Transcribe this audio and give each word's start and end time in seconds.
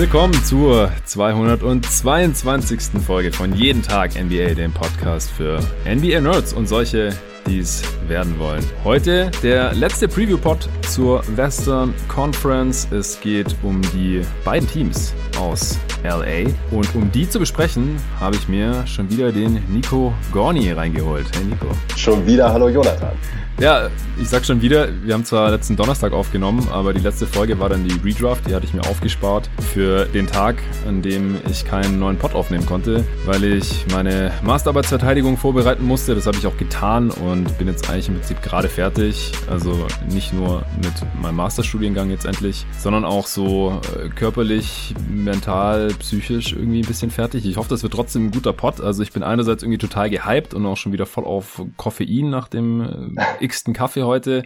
Willkommen 0.00 0.32
zur 0.44 0.90
222. 1.04 3.02
Folge 3.06 3.30
von 3.30 3.54
Jeden 3.54 3.82
Tag 3.82 4.14
NBA, 4.14 4.54
dem 4.54 4.72
Podcast 4.72 5.30
für 5.30 5.60
NBA-Nerds 5.84 6.54
und 6.54 6.66
solche, 6.66 7.14
die 7.46 7.58
es 7.58 7.82
werden 8.08 8.38
wollen. 8.38 8.64
Heute 8.82 9.30
der 9.42 9.74
letzte 9.74 10.08
Preview-Pod 10.08 10.70
zur 10.88 11.22
Western 11.36 11.92
Conference. 12.08 12.88
Es 12.90 13.20
geht 13.20 13.54
um 13.62 13.82
die 13.92 14.22
beiden 14.42 14.66
Teams 14.70 15.12
aus 15.38 15.78
LA. 16.02 16.50
Und 16.70 16.94
um 16.94 17.10
die 17.12 17.28
zu 17.28 17.38
besprechen, 17.38 17.96
habe 18.18 18.36
ich 18.36 18.48
mir 18.48 18.86
schon 18.86 19.10
wieder 19.10 19.32
den 19.32 19.62
Nico 19.68 20.12
Gorni 20.32 20.72
reingeholt. 20.72 21.26
Hey 21.34 21.44
Nico. 21.44 21.66
Schon 21.96 22.26
wieder, 22.26 22.52
hallo 22.52 22.68
Jonathan. 22.68 23.12
Ja, 23.60 23.90
ich 24.18 24.26
sag 24.30 24.46
schon 24.46 24.62
wieder, 24.62 24.88
wir 25.04 25.12
haben 25.12 25.26
zwar 25.26 25.50
letzten 25.50 25.76
Donnerstag 25.76 26.14
aufgenommen, 26.14 26.66
aber 26.72 26.94
die 26.94 27.00
letzte 27.00 27.26
Folge 27.26 27.60
war 27.60 27.68
dann 27.68 27.86
die 27.86 27.92
Redraft, 28.02 28.48
die 28.48 28.54
hatte 28.54 28.64
ich 28.64 28.72
mir 28.72 28.80
aufgespart 28.88 29.50
für 29.74 30.06
den 30.06 30.26
Tag, 30.26 30.62
an 30.88 31.02
dem 31.02 31.36
ich 31.50 31.66
keinen 31.66 31.98
neuen 31.98 32.16
Pod 32.16 32.34
aufnehmen 32.34 32.64
konnte, 32.64 33.04
weil 33.26 33.44
ich 33.44 33.84
meine 33.92 34.32
Masterarbeitsverteidigung 34.42 35.36
vorbereiten 35.36 35.84
musste. 35.84 36.14
Das 36.14 36.26
habe 36.26 36.38
ich 36.38 36.46
auch 36.46 36.56
getan 36.56 37.10
und 37.10 37.58
bin 37.58 37.68
jetzt 37.68 37.90
eigentlich 37.90 38.08
im 38.08 38.14
Prinzip 38.14 38.40
gerade 38.40 38.70
fertig. 38.70 39.30
Also 39.50 39.86
nicht 40.08 40.32
nur 40.32 40.62
mit 40.82 40.94
meinem 41.20 41.36
Masterstudiengang 41.36 42.08
jetzt 42.08 42.24
endlich, 42.24 42.64
sondern 42.78 43.04
auch 43.04 43.26
so 43.26 43.78
äh, 43.94 44.08
körperlich, 44.08 44.94
mental, 45.10 45.89
psychisch 45.94 46.52
irgendwie 46.52 46.80
ein 46.80 46.86
bisschen 46.86 47.10
fertig. 47.10 47.46
Ich 47.46 47.56
hoffe, 47.56 47.68
das 47.68 47.82
wird 47.82 47.92
trotzdem 47.92 48.26
ein 48.26 48.30
guter 48.30 48.52
Pod. 48.52 48.80
Also 48.80 49.02
ich 49.02 49.12
bin 49.12 49.22
einerseits 49.22 49.62
irgendwie 49.62 49.78
total 49.78 50.10
gehypt 50.10 50.54
und 50.54 50.64
auch 50.66 50.76
schon 50.76 50.92
wieder 50.92 51.06
voll 51.06 51.24
auf 51.24 51.62
Koffein 51.76 52.30
nach 52.30 52.48
dem 52.48 53.16
äh, 53.16 53.44
x-ten 53.44 53.74
Kaffee 53.74 54.02
heute, 54.02 54.44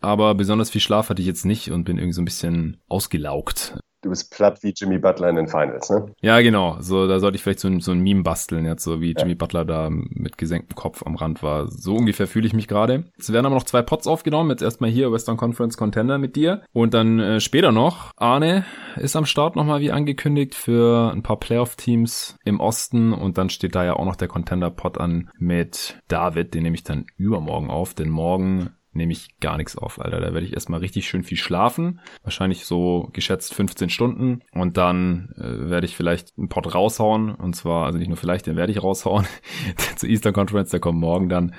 aber 0.00 0.34
besonders 0.34 0.70
viel 0.70 0.80
Schlaf 0.80 1.10
hatte 1.10 1.22
ich 1.22 1.28
jetzt 1.28 1.44
nicht 1.44 1.70
und 1.70 1.84
bin 1.84 1.98
irgendwie 1.98 2.14
so 2.14 2.22
ein 2.22 2.26
bisschen 2.26 2.78
ausgelaugt. 2.88 3.74
Du 4.02 4.08
bist 4.08 4.32
platt 4.32 4.62
wie 4.62 4.72
Jimmy 4.74 4.98
Butler 4.98 5.28
in 5.28 5.36
den 5.36 5.46
Finals, 5.46 5.90
ne? 5.90 6.14
Ja, 6.22 6.40
genau. 6.40 6.78
So, 6.80 7.06
da 7.06 7.20
sollte 7.20 7.36
ich 7.36 7.42
vielleicht 7.42 7.60
so 7.60 7.68
ein, 7.68 7.80
so 7.80 7.92
ein 7.92 8.00
Meme 8.00 8.22
basteln, 8.22 8.64
jetzt 8.64 8.82
so 8.82 9.02
wie 9.02 9.12
ja. 9.12 9.20
Jimmy 9.20 9.34
Butler 9.34 9.66
da 9.66 9.90
mit 9.90 10.38
gesenktem 10.38 10.74
Kopf 10.74 11.02
am 11.04 11.16
Rand 11.16 11.42
war. 11.42 11.70
So 11.70 11.96
ungefähr 11.96 12.26
fühle 12.26 12.46
ich 12.46 12.54
mich 12.54 12.66
gerade. 12.66 13.04
Es 13.18 13.30
werden 13.30 13.44
aber 13.44 13.56
noch 13.56 13.64
zwei 13.64 13.82
Pots 13.82 14.06
aufgenommen. 14.06 14.50
Jetzt 14.50 14.62
erstmal 14.62 14.88
hier 14.88 15.12
Western 15.12 15.36
Conference 15.36 15.76
Contender 15.76 16.16
mit 16.16 16.34
dir. 16.34 16.62
Und 16.72 16.94
dann 16.94 17.18
äh, 17.18 17.40
später 17.40 17.72
noch. 17.72 18.12
Arne 18.16 18.64
ist 18.96 19.16
am 19.16 19.26
Start 19.26 19.54
nochmal 19.54 19.80
wie 19.80 19.92
angekündigt 19.92 20.54
für 20.54 21.12
ein 21.12 21.22
paar 21.22 21.38
Playoff-Teams 21.38 22.38
im 22.42 22.58
Osten. 22.58 23.12
Und 23.12 23.36
dann 23.36 23.50
steht 23.50 23.74
da 23.74 23.84
ja 23.84 23.96
auch 23.96 24.06
noch 24.06 24.16
der 24.16 24.28
Contender-Pot 24.28 24.96
an 24.96 25.28
mit 25.38 26.00
David. 26.08 26.54
Den 26.54 26.62
nehme 26.62 26.74
ich 26.74 26.84
dann 26.84 27.04
übermorgen 27.18 27.68
auf. 27.68 27.92
Denn 27.92 28.08
morgen 28.08 28.70
nehme 28.92 29.12
ich 29.12 29.38
gar 29.40 29.56
nichts 29.56 29.76
auf, 29.76 30.00
Alter. 30.00 30.20
Da 30.20 30.34
werde 30.34 30.46
ich 30.46 30.52
erstmal 30.52 30.80
richtig 30.80 31.06
schön 31.06 31.22
viel 31.22 31.38
schlafen. 31.38 32.00
Wahrscheinlich 32.24 32.64
so 32.64 33.08
geschätzt 33.12 33.54
15 33.54 33.88
Stunden. 33.88 34.42
Und 34.52 34.76
dann 34.76 35.32
äh, 35.36 35.70
werde 35.70 35.86
ich 35.86 35.96
vielleicht 35.96 36.36
einen 36.36 36.48
Pot 36.48 36.74
raushauen. 36.74 37.34
Und 37.34 37.54
zwar, 37.54 37.86
also 37.86 37.98
nicht 37.98 38.08
nur 38.08 38.16
vielleicht, 38.16 38.46
den 38.46 38.56
werde 38.56 38.72
ich 38.72 38.82
raushauen. 38.82 39.26
Zur 39.96 40.08
Eastern 40.08 40.32
Conference, 40.32 40.70
der 40.70 40.80
kommt 40.80 40.98
morgen 40.98 41.28
dann. 41.28 41.54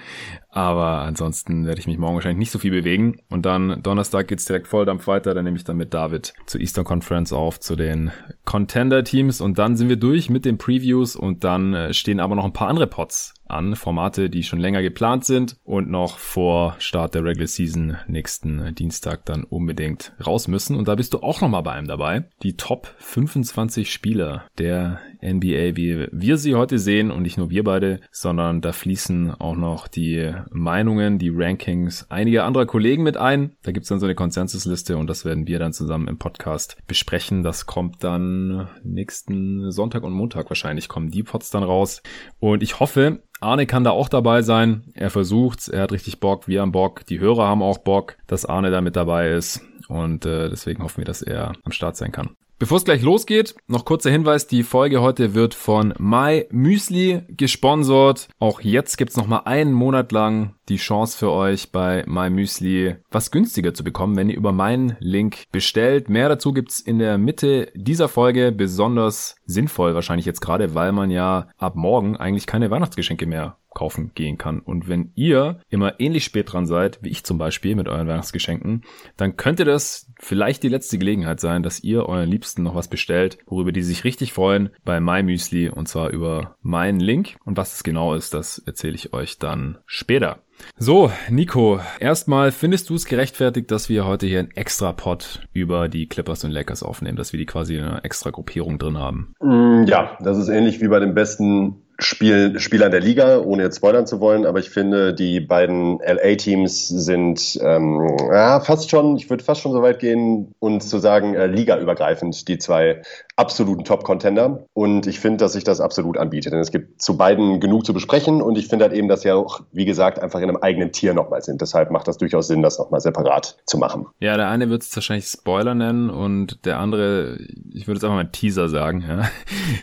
Aber 0.49 0.99
ansonsten 0.99 1.65
werde 1.65 1.79
ich 1.79 1.87
mich 1.87 1.97
morgen 1.97 2.15
wahrscheinlich 2.15 2.39
nicht 2.39 2.51
so 2.51 2.59
viel 2.59 2.71
bewegen. 2.71 3.21
Und 3.29 3.45
dann 3.45 3.81
Donnerstag 3.81 4.27
geht's 4.27 4.45
direkt 4.45 4.67
Volldampf 4.67 5.07
weiter. 5.07 5.33
Dann 5.33 5.45
nehme 5.45 5.57
ich 5.57 5.63
dann 5.63 5.77
mit 5.77 5.93
David 5.93 6.33
zur 6.45 6.59
Eastern 6.59 6.83
Conference 6.83 7.31
auf, 7.31 7.59
zu 7.59 7.77
den 7.77 8.11
Contender-Teams. 8.43 9.39
Und 9.39 9.57
dann 9.57 9.77
sind 9.77 9.87
wir 9.87 9.95
durch 9.95 10.29
mit 10.29 10.43
den 10.43 10.57
Previews. 10.57 11.15
Und 11.15 11.45
dann 11.45 11.73
äh, 11.73 11.93
stehen 11.93 12.19
aber 12.19 12.35
noch 12.35 12.45
ein 12.45 12.53
paar 12.53 12.67
andere 12.67 12.87
Pots 12.87 13.33
an. 13.51 13.75
Formate, 13.75 14.29
die 14.29 14.43
schon 14.43 14.59
länger 14.59 14.81
geplant 14.81 15.25
sind 15.25 15.57
und 15.63 15.89
noch 15.89 16.17
vor 16.17 16.75
Start 16.79 17.15
der 17.15 17.23
Regular 17.23 17.47
Season 17.47 17.97
nächsten 18.07 18.73
Dienstag 18.75 19.25
dann 19.25 19.43
unbedingt 19.43 20.13
raus 20.25 20.47
müssen. 20.47 20.75
Und 20.75 20.87
da 20.87 20.95
bist 20.95 21.13
du 21.13 21.19
auch 21.19 21.41
nochmal 21.41 21.63
bei 21.63 21.73
einem 21.73 21.87
dabei. 21.87 22.25
Die 22.43 22.57
Top 22.57 22.93
25 22.97 23.91
Spieler 23.91 24.45
der 24.57 24.99
NBA, 25.21 25.75
wie 25.75 26.07
wir 26.11 26.37
sie 26.37 26.55
heute 26.55 26.79
sehen 26.79 27.11
und 27.11 27.21
nicht 27.21 27.37
nur 27.37 27.49
wir 27.49 27.63
beide, 27.63 27.99
sondern 28.11 28.61
da 28.61 28.71
fließen 28.71 29.31
auch 29.31 29.55
noch 29.55 29.87
die 29.87 30.33
Meinungen, 30.51 31.19
die 31.19 31.31
Rankings 31.33 32.05
einiger 32.09 32.45
anderer 32.45 32.65
Kollegen 32.65 33.03
mit 33.03 33.17
ein. 33.17 33.55
Da 33.63 33.71
gibt's 33.71 33.89
dann 33.89 33.99
so 33.99 34.05
eine 34.05 34.15
Konsensusliste 34.15 34.97
und 34.97 35.07
das 35.07 35.25
werden 35.25 35.47
wir 35.47 35.59
dann 35.59 35.73
zusammen 35.73 36.07
im 36.07 36.17
Podcast 36.17 36.77
besprechen. 36.87 37.43
Das 37.43 37.65
kommt 37.65 38.03
dann 38.03 38.67
nächsten 38.83 39.71
Sonntag 39.71 40.03
und 40.03 40.13
Montag 40.13 40.49
wahrscheinlich 40.49 40.87
kommen 40.87 41.11
die 41.11 41.23
Pods 41.23 41.51
dann 41.51 41.63
raus. 41.63 42.01
Und 42.39 42.63
ich 42.63 42.79
hoffe, 42.79 43.21
Arne 43.39 43.65
kann 43.65 43.83
da 43.83 43.91
auch 43.91 44.09
dabei 44.09 44.43
sein. 44.43 44.83
Er 44.93 45.09
versucht's, 45.09 45.67
er 45.67 45.81
hat 45.81 45.91
richtig 45.91 46.19
Bock, 46.19 46.47
wir 46.47 46.61
haben 46.61 46.71
Bock, 46.71 47.05
die 47.05 47.19
Hörer 47.19 47.47
haben 47.47 47.63
auch 47.63 47.79
Bock, 47.79 48.17
dass 48.27 48.45
Arne 48.45 48.71
da 48.71 48.81
mit 48.81 48.95
dabei 48.95 49.31
ist. 49.31 49.61
Und 49.87 50.25
äh, 50.25 50.49
deswegen 50.49 50.83
hoffen 50.83 50.97
wir, 50.97 51.05
dass 51.05 51.21
er 51.21 51.53
am 51.63 51.71
Start 51.71 51.97
sein 51.97 52.11
kann. 52.11 52.35
Bevor 52.61 52.77
es 52.77 52.85
gleich 52.85 53.01
losgeht, 53.01 53.55
noch 53.65 53.85
kurzer 53.85 54.11
Hinweis, 54.11 54.45
die 54.45 54.61
Folge 54.61 55.01
heute 55.01 55.33
wird 55.33 55.55
von 55.55 55.95
My 55.97 56.45
Müsli 56.51 57.23
gesponsert. 57.29 58.27
Auch 58.37 58.61
jetzt 58.61 58.99
gibt's 58.99 59.17
noch 59.17 59.25
mal 59.25 59.41
einen 59.45 59.73
Monat 59.73 60.11
lang 60.11 60.53
die 60.71 60.77
Chance 60.77 61.17
für 61.17 61.31
euch 61.31 61.71
bei 61.71 62.05
My 62.07 62.29
Müsli 62.29 62.95
was 63.11 63.29
günstiger 63.29 63.73
zu 63.73 63.83
bekommen, 63.83 64.15
wenn 64.15 64.29
ihr 64.29 64.37
über 64.37 64.53
meinen 64.53 64.95
Link 64.99 65.43
bestellt. 65.51 66.07
Mehr 66.07 66.29
dazu 66.29 66.53
gibt's 66.53 66.79
in 66.79 66.97
der 66.97 67.17
Mitte 67.17 67.71
dieser 67.75 68.07
Folge 68.07 68.53
besonders 68.53 69.35
sinnvoll 69.45 69.93
wahrscheinlich 69.95 70.25
jetzt 70.25 70.39
gerade, 70.39 70.73
weil 70.73 70.93
man 70.93 71.11
ja 71.11 71.47
ab 71.57 71.75
morgen 71.75 72.15
eigentlich 72.15 72.47
keine 72.47 72.71
Weihnachtsgeschenke 72.71 73.25
mehr 73.25 73.57
kaufen 73.73 74.11
gehen 74.15 74.37
kann. 74.37 74.59
Und 74.59 74.87
wenn 74.87 75.11
ihr 75.15 75.59
immer 75.69 75.99
ähnlich 75.99 76.25
spät 76.25 76.51
dran 76.51 76.65
seid, 76.65 76.99
wie 77.01 77.09
ich 77.09 77.23
zum 77.23 77.37
Beispiel 77.37 77.75
mit 77.75 77.87
euren 77.87 78.07
Weihnachtsgeschenken, 78.07 78.83
dann 79.17 79.37
könnte 79.37 79.65
das 79.65 80.11
vielleicht 80.19 80.63
die 80.63 80.69
letzte 80.69 80.97
Gelegenheit 80.97 81.39
sein, 81.39 81.63
dass 81.63 81.83
ihr 81.83 82.05
euren 82.05 82.29
Liebsten 82.29 82.63
noch 82.63 82.75
was 82.75 82.89
bestellt, 82.89 83.37
worüber 83.45 83.71
die 83.71 83.81
sich 83.81 84.03
richtig 84.03 84.33
freuen 84.33 84.69
bei 84.83 84.99
MyMüsli 84.99 85.69
und 85.69 85.87
zwar 85.87 86.09
über 86.09 86.57
meinen 86.61 86.99
Link. 86.99 87.37
Und 87.45 87.57
was 87.57 87.71
das 87.71 87.83
genau 87.83 88.13
ist, 88.13 88.33
das 88.33 88.59
erzähle 88.59 88.95
ich 88.95 89.13
euch 89.13 89.39
dann 89.39 89.77
später. 89.85 90.39
So, 90.77 91.11
Nico, 91.29 91.79
erstmal 91.99 92.51
findest 92.51 92.89
du 92.89 92.95
es 92.95 93.05
gerechtfertigt, 93.05 93.71
dass 93.71 93.89
wir 93.89 94.05
heute 94.05 94.25
hier 94.25 94.39
einen 94.39 94.51
extra 94.51 94.91
Pod 94.93 95.41
über 95.53 95.89
die 95.89 96.07
Clippers 96.07 96.43
und 96.43 96.51
Lakers 96.51 96.83
aufnehmen, 96.83 97.17
dass 97.17 97.33
wir 97.33 97.37
die 97.37 97.45
quasi 97.45 97.75
in 97.75 97.83
einer 97.83 98.05
extra 98.05 98.29
Gruppierung 98.29 98.79
drin 98.79 98.97
haben? 98.97 99.33
Mm, 99.41 99.83
ja, 99.85 100.17
das 100.21 100.37
ist 100.37 100.49
ähnlich 100.49 100.81
wie 100.81 100.87
bei 100.87 100.99
den 100.99 101.13
besten 101.13 101.81
Spiel, 102.03 102.59
Spieler 102.59 102.89
der 102.89 102.99
Liga, 102.99 103.41
ohne 103.41 103.61
jetzt 103.61 103.77
spoilern 103.77 104.07
zu 104.07 104.19
wollen, 104.19 104.47
aber 104.47 104.57
ich 104.57 104.71
finde, 104.71 105.13
die 105.13 105.39
beiden 105.39 105.99
LA-Teams 105.99 106.87
sind 106.87 107.59
ähm, 107.61 108.17
ja, 108.31 108.59
fast 108.59 108.89
schon, 108.89 109.17
ich 109.17 109.29
würde 109.29 109.43
fast 109.43 109.61
schon 109.61 109.71
so 109.71 109.83
weit 109.83 109.99
gehen, 109.99 110.55
uns 110.57 110.89
zu 110.89 110.97
sagen, 110.97 111.35
äh, 111.35 111.45
ligaübergreifend, 111.45 112.47
die 112.47 112.57
zwei 112.57 113.03
absoluten 113.41 113.83
Top-Contender. 113.83 114.65
Und 114.73 115.07
ich 115.07 115.19
finde, 115.19 115.37
dass 115.37 115.53
sich 115.53 115.63
das 115.63 115.81
absolut 115.81 116.17
anbietet. 116.17 116.53
Denn 116.53 116.59
es 116.59 116.71
gibt 116.71 117.01
zu 117.01 117.17
beiden 117.17 117.59
genug 117.59 117.85
zu 117.85 117.93
besprechen 117.93 118.41
und 118.41 118.57
ich 118.57 118.67
finde 118.67 118.85
halt 118.85 118.93
eben, 118.93 119.07
dass 119.07 119.21
sie 119.21 119.31
auch, 119.31 119.61
wie 119.71 119.85
gesagt, 119.85 120.19
einfach 120.19 120.39
in 120.39 120.49
einem 120.49 120.57
eigenen 120.57 120.91
Tier 120.91 121.13
nochmal 121.13 121.41
sind. 121.41 121.59
Deshalb 121.61 121.89
macht 121.89 122.07
das 122.07 122.17
durchaus 122.17 122.47
Sinn, 122.47 122.61
das 122.61 122.77
nochmal 122.77 123.01
separat 123.01 123.57
zu 123.65 123.79
machen. 123.79 124.05
Ja, 124.19 124.37
der 124.37 124.47
eine 124.49 124.69
wird 124.69 124.83
es 124.83 124.95
wahrscheinlich 124.95 125.25
Spoiler 125.25 125.73
nennen 125.73 126.09
und 126.11 126.65
der 126.65 126.77
andere, 126.77 127.37
ich 127.73 127.87
würde 127.87 127.97
jetzt 127.97 128.03
einfach 128.03 128.15
mal 128.15 128.29
Teaser 128.31 128.69
sagen. 128.69 129.03
Ja. 129.07 129.29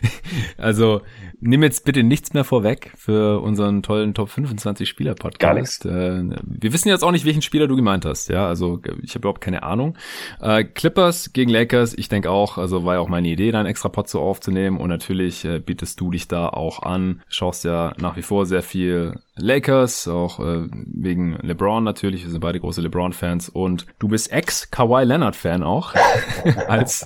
also 0.57 1.01
nimm 1.41 1.63
jetzt 1.63 1.85
bitte 1.85 2.03
nichts 2.03 2.33
mehr 2.33 2.43
vorweg 2.43 2.91
für 2.95 3.41
unseren 3.41 3.83
tollen 3.83 4.13
Top 4.13 4.29
25 4.29 4.87
Spieler 4.87 5.15
Podcast. 5.15 5.39
Gar 5.39 5.53
nichts. 5.53 5.85
Äh, 5.85 6.23
wir 6.43 6.73
wissen 6.73 6.89
jetzt 6.89 7.03
auch 7.03 7.11
nicht, 7.11 7.25
welchen 7.25 7.41
Spieler 7.41 7.67
du 7.67 7.75
gemeint 7.75 8.05
hast. 8.05 8.29
Ja, 8.29 8.47
also 8.47 8.81
ich 9.01 9.11
habe 9.11 9.19
überhaupt 9.19 9.41
keine 9.41 9.63
Ahnung. 9.63 9.97
Äh, 10.41 10.63
Clippers 10.63 11.33
gegen 11.33 11.49
Lakers, 11.49 11.93
ich 11.93 12.09
denke 12.09 12.29
auch, 12.29 12.57
also 12.57 12.85
war 12.85 12.95
ja 12.95 12.99
auch 12.99 13.09
meine 13.09 13.27
Idee, 13.27 13.48
da 13.51 13.59
einen 13.59 13.69
extra 13.69 13.89
Pod 13.89 14.07
so 14.07 14.19
aufzunehmen 14.19 14.77
und 14.77 14.89
natürlich 14.89 15.45
äh, 15.45 15.59
bietest 15.59 15.99
du 15.99 16.11
dich 16.11 16.27
da 16.27 16.49
auch 16.49 16.83
an. 16.83 17.21
Schaust 17.27 17.63
ja 17.63 17.93
nach 17.97 18.15
wie 18.15 18.21
vor 18.21 18.45
sehr 18.45 18.63
viel 18.63 19.19
Lakers, 19.41 20.07
auch 20.07 20.39
äh, 20.39 20.67
wegen 20.71 21.37
LeBron 21.41 21.83
natürlich. 21.83 22.23
Wir 22.23 22.31
sind 22.31 22.41
beide 22.41 22.59
große 22.59 22.81
LeBron-Fans 22.81 23.49
und 23.49 23.85
du 23.99 24.07
bist 24.07 24.31
Ex-Kawhi 24.31 25.03
Leonard-Fan 25.03 25.63
auch 25.63 25.93
als 26.67 27.05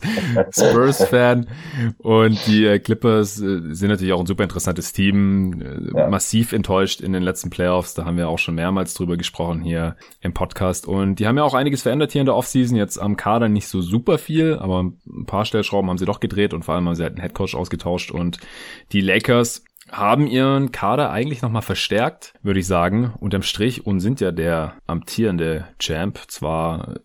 Spurs-Fan. 0.51 1.47
Und 1.97 2.45
die 2.47 2.65
äh, 2.65 2.79
Clippers 2.79 3.39
äh, 3.39 3.73
sind 3.73 3.89
natürlich 3.89 4.13
auch 4.13 4.19
ein 4.19 4.25
super 4.25 4.43
interessantes 4.43 4.93
Team. 4.93 5.61
Äh, 5.61 5.97
ja. 5.97 6.09
Massiv 6.09 6.53
enttäuscht 6.53 7.01
in 7.01 7.13
den 7.13 7.23
letzten 7.23 7.49
Playoffs. 7.49 7.93
Da 7.93 8.05
haben 8.05 8.17
wir 8.17 8.29
auch 8.29 8.39
schon 8.39 8.55
mehrmals 8.55 8.93
drüber 8.93 9.17
gesprochen 9.17 9.61
hier 9.61 9.95
im 10.21 10.33
Podcast. 10.33 10.87
Und 10.87 11.19
die 11.19 11.27
haben 11.27 11.37
ja 11.37 11.43
auch 11.43 11.53
einiges 11.53 11.81
verändert 11.81 12.11
hier 12.11 12.21
in 12.21 12.25
der 12.25 12.35
Offseason. 12.35 12.77
Jetzt 12.77 12.97
am 12.97 13.17
Kader 13.17 13.49
nicht 13.49 13.67
so 13.67 13.81
super 13.81 14.17
viel, 14.17 14.57
aber 14.59 14.83
ein 14.83 15.25
paar 15.25 15.45
Stellschrauben 15.45 15.89
haben 15.89 15.97
sie 15.97 16.05
doch 16.05 16.19
gedreht 16.19 16.53
und 16.53 16.63
vor 16.63 16.75
allem 16.75 16.87
haben 16.87 16.95
sie 16.95 17.03
halt 17.03 17.13
einen 17.13 17.21
Headcoach 17.21 17.55
ausgetauscht. 17.55 18.11
Und 18.11 18.39
die 18.91 19.01
Lakers 19.01 19.63
haben 19.93 20.27
ihren 20.27 20.71
Kader 20.71 21.11
eigentlich 21.11 21.41
nochmal 21.41 21.61
verstärkt, 21.61 22.33
würde 22.41 22.59
ich 22.59 22.67
sagen, 22.67 23.13
unterm 23.19 23.43
Strich 23.43 23.85
und 23.85 23.99
sind 23.99 24.19
ja 24.19 24.31
der 24.31 24.73
amtierende 24.87 25.67
Champ. 25.79 26.19
Zwar 26.27 26.95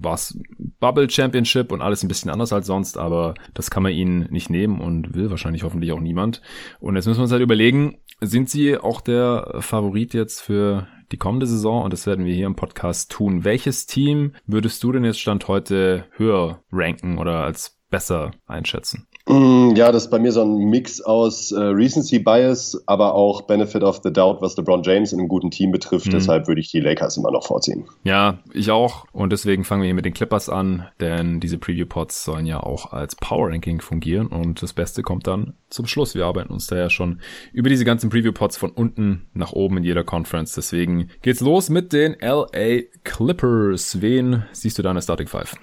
war 0.00 0.14
es 0.14 0.38
Bubble 0.78 1.10
Championship 1.10 1.72
und 1.72 1.82
alles 1.82 2.02
ein 2.02 2.08
bisschen 2.08 2.30
anders 2.30 2.52
als 2.52 2.66
sonst, 2.66 2.96
aber 2.96 3.34
das 3.54 3.70
kann 3.70 3.82
man 3.82 3.92
ihnen 3.92 4.28
nicht 4.30 4.50
nehmen 4.50 4.80
und 4.80 5.14
will 5.14 5.30
wahrscheinlich 5.30 5.64
hoffentlich 5.64 5.92
auch 5.92 6.00
niemand. 6.00 6.40
Und 6.78 6.94
jetzt 6.94 7.06
müssen 7.06 7.18
wir 7.18 7.24
uns 7.24 7.32
halt 7.32 7.42
überlegen, 7.42 7.98
sind 8.20 8.48
sie 8.48 8.78
auch 8.78 9.00
der 9.00 9.56
Favorit 9.58 10.14
jetzt 10.14 10.40
für 10.40 10.86
die 11.10 11.16
kommende 11.16 11.46
Saison 11.46 11.82
und 11.82 11.92
das 11.92 12.06
werden 12.06 12.24
wir 12.24 12.34
hier 12.34 12.46
im 12.46 12.56
Podcast 12.56 13.10
tun. 13.10 13.42
Welches 13.42 13.86
Team 13.86 14.34
würdest 14.46 14.82
du 14.84 14.92
denn 14.92 15.04
jetzt 15.04 15.20
Stand 15.20 15.48
heute 15.48 16.04
höher 16.12 16.62
ranken 16.70 17.18
oder 17.18 17.44
als 17.44 17.80
besser 17.90 18.30
einschätzen? 18.46 19.07
Mm, 19.28 19.76
ja, 19.76 19.92
das 19.92 20.04
ist 20.04 20.10
bei 20.10 20.18
mir 20.18 20.32
so 20.32 20.42
ein 20.42 20.56
Mix 20.56 21.00
aus 21.00 21.52
äh, 21.52 21.60
Recency 21.60 22.18
Bias, 22.18 22.82
aber 22.86 23.14
auch 23.14 23.42
Benefit 23.42 23.82
of 23.82 24.00
the 24.02 24.12
Doubt, 24.12 24.40
was 24.40 24.56
LeBron 24.56 24.82
James 24.82 25.12
in 25.12 25.18
einem 25.18 25.28
guten 25.28 25.50
Team 25.50 25.70
betrifft. 25.70 26.06
Mhm. 26.06 26.12
Deshalb 26.12 26.48
würde 26.48 26.60
ich 26.60 26.70
die 26.70 26.80
Lakers 26.80 27.16
immer 27.18 27.30
noch 27.30 27.46
vorziehen. 27.46 27.84
Ja, 28.04 28.38
ich 28.52 28.70
auch. 28.70 29.04
Und 29.12 29.30
deswegen 29.30 29.64
fangen 29.64 29.82
wir 29.82 29.86
hier 29.86 29.94
mit 29.94 30.06
den 30.06 30.14
Clippers 30.14 30.48
an, 30.48 30.88
denn 31.00 31.40
diese 31.40 31.58
Preview-Pods 31.58 32.24
sollen 32.24 32.46
ja 32.46 32.60
auch 32.60 32.92
als 32.92 33.16
Power 33.16 33.50
Ranking 33.50 33.80
fungieren 33.80 34.28
und 34.28 34.62
das 34.62 34.72
Beste 34.72 35.02
kommt 35.02 35.26
dann 35.26 35.54
zum 35.68 35.86
Schluss. 35.86 36.14
Wir 36.14 36.24
arbeiten 36.24 36.52
uns 36.52 36.66
da 36.66 36.76
ja 36.76 36.88
schon 36.88 37.20
über 37.52 37.68
diese 37.68 37.84
ganzen 37.84 38.08
Preview-Pods 38.08 38.56
von 38.56 38.70
unten 38.70 39.26
nach 39.34 39.52
oben 39.52 39.76
in 39.78 39.84
jeder 39.84 40.04
Conference. 40.04 40.54
Deswegen 40.54 41.10
geht's 41.20 41.40
los 41.40 41.68
mit 41.68 41.92
den 41.92 42.16
LA 42.20 42.82
Clippers. 43.04 44.00
Wen 44.00 44.44
siehst 44.52 44.78
du 44.78 44.82
da 44.82 44.90
in 44.90 44.94
der 44.96 45.02
Starting 45.02 45.28
Five? 45.28 45.54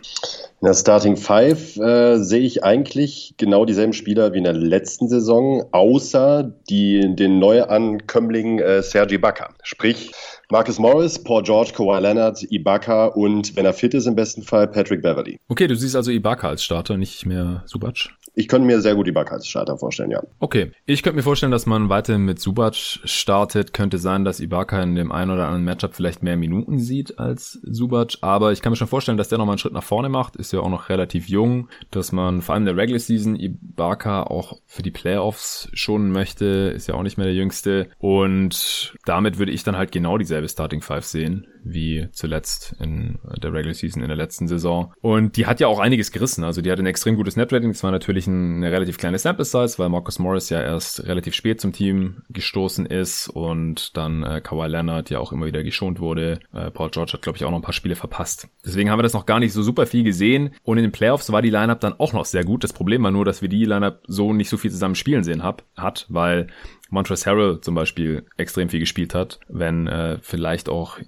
In 0.62 0.68
der 0.68 0.74
Starting 0.74 1.18
Five 1.18 1.76
äh, 1.78 2.18
sehe 2.18 2.40
ich 2.40 2.64
eigentlich 2.64 3.36
genau 3.38 3.66
dieselben 3.66 3.94
Spieler 3.94 4.34
wie 4.34 4.38
in 4.38 4.46
der 4.46 4.54
letzten 4.54 5.10
Saison, 5.10 5.66
außer 5.72 6.50
die, 6.70 7.14
den 7.16 7.40
Neuankömmling 7.40 8.60
äh, 8.60 8.82
Sergi 8.82 9.18
Bakker. 9.18 9.50
Sprich, 9.64 10.14
Marcus 10.52 10.80
Morris, 10.80 11.24
Paul 11.24 11.44
George, 11.44 11.72
Kawhi 11.76 12.00
Leonard, 12.00 12.44
Ibaka 12.52 13.08
und, 13.08 13.56
wenn 13.56 13.66
er 13.66 13.74
fit 13.74 13.94
ist, 13.94 14.06
im 14.06 14.16
besten 14.16 14.44
Fall 14.44 14.68
Patrick 14.68 15.02
Beverly. 15.02 15.40
Okay, 15.48 15.68
du 15.68 15.76
siehst 15.76 15.96
also 15.96 16.12
Ibaka 16.12 16.50
als 16.50 16.64
Starter, 16.64 16.98
nicht 16.98 17.26
mehr 17.26 17.64
Subac? 17.66 18.10
Ich 18.38 18.50
könnte 18.50 18.68
mir 18.68 18.82
sehr 18.82 18.96
gut 18.96 19.08
Ibaka 19.08 19.36
als 19.36 19.48
Starter 19.48 19.78
vorstellen, 19.78 20.12
ja. 20.12 20.22
Okay, 20.40 20.72
ich 20.86 21.04
könnte 21.04 21.16
mir 21.16 21.24
vorstellen, 21.24 21.54
dass 21.54 21.66
man 21.66 21.88
weiterhin 21.90 22.26
mit 22.26 22.40
Subac 22.40 22.76
startet. 22.76 23.74
Könnte 23.74 23.98
sein, 23.98 24.26
dass 24.26 24.42
Ibaka 24.42 24.84
in 24.84 24.96
dem 24.96 25.12
einen 25.12 25.32
oder 25.32 25.46
anderen 25.46 25.64
Matchup 25.64 25.96
vielleicht 25.96 26.22
mehr 26.22 26.36
Minuten 26.36 26.80
sieht 26.80 27.18
als 27.18 27.60
Subac, 27.64 28.18
aber 28.22 28.52
ich 28.52 28.62
kann 28.62 28.72
mir 28.72 28.76
schon 28.76 28.90
vorstellen, 28.90 29.18
dass 29.18 29.30
der 29.30 29.38
nochmal 29.38 29.54
einen 29.54 29.60
Schritt 29.60 29.74
nach 29.74 29.84
vorne 29.84 30.10
macht. 30.10 30.36
Ist 30.36 30.52
ja 30.52 30.60
auch 30.60 30.70
noch 30.70 30.90
relativ 30.90 31.30
jung, 31.30 31.70
dass 31.92 32.12
man 32.12 32.42
vor 32.42 32.56
allem 32.56 32.68
in 32.68 32.76
der 32.76 32.78
Regular 32.78 33.00
Season 33.00 33.38
Ibaka 33.38 34.24
auch 34.24 34.60
für 34.66 34.84
die 34.84 34.92
Playoffs 34.92 35.70
schonen 35.74 36.12
möchte. 36.12 36.46
Ist 36.76 36.88
ja 36.88 36.96
auch 36.96 37.04
nicht 37.04 37.18
mehr 37.18 37.28
der 37.28 37.36
Jüngste. 37.36 37.88
Und 38.00 38.94
damit 39.06 39.40
würde 39.40 39.54
ich 39.54 39.64
dann 39.64 39.78
halt 39.78 39.94
genau 39.94 40.18
dieselbe 40.36 40.50
Starting 40.50 40.82
Five 40.82 41.06
sehen 41.06 41.48
wie 41.66 42.08
zuletzt 42.12 42.76
in 42.80 43.20
der 43.42 43.52
Regular 43.52 43.74
Season 43.74 44.02
in 44.02 44.08
der 44.08 44.18
letzten 44.18 44.48
Saison. 44.48 44.94
Und 45.02 45.36
die 45.36 45.48
hat 45.48 45.60
ja 45.60 45.68
auch 45.68 45.80
einiges 45.80 46.12
gerissen. 46.12 46.44
Also 46.44 46.62
die 46.62 46.72
hat 46.72 46.80
ein 46.80 46.86
extrem 46.86 47.16
gutes 47.16 47.36
Netrating. 47.36 47.72
Das 47.72 47.84
war 47.84 47.92
natürlich 47.92 48.28
eine 48.28 48.72
relativ 48.72 48.98
kleine 48.98 49.18
Sample 49.18 49.46
Size, 49.46 49.78
weil 49.78 49.90
Marcus 49.90 50.20
Morris 50.20 50.50
ja 50.50 50.62
erst 50.62 51.06
relativ 51.06 51.34
spät 51.34 51.60
zum 51.60 51.74
Team 51.74 52.22
gestoßen 52.30 52.86
ist 52.86 53.28
und 53.30 53.98
dann 53.98 54.24
äh, 54.24 54.42
Kawhi 54.42 54.68
Leonard 54.68 55.10
ja 55.10 55.20
auch 55.20 55.32
immer 55.32 55.48
wieder 55.48 55.64
geschont 55.64 56.00
wurde. 56.00 56.40
Äh, 56.54 56.72
Paul 56.72 56.92
George 56.92 57.14
hat, 57.14 57.24
glaube 57.24 57.38
ich, 57.38 57.44
auch 57.44 57.52
noch 57.52 57.60
ein 57.60 57.64
paar 57.64 57.74
Spiele 57.74 57.96
verpasst. 57.96 58.48
Deswegen 58.64 58.90
haben 58.90 59.00
wir 59.00 59.04
das 59.04 59.14
noch 59.14 59.26
gar 59.26 59.40
nicht 59.40 59.54
so 59.54 59.64
super 59.64 59.88
viel 59.88 60.04
gesehen. 60.04 60.52
Und 60.64 60.78
in 60.78 60.84
den 60.84 60.92
Playoffs 60.92 61.32
war 61.32 61.42
die 61.42 61.50
Lineup 61.50 61.80
dann 61.80 62.00
auch 62.00 62.14
noch 62.14 62.26
sehr 62.26 62.44
gut. 62.44 62.64
Das 62.64 62.74
Problem 62.74 63.04
war 63.04 63.12
nur, 63.12 63.26
dass 63.26 63.42
wir 63.42 63.50
die 63.50 63.66
Lineup 63.66 64.04
so 64.08 64.34
nicht 64.34 64.50
so 64.50 64.58
viel 64.58 64.72
zusammen 64.72 64.96
spielen 64.96 65.24
sehen 65.24 65.44
hab, 65.44 65.64
hat, 65.76 66.06
weil 66.10 66.48
Montrezl 66.90 67.30
Harrell 67.30 67.62
zum 67.62 67.76
Beispiel 67.76 68.26
extrem 68.38 68.70
viel 68.70 68.80
gespielt 68.80 69.16
hat, 69.16 69.40
wenn 69.48 69.88
äh, 69.88 70.20
vielleicht 70.22 70.70
auch 70.70 71.00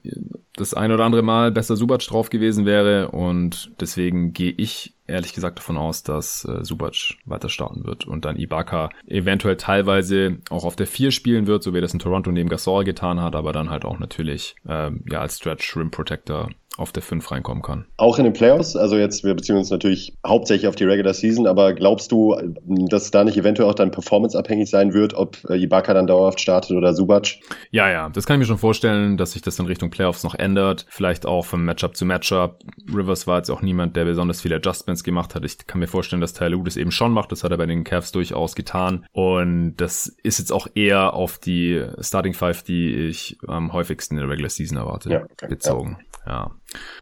das 0.58 0.74
ein 0.74 0.92
oder 0.92 1.06
andere 1.06 1.22
Mal 1.22 1.52
besser 1.52 1.76
Subac 1.76 2.02
drauf 2.02 2.30
gewesen 2.30 2.66
wäre. 2.66 3.10
Und 3.12 3.72
deswegen 3.80 4.34
gehe 4.34 4.52
ich 4.52 4.94
ehrlich 5.08 5.34
gesagt 5.34 5.60
davon 5.60 5.78
aus, 5.78 6.04
dass 6.04 6.44
äh, 6.46 6.64
Subac 6.64 7.16
weiter 7.26 7.50
starten 7.50 7.86
wird 7.86 8.06
und 8.06 8.26
dann 8.26 8.38
Ibaka 8.38 8.90
eventuell 9.08 9.56
teilweise 9.56 10.40
auch 10.50 10.66
auf 10.66 10.76
der 10.76 10.88
4 10.88 11.12
spielen 11.12 11.48
wird, 11.48 11.64
so 11.64 11.74
wie 11.74 11.82
das 11.82 11.94
in 11.94 12.00
Toronto 12.00 12.32
neben 12.32 12.50
Gasol 12.50 12.84
getan 12.84 13.22
hat, 13.22 13.36
aber 13.36 13.54
dann 13.54 13.70
halt 13.70 13.86
auch 13.86 14.00
natürlich 14.00 14.56
ähm, 14.68 15.04
ja 15.10 15.22
als 15.22 15.38
Stretch 15.38 15.78
Rim 15.78 15.92
Protector 15.92 16.50
auf 16.78 16.92
der 16.92 17.04
5 17.04 17.32
reinkommen 17.32 17.64
kann. 17.64 17.86
Auch 17.98 18.18
in 18.18 18.24
den 18.24 18.34
Playoffs, 18.34 18.76
also 18.76 18.98
jetzt, 18.98 19.24
wir 19.24 19.34
beziehen 19.34 19.58
uns 19.58 19.70
natürlich 19.70 20.16
hauptsächlich 20.26 20.68
auf 20.68 20.76
die 20.76 20.86
Regular 20.86 21.14
Season, 21.14 21.48
aber 21.48 21.74
glaubst 21.74 22.12
du, 22.12 22.36
dass 22.66 23.12
da 23.12 23.24
nicht 23.24 23.38
eventuell 23.38 23.70
auch 23.70 23.76
dann 23.76 23.92
performanceabhängig 23.92 24.70
sein 24.70 24.94
wird, 24.94 25.14
ob 25.14 25.38
äh, 25.50 25.56
Ibaka 25.56 25.94
dann 25.94 26.08
dauerhaft 26.08 26.40
startet 26.40 26.78
oder 26.78 26.94
Subac? 26.94 27.28
Ja, 27.72 27.90
ja, 27.90 28.10
das 28.10 28.26
kann 28.26 28.36
ich 28.36 28.40
mir 28.40 28.46
schon 28.48 28.58
vorstellen, 28.58 29.18
dass 29.18 29.32
sich 29.32 29.42
das 29.42 29.60
in 29.60 29.66
Richtung 29.66 29.90
Playoffs 29.90 30.24
noch 30.24 30.36
ändert. 30.36 30.86
Vielleicht 30.90 31.26
auch 31.26 31.46
vom 31.46 31.66
Matchup 31.66 31.96
zu 31.96 32.06
Matchup. 32.06 32.60
Rivers 32.94 33.28
war 33.28 33.38
jetzt 33.38 33.50
auch 33.50 33.62
niemand, 33.62 33.96
der 33.96 34.06
besonders 34.06 34.42
viele 34.42 34.56
Adjustments 34.56 35.04
gemacht 35.04 35.36
hat. 35.36 35.44
Ich 35.46 35.58
kann 35.66 35.80
mir 35.80 35.88
vorstellen, 35.88 36.22
dass 36.22 36.34
Tyler 36.34 36.58
das 36.64 36.78
eben 36.78 36.92
schon 36.92 37.12
macht. 37.12 37.32
Das 37.32 37.44
hat 37.44 37.52
er 37.52 37.58
bei 37.58 37.66
den 37.66 37.84
Cavs 37.84 38.12
durchaus 38.12 38.56
getan. 38.56 39.06
Und 39.12 39.76
das 39.78 40.08
ist 40.24 40.40
jetzt 40.40 40.52
auch 40.52 40.68
eher 40.76 41.14
auf 41.14 41.38
die 41.38 41.86
Starting 42.00 42.34
Five, 42.34 42.64
die 42.64 42.94
ich 42.94 43.38
am 43.48 43.74
häufigsten 43.74 44.16
in 44.16 44.22
der 44.22 44.30
Regular 44.30 44.50
Season 44.50 44.78
erwarte, 44.78 45.10
ja, 45.10 45.24
okay, 45.24 45.48
bezogen. 45.48 45.98
Ja. 46.26 46.32
ja. 46.32 46.52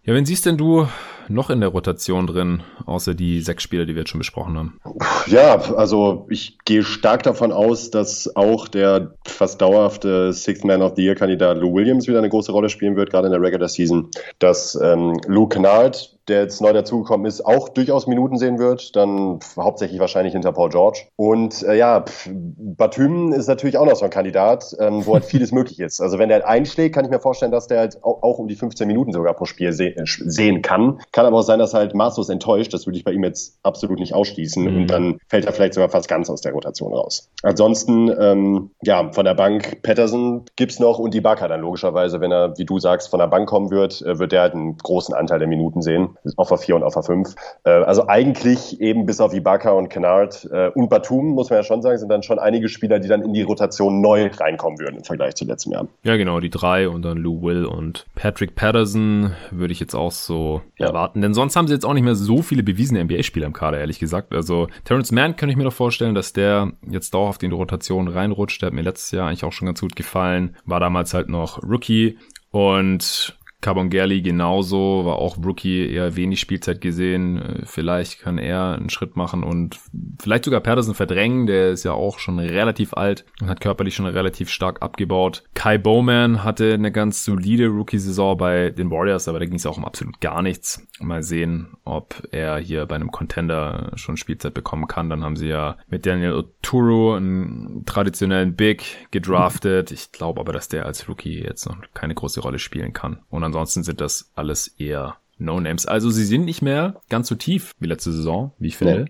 Ja, 0.03 0.13
wen 0.13 0.25
siehst 0.25 0.45
denn 0.45 0.57
du 0.57 0.87
noch 1.27 1.49
in 1.49 1.59
der 1.59 1.69
Rotation 1.69 2.27
drin, 2.27 2.63
außer 2.85 3.15
die 3.15 3.41
sechs 3.41 3.63
Spieler, 3.63 3.85
die 3.85 3.95
wir 3.95 4.01
jetzt 4.01 4.09
schon 4.11 4.19
besprochen 4.19 4.57
haben? 4.57 4.79
Ja, 5.27 5.55
also 5.73 6.27
ich 6.29 6.57
gehe 6.65 6.83
stark 6.83 7.23
davon 7.23 7.51
aus, 7.51 7.89
dass 7.89 8.35
auch 8.35 8.67
der 8.67 9.15
fast 9.25 9.61
dauerhafte 9.61 10.33
Sixth 10.33 10.63
Man 10.63 10.81
of 10.81 10.93
the 10.95 11.03
Year 11.03 11.15
Kandidat 11.15 11.57
Lou 11.57 11.73
Williams 11.73 12.07
wieder 12.07 12.19
eine 12.19 12.29
große 12.29 12.51
Rolle 12.51 12.69
spielen 12.69 12.95
wird, 12.95 13.09
gerade 13.09 13.27
in 13.27 13.31
der 13.31 13.41
Regular 13.41 13.67
Season. 13.67 14.09
Dass 14.39 14.75
ähm, 14.81 15.19
Lou 15.27 15.47
Kennard 15.47 16.14
der 16.27 16.41
jetzt 16.41 16.61
neu 16.61 16.73
dazugekommen 16.73 17.25
ist, 17.25 17.45
auch 17.45 17.69
durchaus 17.69 18.07
Minuten 18.07 18.37
sehen 18.37 18.57
wird. 18.57 18.95
Dann 18.95 19.39
hauptsächlich 19.57 19.99
wahrscheinlich 19.99 20.33
hinter 20.33 20.51
Paul 20.51 20.69
George. 20.69 21.03
Und 21.15 21.63
äh, 21.63 21.77
ja, 21.77 22.03
Batum 22.27 23.31
ist 23.33 23.47
natürlich 23.47 23.77
auch 23.77 23.85
noch 23.85 23.95
so 23.95 24.05
ein 24.05 24.11
Kandidat, 24.11 24.75
ähm, 24.79 25.05
wo 25.05 25.13
halt 25.13 25.25
vieles 25.25 25.51
möglich 25.53 25.79
ist. 25.79 26.01
Also 26.01 26.17
wenn 26.17 26.29
der 26.29 26.39
halt 26.39 26.47
einschlägt, 26.47 26.95
kann 26.95 27.05
ich 27.05 27.11
mir 27.11 27.19
vorstellen, 27.19 27.51
dass 27.51 27.67
der 27.67 27.79
halt 27.79 28.03
auch, 28.03 28.23
auch 28.23 28.39
um 28.39 28.47
die 28.47 28.55
15 28.55 28.87
Minuten 28.87 29.11
sogar 29.11 29.33
pro 29.33 29.45
Spiel 29.45 29.71
se 29.71 29.95
äh, 29.95 30.03
sehen 30.05 30.61
kann. 30.61 30.99
Kann 31.11 31.25
aber 31.25 31.37
auch 31.37 31.43
sein, 31.43 31.59
dass 31.59 31.73
er 31.73 31.81
halt 31.81 31.95
maßlos 31.95 32.29
enttäuscht. 32.29 32.73
Das 32.73 32.87
würde 32.87 32.97
ich 32.97 33.03
bei 33.03 33.11
ihm 33.11 33.23
jetzt 33.23 33.59
absolut 33.63 33.99
nicht 33.99 34.13
ausschließen. 34.13 34.63
Mhm. 34.63 34.81
Und 34.81 34.87
dann 34.87 35.17
fällt 35.27 35.45
er 35.45 35.53
vielleicht 35.53 35.75
sogar 35.75 35.89
fast 35.89 36.07
ganz 36.07 36.29
aus 36.29 36.41
der 36.41 36.53
Rotation 36.53 36.93
raus. 36.93 37.29
Ansonsten, 37.43 38.11
ähm, 38.19 38.71
ja, 38.81 39.11
von 39.11 39.25
der 39.25 39.35
Bank 39.35 39.83
Patterson 39.83 40.45
gibt's 40.55 40.79
noch 40.79 40.97
und 40.97 41.13
die 41.13 41.21
Bakker 41.21 41.47
dann 41.47 41.61
logischerweise, 41.61 42.19
wenn 42.21 42.31
er, 42.31 42.57
wie 42.57 42.65
du 42.65 42.79
sagst, 42.79 43.09
von 43.09 43.19
der 43.19 43.27
Bank 43.27 43.47
kommen 43.47 43.69
wird, 43.69 44.01
äh, 44.01 44.17
wird 44.17 44.31
der 44.31 44.41
halt 44.41 44.53
einen 44.53 44.77
großen 44.77 45.13
Anteil 45.13 45.39
der 45.39 45.47
Minuten 45.47 45.81
sehen 45.81 46.14
auf 46.37 46.51
a 46.51 46.57
4 46.57 46.75
und 46.75 46.83
auf 46.83 46.97
a 46.97 47.01
5. 47.01 47.35
Äh, 47.63 47.69
also 47.69 48.07
eigentlich 48.07 48.81
eben 48.81 49.05
bis 49.05 49.19
auf 49.19 49.33
Ibaka 49.33 49.71
und 49.71 49.89
Kennard 49.89 50.47
äh, 50.51 50.69
und 50.69 50.89
Batum, 50.89 51.31
muss 51.31 51.49
man 51.49 51.57
ja 51.57 51.63
schon 51.63 51.81
sagen, 51.81 51.97
sind 51.97 52.09
dann 52.09 52.23
schon 52.23 52.39
einige 52.39 52.69
Spieler, 52.69 52.99
die 52.99 53.07
dann 53.07 53.21
in 53.21 53.33
die 53.33 53.41
Rotation 53.41 54.01
neu 54.01 54.29
reinkommen 54.35 54.79
würden 54.79 54.97
im 54.97 55.03
Vergleich 55.03 55.35
zu 55.35 55.45
letztem 55.45 55.73
Jahr. 55.73 55.87
Ja, 56.03 56.17
genau, 56.17 56.39
die 56.39 56.49
drei 56.49 56.89
und 56.89 57.03
dann 57.03 57.17
Lou 57.17 57.41
Will 57.41 57.65
und 57.65 58.05
Patrick 58.15 58.55
Patterson 58.55 59.33
würde 59.51 59.71
ich 59.71 59.79
jetzt 59.79 59.95
auch 59.95 60.11
so 60.11 60.61
ja. 60.77 60.87
erwarten. 60.87 61.21
Denn 61.21 61.33
sonst 61.33 61.55
haben 61.55 61.67
sie 61.67 61.73
jetzt 61.73 61.85
auch 61.85 61.93
nicht 61.93 62.03
mehr 62.03 62.15
so 62.15 62.41
viele 62.41 62.63
bewiesene 62.63 63.03
NBA-Spieler 63.03 63.47
im 63.47 63.53
Kader, 63.53 63.79
ehrlich 63.79 63.99
gesagt. 63.99 64.33
Also 64.33 64.67
Terrence 64.83 65.11
Mann 65.11 65.35
kann 65.35 65.49
ich 65.49 65.55
mir 65.55 65.63
doch 65.63 65.73
vorstellen, 65.73 66.15
dass 66.15 66.33
der 66.33 66.71
jetzt 66.89 67.13
dauerhaft 67.13 67.43
in 67.43 67.49
die 67.49 67.55
Rotation 67.55 68.07
reinrutscht. 68.07 68.61
Der 68.61 68.67
hat 68.67 68.73
mir 68.73 68.81
letztes 68.81 69.11
Jahr 69.11 69.27
eigentlich 69.27 69.43
auch 69.43 69.51
schon 69.51 69.67
ganz 69.67 69.81
gut 69.81 69.95
gefallen. 69.95 70.55
War 70.65 70.79
damals 70.79 71.13
halt 71.13 71.29
noch 71.29 71.61
Rookie. 71.63 72.17
Und 72.51 73.37
Carbongerli 73.65 74.21
genauso, 74.21 75.05
war 75.05 75.15
auch 75.15 75.43
Rookie, 75.43 75.89
eher 75.89 76.15
wenig 76.15 76.39
Spielzeit 76.39 76.81
gesehen. 76.81 77.41
Äh, 77.41 77.61
vielleicht 77.65 78.19
kann 78.19 78.37
er 78.37 78.75
einen 78.75 78.91
Schritt 78.91 79.15
machen 79.15 79.43
und 79.43 79.79
vielleicht 80.21 80.45
sogar 80.45 80.61
Patterson 80.61 80.93
verdrängen. 80.93 81.47
Der 81.47 81.71
ist 81.71 81.83
ja 81.83 81.93
auch 81.93 82.19
schon 82.19 82.37
relativ 82.37 82.93
alt 82.93 83.25
und 83.41 83.49
hat 83.49 83.61
körperlich 83.61 83.95
schon 83.95 84.05
relativ 84.05 84.51
stark 84.51 84.83
abgebaut. 84.83 85.45
Kai 85.55 85.79
Bowman 85.79 86.43
hatte 86.43 86.75
eine 86.75 86.91
ganz 86.91 87.25
solide 87.25 87.69
Rookie-Saison 87.69 88.37
bei 88.37 88.69
den 88.69 88.91
Warriors, 88.91 89.27
aber 89.27 89.39
da 89.39 89.45
ging 89.45 89.55
es 89.55 89.65
auch 89.65 89.77
um 89.77 89.85
absolut 89.85 90.21
gar 90.21 90.43
nichts. 90.43 90.85
Mal 90.99 91.23
sehen, 91.23 91.69
ob 91.85 92.21
er 92.29 92.59
hier 92.59 92.85
bei 92.85 92.93
einem 92.93 93.09
Contender 93.09 93.93
schon 93.95 94.15
Spielzeit 94.15 94.53
bekommen 94.53 94.87
kann. 94.87 95.09
Dann 95.09 95.23
haben 95.23 95.37
sie 95.37 95.47
ja 95.47 95.77
mit 95.87 96.05
Daniel 96.05 96.33
Oturu 96.33 97.15
einen 97.15 97.83
traditionellen 97.87 98.55
Big 98.55 99.07
gedraftet. 99.09 99.89
Ich 99.91 100.11
glaube 100.11 100.39
aber, 100.39 100.53
dass 100.53 100.67
der 100.67 100.85
als 100.85 101.09
Rookie 101.09 101.41
jetzt 101.41 101.65
noch 101.65 101.77
keine 101.95 102.13
große 102.13 102.41
Rolle 102.41 102.59
spielen 102.59 102.93
kann. 102.93 103.21
Und 103.31 103.54
ansonsten 103.55 103.83
sind 103.83 104.01
das 104.01 104.31
alles 104.35 104.67
eher 104.77 105.17
No-Names. 105.37 105.85
Also 105.85 106.09
sie 106.09 106.25
sind 106.25 106.45
nicht 106.45 106.61
mehr 106.61 107.01
ganz 107.09 107.27
so 107.27 107.35
tief 107.35 107.73
wie 107.79 107.87
letzte 107.87 108.11
Saison, 108.11 108.53
wie 108.59 108.67
ich 108.67 108.77
finde. 108.77 108.99
Ja. 108.99 109.05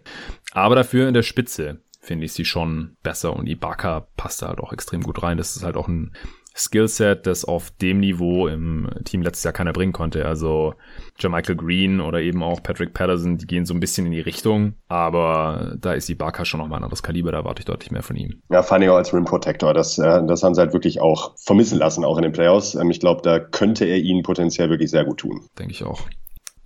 Aber 0.54 0.76
dafür 0.76 1.08
in 1.08 1.14
der 1.14 1.24
Spitze 1.24 1.82
finde 2.00 2.26
ich 2.26 2.34
sie 2.34 2.46
schon 2.46 2.98
besser 3.04 3.36
und 3.36 3.48
Ibaka 3.48 4.08
passt 4.16 4.42
da 4.42 4.48
halt 4.48 4.60
auch 4.60 4.74
extrem 4.74 5.02
gut 5.02 5.24
rein. 5.24 5.38
Das 5.38 5.56
ist 5.56 5.64
halt 5.64 5.76
auch 5.76 5.88
ein 5.88 6.14
Skillset, 6.56 7.28
das 7.28 7.44
auf 7.44 7.70
dem 7.72 8.00
Niveau 8.00 8.48
im 8.48 8.90
Team 9.04 9.22
letztes 9.22 9.44
Jahr 9.44 9.54
keiner 9.54 9.74
bringen 9.74 9.92
konnte. 9.92 10.26
Also 10.26 10.74
Jermichael 11.20 11.56
Green 11.56 12.00
oder 12.00 12.22
eben 12.22 12.42
auch 12.44 12.64
Patrick 12.64 12.94
Patterson, 12.94 13.38
die 13.38 13.46
gehen 13.46 13.66
so 13.66 13.74
ein 13.74 13.82
bisschen 13.82 14.06
in 14.06 14.14
die 14.14 14.22
Richtung, 14.22 14.76
aber 14.88 15.76
da 15.80 15.94
ist 15.94 16.08
die 16.08 16.16
Barker 16.16 16.46
schon 16.46 16.62
nochmal 16.62 16.80
ein 16.80 16.84
anderes 16.84 17.04
Kaliber, 17.04 17.32
da 17.32 17.40
erwarte 17.40 17.60
ich 17.60 17.66
deutlich 17.66 17.92
mehr 17.92 18.04
von 18.04 18.16
ihm. 18.16 18.42
Ja, 18.50 18.64
vor 18.64 18.78
allem 18.78 18.90
auch 18.90 18.96
als 18.96 19.14
Rim 19.14 19.26
Protector, 19.26 19.74
das, 19.74 19.98
äh, 19.98 20.26
das 20.26 20.44
haben 20.44 20.56
sie 20.56 20.62
halt 20.62 20.74
wirklich 20.74 21.02
auch 21.02 21.34
vermissen 21.38 21.78
lassen, 21.78 22.06
auch 22.06 22.18
in 22.18 22.24
den 22.24 22.32
Playoffs. 22.32 22.76
Ähm, 22.76 22.90
ich 22.90 23.02
glaube, 23.02 23.22
da 23.22 23.40
könnte 23.40 23.86
er 23.86 23.98
ihnen 23.98 24.24
potenziell 24.24 24.70
wirklich 24.70 24.92
sehr 24.92 25.04
gut 25.04 25.18
tun. 25.18 25.42
Denke 25.60 25.74
ich 25.74 25.84
auch. 25.84 26.02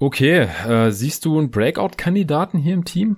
Okay, 0.02 0.48
äh, 0.66 0.92
siehst 0.92 1.26
du 1.26 1.38
einen 1.38 1.52
Breakout-Kandidaten 1.52 2.58
hier 2.58 2.74
im 2.74 2.86
Team? 2.86 3.18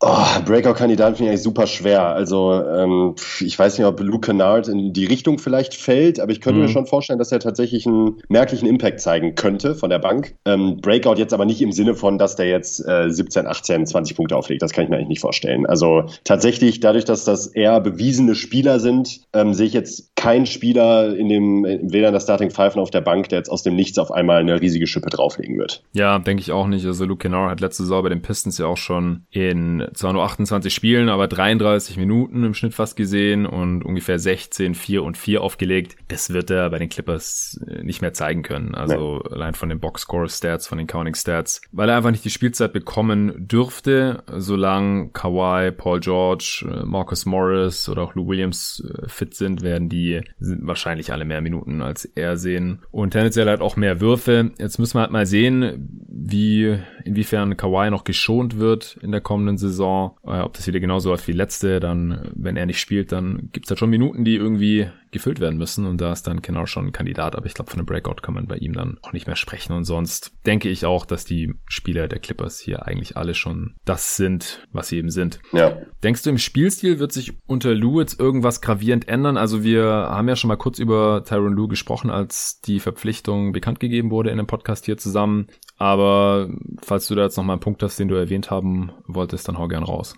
Oh, 0.00 0.24
Breakout-Kandidaten 0.46 1.16
finde 1.16 1.24
ich 1.24 1.30
eigentlich 1.32 1.42
super 1.42 1.66
schwer. 1.66 2.06
Also 2.06 2.52
ähm, 2.52 3.14
ich 3.40 3.58
weiß 3.58 3.76
nicht, 3.76 3.86
ob 3.86 4.00
Luke 4.00 4.26
Kennard 4.26 4.68
in 4.68 4.94
die 4.94 5.04
Richtung 5.04 5.38
vielleicht 5.38 5.74
fällt, 5.74 6.20
aber 6.20 6.32
ich 6.32 6.40
könnte 6.40 6.60
mhm. 6.60 6.66
mir 6.66 6.72
schon 6.72 6.86
vorstellen, 6.86 7.18
dass 7.18 7.30
er 7.30 7.40
tatsächlich 7.40 7.86
einen 7.86 8.22
merklichen 8.28 8.66
Impact 8.66 9.00
zeigen 9.00 9.34
könnte 9.34 9.74
von 9.74 9.90
der 9.90 9.98
Bank. 9.98 10.34
Ähm, 10.46 10.78
Breakout 10.80 11.16
jetzt 11.16 11.34
aber 11.34 11.44
nicht 11.44 11.60
im 11.60 11.72
Sinne 11.72 11.94
von, 11.94 12.16
dass 12.16 12.36
der 12.36 12.48
jetzt 12.48 12.80
äh, 12.88 13.10
17, 13.10 13.46
18, 13.46 13.86
20 13.86 14.16
Punkte 14.16 14.36
auflegt. 14.36 14.62
Das 14.62 14.72
kann 14.72 14.84
ich 14.84 14.90
mir 14.90 14.96
eigentlich 14.96 15.08
nicht 15.08 15.20
vorstellen. 15.20 15.66
Also 15.66 16.04
tatsächlich, 16.24 16.80
dadurch, 16.80 17.04
dass 17.04 17.24
das 17.24 17.48
eher 17.48 17.80
bewiesene 17.80 18.34
Spieler 18.34 18.80
sind, 18.80 19.20
ähm, 19.34 19.52
sehe 19.52 19.66
ich 19.66 19.74
jetzt 19.74 20.16
keinen 20.16 20.46
Spieler 20.46 21.14
in 21.14 21.28
dem, 21.28 21.64
weder 21.64 22.08
in 22.08 22.14
der 22.14 22.20
Starting 22.20 22.50
Five 22.50 22.76
noch 22.76 22.84
auf 22.84 22.90
der 22.90 23.02
Bank, 23.02 23.28
der 23.28 23.38
jetzt 23.38 23.50
aus 23.50 23.62
dem 23.62 23.76
Nichts 23.76 23.98
auf 23.98 24.10
einmal 24.10 24.40
eine 24.40 24.60
riesige 24.60 24.86
Schippe 24.86 25.10
drauflegen 25.10 25.58
wird. 25.58 25.82
Ja, 25.92 26.13
denke 26.18 26.40
ich 26.40 26.52
auch 26.52 26.66
nicht. 26.66 26.86
Also 26.86 27.04
Luke 27.04 27.22
Kennard 27.22 27.50
hat 27.50 27.60
letzte 27.60 27.82
Saison 27.84 28.02
bei 28.02 28.08
den 28.08 28.22
Pistons 28.22 28.58
ja 28.58 28.66
auch 28.66 28.76
schon 28.76 29.26
in 29.30 29.86
zwar 29.94 30.12
nur 30.12 30.24
28 30.24 30.72
Spielen, 30.72 31.08
aber 31.08 31.28
33 31.28 31.96
Minuten 31.96 32.44
im 32.44 32.54
Schnitt 32.54 32.74
fast 32.74 32.96
gesehen 32.96 33.46
und 33.46 33.84
ungefähr 33.84 34.18
16, 34.18 34.74
4 34.74 35.02
und 35.02 35.16
4 35.16 35.40
aufgelegt. 35.40 35.96
Das 36.08 36.30
wird 36.30 36.50
er 36.50 36.70
bei 36.70 36.78
den 36.78 36.88
Clippers 36.88 37.60
äh, 37.66 37.82
nicht 37.82 38.02
mehr 38.02 38.12
zeigen 38.12 38.42
können. 38.42 38.74
Also 38.74 39.22
nee. 39.24 39.34
allein 39.34 39.54
von 39.54 39.68
den 39.68 39.80
Box-Score-Stats, 39.80 40.66
von 40.66 40.78
den 40.78 40.86
Counting-Stats, 40.86 41.62
weil 41.72 41.88
er 41.88 41.96
einfach 41.96 42.10
nicht 42.10 42.24
die 42.24 42.30
Spielzeit 42.30 42.72
bekommen 42.72 43.32
dürfte, 43.36 44.22
solange 44.36 45.10
Kawhi, 45.10 45.70
Paul 45.72 46.00
George, 46.00 46.66
äh, 46.68 46.84
Marcus 46.84 47.26
Morris 47.26 47.88
oder 47.88 48.02
auch 48.02 48.14
Lou 48.14 48.28
Williams 48.28 48.82
äh, 48.84 49.08
fit 49.08 49.34
sind, 49.34 49.62
werden 49.62 49.88
die 49.88 50.20
sind 50.38 50.66
wahrscheinlich 50.66 51.12
alle 51.12 51.24
mehr 51.24 51.40
Minuten 51.40 51.82
als 51.82 52.04
er 52.04 52.36
sehen. 52.36 52.82
Und 52.90 53.10
tendenziell 53.10 53.48
halt 53.48 53.60
auch 53.60 53.76
mehr 53.76 54.00
Würfe. 54.00 54.52
Jetzt 54.58 54.78
müssen 54.78 54.96
wir 54.96 55.02
halt 55.02 55.10
mal 55.10 55.26
sehen, 55.26 56.03
wie, 56.06 56.78
inwiefern 57.04 57.56
Kawhi 57.56 57.90
noch 57.90 58.04
geschont 58.04 58.58
wird 58.58 58.98
in 59.02 59.12
der 59.12 59.20
kommenden 59.20 59.58
Saison. 59.58 60.16
Äh, 60.24 60.40
ob 60.40 60.54
das 60.54 60.66
wieder 60.66 60.80
genauso 60.80 61.10
läuft 61.10 61.28
wie 61.28 61.32
letzte, 61.32 61.80
dann, 61.80 62.30
wenn 62.34 62.56
er 62.56 62.66
nicht 62.66 62.80
spielt, 62.80 63.12
dann 63.12 63.48
gibt's 63.52 63.70
halt 63.70 63.78
schon 63.78 63.90
Minuten, 63.90 64.24
die 64.24 64.36
irgendwie 64.36 64.88
gefüllt 65.14 65.40
werden 65.40 65.58
müssen 65.58 65.86
und 65.86 66.00
da 66.00 66.12
ist 66.12 66.26
dann 66.26 66.42
genau 66.42 66.66
schon 66.66 66.86
ein 66.86 66.92
Kandidat, 66.92 67.34
aber 67.34 67.46
ich 67.46 67.54
glaube, 67.54 67.70
von 67.70 67.80
einem 67.80 67.86
Breakout 67.86 68.20
kann 68.20 68.34
man 68.34 68.46
bei 68.46 68.56
ihm 68.56 68.74
dann 68.74 68.98
auch 69.00 69.14
nicht 69.14 69.26
mehr 69.26 69.36
sprechen 69.36 69.72
und 69.72 69.84
sonst 69.84 70.32
denke 70.44 70.68
ich 70.68 70.84
auch, 70.84 71.06
dass 71.06 71.24
die 71.24 71.54
Spieler 71.66 72.08
der 72.08 72.18
Clippers 72.18 72.58
hier 72.58 72.86
eigentlich 72.86 73.16
alle 73.16 73.34
schon 73.34 73.76
das 73.86 74.16
sind, 74.16 74.66
was 74.72 74.88
sie 74.88 74.98
eben 74.98 75.10
sind. 75.10 75.40
Ja. 75.52 75.78
Denkst 76.02 76.22
du, 76.22 76.30
im 76.30 76.38
Spielstil 76.38 76.98
wird 76.98 77.12
sich 77.12 77.32
unter 77.46 77.74
Lou 77.74 78.00
jetzt 78.00 78.20
irgendwas 78.20 78.60
gravierend 78.60 79.08
ändern? 79.08 79.38
Also 79.38 79.64
wir 79.64 79.86
haben 79.86 80.28
ja 80.28 80.36
schon 80.36 80.48
mal 80.48 80.56
kurz 80.56 80.78
über 80.78 81.24
Tyron 81.24 81.54
Lou 81.54 81.68
gesprochen, 81.68 82.10
als 82.10 82.60
die 82.60 82.80
Verpflichtung 82.80 83.52
bekannt 83.52 83.80
gegeben 83.80 84.10
wurde 84.10 84.30
in 84.30 84.36
dem 84.36 84.46
Podcast 84.46 84.84
hier 84.84 84.98
zusammen, 84.98 85.46
aber 85.78 86.50
falls 86.82 87.06
du 87.06 87.14
da 87.14 87.22
jetzt 87.22 87.36
noch 87.36 87.44
mal 87.44 87.54
einen 87.54 87.60
Punkt 87.60 87.82
hast, 87.82 87.98
den 87.98 88.08
du 88.08 88.16
erwähnt 88.16 88.50
haben 88.50 88.92
wolltest, 89.06 89.48
dann 89.48 89.58
hau 89.58 89.68
gern 89.68 89.84
raus. 89.84 90.16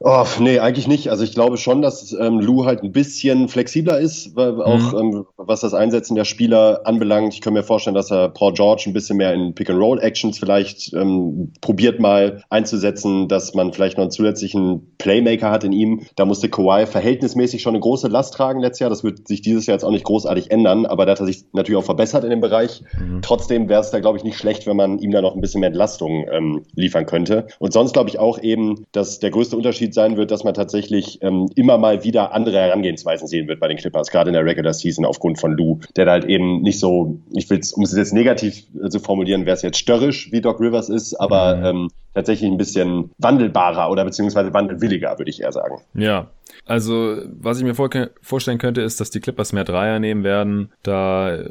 Oh, 0.00 0.26
nee, 0.40 0.58
eigentlich 0.58 0.86
nicht. 0.86 1.08
Also 1.08 1.24
ich 1.24 1.32
glaube 1.32 1.56
schon, 1.56 1.80
dass 1.80 2.12
ähm, 2.12 2.40
Lou 2.40 2.66
halt 2.66 2.82
ein 2.82 2.92
bisschen 2.92 3.48
flexibler 3.48 3.98
ist, 3.98 4.36
weil 4.36 4.60
auch 4.60 4.92
mhm. 4.92 4.98
ähm, 4.98 5.26
was 5.38 5.60
das 5.60 5.72
Einsetzen 5.72 6.14
der 6.16 6.26
Spieler 6.26 6.82
anbelangt. 6.84 7.32
Ich 7.32 7.40
kann 7.40 7.54
mir 7.54 7.62
vorstellen, 7.62 7.94
dass 7.94 8.10
er 8.10 8.28
Paul 8.28 8.52
George 8.52 8.84
ein 8.86 8.92
bisschen 8.92 9.16
mehr 9.16 9.32
in 9.32 9.54
Pick-and-Roll-Actions 9.54 10.38
vielleicht 10.38 10.92
ähm, 10.92 11.52
probiert 11.62 11.98
mal 11.98 12.42
einzusetzen, 12.50 13.28
dass 13.28 13.54
man 13.54 13.72
vielleicht 13.72 13.96
noch 13.96 14.02
einen 14.02 14.10
zusätzlichen 14.10 14.94
Playmaker 14.98 15.50
hat 15.50 15.64
in 15.64 15.72
ihm. 15.72 16.02
Da 16.14 16.26
musste 16.26 16.50
Kawhi 16.50 16.86
verhältnismäßig 16.86 17.62
schon 17.62 17.74
eine 17.74 17.80
große 17.80 18.08
Last 18.08 18.34
tragen 18.34 18.60
letztes 18.60 18.80
Jahr. 18.80 18.90
Das 18.90 19.02
wird 19.02 19.26
sich 19.26 19.40
dieses 19.40 19.64
Jahr 19.64 19.76
jetzt 19.76 19.84
auch 19.84 19.90
nicht 19.90 20.04
großartig 20.04 20.50
ändern, 20.50 20.84
aber 20.84 21.06
da 21.06 21.12
hat 21.12 21.20
er 21.20 21.26
sich 21.26 21.44
natürlich 21.54 21.78
auch 21.78 21.86
verbessert 21.86 22.22
in 22.22 22.30
dem 22.30 22.42
Bereich. 22.42 22.82
Mhm. 23.00 23.22
Trotzdem 23.22 23.70
wäre 23.70 23.80
es 23.80 23.90
da, 23.92 24.00
glaube 24.00 24.18
ich, 24.18 24.24
nicht 24.24 24.36
schlecht, 24.36 24.66
wenn 24.66 24.76
man 24.76 24.98
ihm 24.98 25.10
da 25.10 25.22
noch 25.22 25.34
ein 25.34 25.40
bisschen 25.40 25.60
mehr 25.60 25.68
Entlastung 25.68 26.26
ähm, 26.30 26.64
liefern 26.74 27.06
könnte. 27.06 27.46
Und 27.58 27.72
sonst 27.72 27.94
glaube 27.94 28.10
ich 28.10 28.18
auch 28.18 28.42
eben, 28.42 28.84
dass 28.92 29.20
der 29.20 29.30
größte 29.30 29.56
Unterschied 29.56 29.85
Unterschied 29.86 29.94
sein 29.94 30.16
wird, 30.16 30.30
dass 30.30 30.44
man 30.44 30.54
tatsächlich 30.54 31.22
ähm, 31.22 31.48
immer 31.54 31.78
mal 31.78 32.04
wieder 32.04 32.32
andere 32.32 32.58
Herangehensweisen 32.58 33.28
sehen 33.28 33.48
wird 33.48 33.60
bei 33.60 33.68
den 33.68 33.76
Clippers, 33.76 34.10
gerade 34.10 34.30
in 34.30 34.34
der 34.34 34.44
Regular 34.44 34.72
Season 34.72 35.04
aufgrund 35.04 35.40
von 35.40 35.52
Lou, 35.56 35.80
der 35.96 36.06
halt 36.06 36.24
eben 36.24 36.62
nicht 36.62 36.78
so, 36.78 37.20
ich 37.32 37.48
will 37.50 37.60
um 37.74 37.84
es 37.84 37.96
jetzt 37.96 38.12
negativ 38.12 38.64
äh, 38.82 38.88
zu 38.88 39.00
formulieren, 39.00 39.46
wäre 39.46 39.56
es 39.56 39.62
jetzt 39.62 39.78
störrisch, 39.78 40.30
wie 40.32 40.40
Doc 40.40 40.60
Rivers 40.60 40.88
ist, 40.88 41.14
aber 41.14 41.56
mhm. 41.56 41.64
ähm, 41.64 41.88
tatsächlich 42.14 42.50
ein 42.50 42.58
bisschen 42.58 43.10
wandelbarer 43.18 43.90
oder 43.90 44.04
beziehungsweise 44.04 44.52
wandelwilliger, 44.52 45.18
würde 45.18 45.30
ich 45.30 45.40
eher 45.42 45.52
sagen. 45.52 45.80
Ja, 45.94 46.28
also, 46.64 47.22
was 47.26 47.58
ich 47.58 47.64
mir 47.64 47.74
vorstellen 47.74 48.58
könnte, 48.58 48.80
ist, 48.80 49.00
dass 49.00 49.10
die 49.10 49.20
Clippers 49.20 49.52
mehr 49.52 49.64
Dreier 49.64 50.00
nehmen 50.00 50.24
werden. 50.24 50.72
Da 50.82 51.36
äh, 51.36 51.50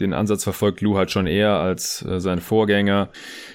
den 0.00 0.12
Ansatz 0.12 0.42
verfolgt 0.42 0.80
Lou 0.80 0.96
halt 0.96 1.10
schon 1.10 1.26
eher 1.26 1.54
als 1.54 2.04
äh, 2.04 2.20
sein 2.20 2.40
Vorgänger. 2.40 3.10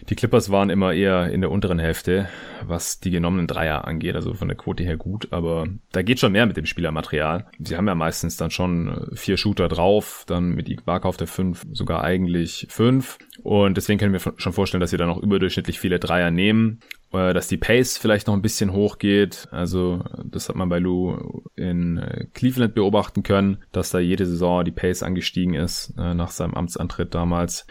Die 0.10 0.16
Clippers 0.16 0.52
waren 0.52 0.70
immer 0.70 0.94
eher 0.94 1.30
in 1.32 1.42
der 1.42 1.52
unteren 1.52 1.80
Hälfte, 1.80 2.30
was 2.66 3.00
die 3.00 3.12
genommenen 3.12 3.48
Dreier 3.48 3.86
angeht, 3.86 4.16
also 4.16 4.34
von 4.34 4.48
der 4.48 4.58
Quote 4.58 4.84
her 4.84 4.96
gut, 4.96 5.28
aber 5.32 5.68
da 5.92 6.02
geht 6.02 6.20
schon 6.20 6.32
mehr 6.32 6.46
mit 6.46 6.58
dem 6.58 6.66
Spielermaterial. 6.66 7.48
Sie 7.60 7.76
haben 7.76 7.88
ja 7.88 7.96
meistens 7.96 8.38
dann 8.38 8.52
schon 8.52 8.88
äh, 8.88 9.16
vier 9.16 9.38
Shooter 9.38 9.68
drauf, 9.68 10.24
dann 10.28 10.52
mit 10.52 10.70
Ibaka 10.70 11.10
auf 11.10 11.18
der 11.18 11.28
fünf 11.28 11.64
sogar 11.74 12.04
eigentlich 12.04 12.68
fünf 12.70 13.18
und 13.44 13.76
deswegen 13.76 14.00
können 14.00 14.14
wir 14.14 14.34
schon 14.38 14.54
vorstellen, 14.54 14.82
dass 14.82 14.92
sie 14.92 14.98
dann 14.98 15.10
auch 15.10 15.22
überdurchschnittlich 15.22 15.80
viele 15.80 16.00
Dreier 16.00 16.32
nehmen 16.32 16.80
dass 17.16 17.48
die 17.48 17.58
Pace 17.58 17.98
vielleicht 17.98 18.28
noch 18.28 18.34
ein 18.34 18.42
bisschen 18.42 18.74
hochgeht. 18.74 19.48
Also 19.52 20.04
das 20.24 20.50
hat 20.50 20.56
man 20.56 20.70
bei 20.70 20.80
Lou 20.80 21.42
in 21.56 21.98
äh, 21.98 22.26
Cleveland 22.34 22.76
beobachten 22.76 23.24
können, 23.24 23.64
dass 23.72 23.92
da 23.92 24.00
jede 24.00 24.26
Saison 24.26 24.64
die 24.64 24.72
Pace 24.72 25.04
angestiegen 25.04 25.54
ist 25.54 25.94
äh, 25.98 26.14
nach 26.14 26.32
seinem 26.32 26.54
Amtsantritt 26.54 27.14
damals. 27.14 27.66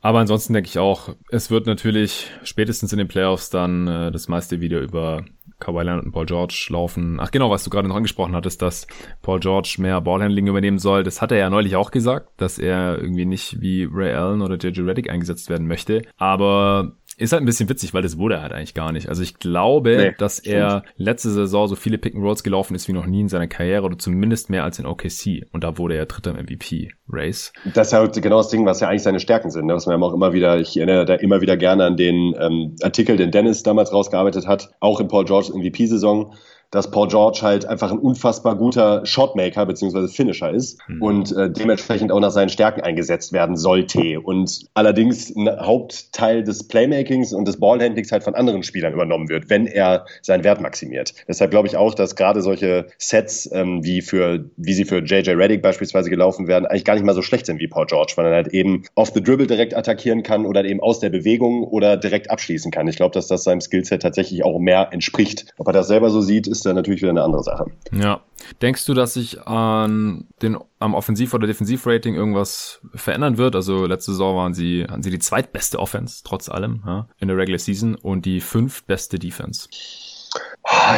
Aber 0.00 0.20
ansonsten 0.20 0.52
denke 0.52 0.68
ich 0.68 0.78
auch, 0.78 1.16
es 1.30 1.50
wird 1.50 1.66
natürlich 1.66 2.30
spätestens 2.44 2.92
in 2.92 2.98
den 2.98 3.08
Playoffs 3.08 3.50
dann 3.50 3.88
äh, 3.88 4.12
das 4.12 4.28
meiste 4.28 4.60
wieder 4.60 4.80
über 4.80 5.24
Kawhi 5.58 5.82
Leonard 5.82 6.04
und 6.04 6.12
Paul 6.12 6.26
George 6.26 6.68
laufen. 6.70 7.18
Ach 7.20 7.32
genau, 7.32 7.50
was 7.50 7.64
du 7.64 7.70
gerade 7.70 7.88
noch 7.88 7.96
angesprochen 7.96 8.36
hattest, 8.36 8.62
dass 8.62 8.86
Paul 9.22 9.40
George 9.40 9.76
mehr 9.78 10.00
Ballhandling 10.00 10.46
übernehmen 10.46 10.78
soll. 10.78 11.02
Das 11.02 11.20
hat 11.20 11.32
er 11.32 11.38
ja 11.38 11.50
neulich 11.50 11.74
auch 11.74 11.90
gesagt, 11.90 12.28
dass 12.36 12.58
er 12.58 12.98
irgendwie 12.98 13.24
nicht 13.24 13.60
wie 13.60 13.88
Ray 13.90 14.12
Allen 14.12 14.40
oder 14.40 14.56
JJ 14.56 14.82
Reddick 14.82 15.10
eingesetzt 15.10 15.50
werden 15.50 15.66
möchte. 15.66 16.02
Aber 16.16 16.92
ist 17.18 17.32
halt 17.32 17.42
ein 17.42 17.46
bisschen 17.46 17.68
witzig, 17.68 17.92
weil 17.94 18.02
das 18.02 18.16
wurde 18.16 18.36
er 18.36 18.42
halt 18.42 18.52
eigentlich 18.52 18.74
gar 18.74 18.92
nicht. 18.92 19.08
Also 19.08 19.22
ich 19.22 19.38
glaube, 19.38 19.96
nee, 19.96 20.14
dass 20.16 20.38
er 20.38 20.84
letzte 20.96 21.30
Saison 21.30 21.66
so 21.66 21.74
viele 21.74 21.98
Pick 21.98 22.14
and 22.14 22.22
Rolls 22.22 22.44
gelaufen 22.44 22.74
ist 22.74 22.86
wie 22.86 22.92
noch 22.92 23.06
nie 23.06 23.20
in 23.22 23.28
seiner 23.28 23.48
Karriere 23.48 23.84
oder 23.84 23.98
zumindest 23.98 24.50
mehr 24.50 24.62
als 24.62 24.78
in 24.78 24.86
OKC. 24.86 25.46
Und 25.52 25.64
da 25.64 25.78
wurde 25.78 25.96
er 25.96 26.06
Dritter 26.06 26.30
im 26.30 26.44
MVP-Race. 26.44 27.52
Das 27.74 27.88
ist 27.88 27.92
halt 27.92 28.22
genau 28.22 28.38
das 28.38 28.50
Ding, 28.50 28.64
was 28.66 28.80
ja 28.80 28.88
eigentlich 28.88 29.02
seine 29.02 29.20
Stärken 29.20 29.50
sind. 29.50 29.66
Ne? 29.66 29.74
Was 29.74 29.86
man 29.86 30.00
ja 30.00 30.06
auch 30.06 30.14
immer 30.14 30.32
wieder, 30.32 30.60
ich 30.60 30.76
erinnere 30.76 31.04
da 31.04 31.14
immer 31.14 31.40
wieder 31.40 31.56
gerne 31.56 31.84
an 31.84 31.96
den 31.96 32.34
ähm, 32.38 32.76
Artikel, 32.82 33.16
den 33.16 33.32
Dennis 33.32 33.64
damals 33.64 33.92
rausgearbeitet 33.92 34.46
hat, 34.46 34.70
auch 34.78 35.00
in 35.00 35.08
Paul 35.08 35.24
George 35.24 35.50
MVP-Saison 35.52 36.34
dass 36.70 36.90
Paul 36.90 37.08
George 37.08 37.40
halt 37.42 37.66
einfach 37.66 37.90
ein 37.90 37.98
unfassbar 37.98 38.56
guter 38.56 39.04
Shotmaker 39.06 39.64
bzw. 39.66 40.08
Finisher 40.08 40.50
ist 40.50 40.78
mhm. 40.88 41.02
und 41.02 41.36
äh, 41.36 41.50
dementsprechend 41.50 42.12
auch 42.12 42.20
nach 42.20 42.30
seinen 42.30 42.48
Stärken 42.48 42.80
eingesetzt 42.80 43.32
werden 43.32 43.56
sollte. 43.56 44.20
Und 44.20 44.66
allerdings 44.74 45.34
ein 45.34 45.48
Hauptteil 45.48 46.44
des 46.44 46.68
Playmakings 46.68 47.32
und 47.32 47.48
des 47.48 47.58
Ballhandlings 47.58 48.12
halt 48.12 48.22
von 48.22 48.34
anderen 48.34 48.62
Spielern 48.62 48.92
übernommen 48.92 49.28
wird, 49.28 49.48
wenn 49.48 49.66
er 49.66 50.06
seinen 50.22 50.44
Wert 50.44 50.60
maximiert. 50.60 51.14
Deshalb 51.26 51.50
glaube 51.50 51.68
ich 51.68 51.76
auch, 51.76 51.94
dass 51.94 52.16
gerade 52.16 52.42
solche 52.42 52.86
Sets, 52.98 53.48
ähm, 53.52 53.84
wie 53.84 54.02
für, 54.02 54.50
wie 54.56 54.74
sie 54.74 54.84
für 54.84 54.98
JJ 54.98 55.30
Reddick 55.30 55.62
beispielsweise 55.62 56.10
gelaufen 56.10 56.48
werden, 56.48 56.66
eigentlich 56.66 56.84
gar 56.84 56.94
nicht 56.94 57.04
mal 57.04 57.14
so 57.14 57.22
schlecht 57.22 57.46
sind 57.46 57.60
wie 57.60 57.68
Paul 57.68 57.86
George, 57.86 58.12
weil 58.16 58.26
er 58.26 58.34
halt 58.34 58.48
eben 58.48 58.84
off 58.94 59.12
the 59.14 59.22
dribble 59.22 59.46
direkt 59.46 59.74
attackieren 59.74 60.22
kann 60.22 60.44
oder 60.44 60.64
eben 60.64 60.80
aus 60.80 61.00
der 61.00 61.10
Bewegung 61.10 61.64
oder 61.64 61.96
direkt 61.96 62.30
abschließen 62.30 62.70
kann. 62.70 62.88
Ich 62.88 62.96
glaube, 62.96 63.14
dass 63.14 63.26
das 63.26 63.44
seinem 63.44 63.60
Skillset 63.60 64.02
tatsächlich 64.02 64.44
auch 64.44 64.58
mehr 64.58 64.88
entspricht. 64.92 65.46
Ob 65.56 65.66
er 65.68 65.72
das 65.72 65.88
selber 65.88 66.10
so 66.10 66.20
sieht, 66.20 66.46
ist 66.46 66.57
ist 66.58 66.66
dann 66.66 66.76
natürlich 66.76 67.00
wieder 67.02 67.10
eine 67.10 67.22
andere 67.22 67.42
Sache. 67.42 67.66
Ja. 67.92 68.20
Denkst 68.62 68.86
du, 68.86 68.94
dass 68.94 69.14
sich 69.14 69.46
an 69.46 70.26
den, 70.42 70.56
am 70.78 70.94
Offensiv- 70.94 71.34
oder 71.34 71.46
Defensivrating 71.46 72.14
irgendwas 72.14 72.80
verändern 72.94 73.36
wird? 73.36 73.56
Also 73.56 73.86
letzte 73.86 74.12
Saison 74.12 74.36
waren 74.36 74.54
sie, 74.54 74.84
hatten 74.88 75.02
sie 75.02 75.10
die 75.10 75.18
zweitbeste 75.18 75.78
Offense, 75.78 76.22
trotz 76.24 76.48
allem, 76.48 76.82
ja, 76.86 77.08
in 77.18 77.28
der 77.28 77.36
Regular 77.36 77.58
Season 77.58 77.94
und 77.94 78.24
die 78.26 78.40
fünftbeste 78.40 79.18
Defense. 79.18 79.68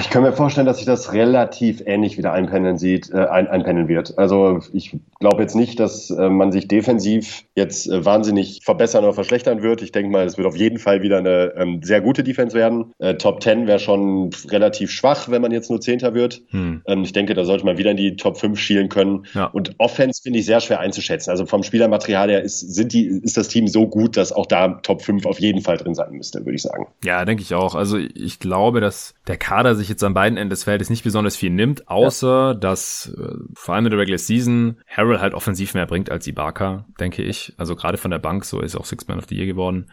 Ich 0.01 0.11
kann 0.11 0.23
mir 0.23 0.33
vorstellen, 0.33 0.67
dass 0.67 0.79
sich 0.79 0.87
das 0.87 1.13
relativ 1.13 1.83
ähnlich 1.87 2.19
wieder 2.19 2.33
einpendeln 2.33 2.77
sieht, 2.77 3.11
äh, 3.11 3.27
ein, 3.27 3.47
einpendeln 3.47 3.89
wird. 3.89 4.19
Also 4.19 4.61
ich 4.73 4.97
glaube 5.21 5.43
jetzt 5.43 5.55
nicht, 5.55 5.79
dass 5.79 6.11
äh, 6.11 6.29
man 6.29 6.51
sich 6.51 6.67
defensiv 6.67 7.45
jetzt 7.55 7.89
äh, 7.89 8.05
wahnsinnig 8.05 8.61
verbessern 8.65 9.05
oder 9.05 9.13
verschlechtern 9.13 9.63
wird. 9.63 9.83
Ich 9.83 9.93
denke 9.93 10.11
mal, 10.11 10.27
es 10.27 10.37
wird 10.37 10.47
auf 10.47 10.57
jeden 10.57 10.79
Fall 10.79 11.03
wieder 11.03 11.19
eine 11.19 11.53
ähm, 11.57 11.83
sehr 11.83 12.01
gute 12.01 12.25
Defense 12.25 12.57
werden. 12.57 12.93
Äh, 12.99 13.15
Top 13.15 13.43
10 13.43 13.67
wäre 13.67 13.79
schon 13.79 14.31
relativ 14.49 14.91
schwach, 14.91 15.29
wenn 15.29 15.43
man 15.43 15.53
jetzt 15.53 15.71
nur 15.71 15.81
Zehnter 15.81 16.15
wird. 16.15 16.43
Hm. 16.51 16.83
Ähm, 16.87 17.03
ich 17.03 17.13
denke, 17.13 17.35
da 17.35 17.45
sollte 17.45 17.65
man 17.65 17.79
wieder 17.79 17.93
in 17.93 17.97
die 17.97 18.17
Top 18.17 18.39
5 18.39 18.59
schielen 18.59 18.89
können. 18.89 19.27
Ja. 19.35 19.47
Und 19.47 19.75
Offense 19.79 20.23
finde 20.23 20.41
ich 20.41 20.47
sehr 20.47 20.61
schwer 20.61 20.81
einzuschätzen. 20.81 21.31
Also 21.31 21.47
vom 21.47 21.63
Spielermaterial 21.63 22.29
her 22.31 22.43
ist, 22.43 22.61
sind 22.61 22.93
die, 22.93 23.07
ist 23.07 23.37
das 23.37 23.49
Team 23.49 23.69
so 23.69 23.87
gut, 23.87 24.17
dass 24.17 24.33
auch 24.33 24.47
da 24.47 24.81
Top 24.83 25.03
5 25.03 25.27
auf 25.27 25.39
jeden 25.39 25.63
Fall 25.63 25.77
drin 25.77 25.95
sein 25.95 26.13
müsste, 26.13 26.41
würde 26.41 26.57
ich 26.57 26.63
sagen. 26.63 26.87
Ja, 27.05 27.25
denke 27.25 27.43
ich 27.43 27.55
auch. 27.55 27.75
Also 27.75 27.99
ich 27.99 28.41
glaube, 28.41 28.81
dass 28.81 29.15
der 29.27 29.37
Kader 29.37 29.75
sich 29.75 29.89
jetzt 29.89 30.03
an 30.03 30.15
beiden 30.15 30.39
Enden 30.39 30.51
des 30.51 30.65
Feldes 30.65 30.91
nicht 30.91 31.05
besonders 31.05 31.37
viel 31.37 31.51
nimmt, 31.51 31.89
außer 31.89 32.49
ja. 32.49 32.55
dass 32.55 33.13
äh, 33.17 33.35
vor 33.55 33.75
allem 33.75 33.87
in 33.87 33.91
der 33.91 34.01
Regular 34.01 34.19
Season 34.19 34.81
Harrell 34.87 35.21
halt 35.21 35.35
offensiv 35.35 35.75
mehr 35.75 35.87
bringt 35.87 36.11
als 36.11 36.27
Ibaka, 36.27 36.87
denke 36.99 37.23
ich. 37.23 37.53
Also 37.59 37.77
gerade 37.77 37.99
von 37.99 38.11
der 38.11 38.19
Bank, 38.19 38.45
so 38.45 38.61
ist 38.61 38.77
auch 38.77 38.87
Six 38.87 39.07
Man 39.09 39.19
of 39.19 39.27
the 39.29 39.37
Year 39.37 39.47
geworden 39.47 39.91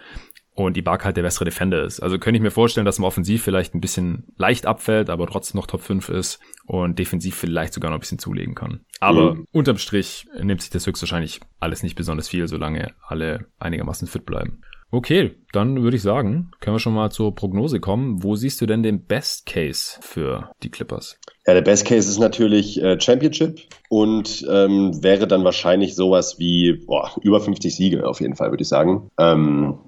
und 0.58 0.76
Ibaka 0.76 1.06
halt 1.06 1.18
der 1.18 1.24
bessere 1.24 1.46
Defender 1.46 1.84
ist. 1.84 2.00
Also 2.00 2.18
könnte 2.18 2.38
ich 2.38 2.42
mir 2.42 2.52
vorstellen, 2.52 2.86
dass 2.86 2.98
man 2.98 3.08
offensiv 3.08 3.44
vielleicht 3.44 3.76
ein 3.76 3.82
bisschen 3.82 4.24
leicht 4.38 4.66
abfällt, 4.66 5.10
aber 5.12 5.28
trotzdem 5.28 5.60
noch 5.60 5.68
Top 5.68 5.82
5 5.82 6.10
ist 6.10 6.40
und 6.68 7.00
defensiv 7.00 7.36
vielleicht 7.36 7.74
sogar 7.74 7.90
noch 7.90 7.98
ein 7.98 8.02
bisschen 8.02 8.20
zulegen 8.20 8.54
kann. 8.54 8.82
Aber 9.00 9.36
mhm. 9.36 9.46
unterm 9.52 9.78
Strich 9.78 10.28
nimmt 10.40 10.62
sich 10.62 10.70
das 10.70 10.86
höchstwahrscheinlich 10.86 11.40
alles 11.60 11.82
nicht 11.82 11.96
besonders 11.96 12.30
viel, 12.30 12.48
solange 12.48 12.94
alle 13.02 13.48
einigermaßen 13.58 14.08
fit 14.08 14.26
bleiben. 14.26 14.62
Okay, 14.90 15.36
dann 15.52 15.84
würde 15.84 15.98
ich 15.98 16.04
sagen, 16.04 16.52
können 16.62 16.76
wir 16.76 16.80
schon 16.80 16.94
mal 16.94 17.10
zur 17.12 17.36
Prognose 17.36 17.82
kommen. 17.82 18.24
Wo 18.24 18.36
siehst 18.36 18.62
du 18.62 18.66
denn 18.66 18.84
den 18.84 19.04
Best 19.04 19.46
Case 19.46 19.98
für 20.02 20.52
die 20.64 20.70
Clippers? 20.70 21.18
Ja, 21.46 21.54
der 21.54 21.62
Best 21.62 21.86
Case 21.86 22.10
ist 22.10 22.20
natürlich 22.20 22.82
äh, 22.82 23.00
Championship 23.00 23.62
und 23.90 24.46
ähm, 24.50 25.02
wäre 25.02 25.28
dann 25.28 25.44
wahrscheinlich 25.44 25.96
sowas 25.96 26.40
wie 26.40 26.84
boah, 26.86 27.12
über 27.22 27.40
50 27.40 27.74
Siege 27.74 28.08
auf 28.08 28.22
jeden 28.22 28.36
Fall, 28.36 28.52
würde 28.52 28.64
ich 28.64 28.70
sagen. 28.70 29.10
Ähm, 29.18 29.80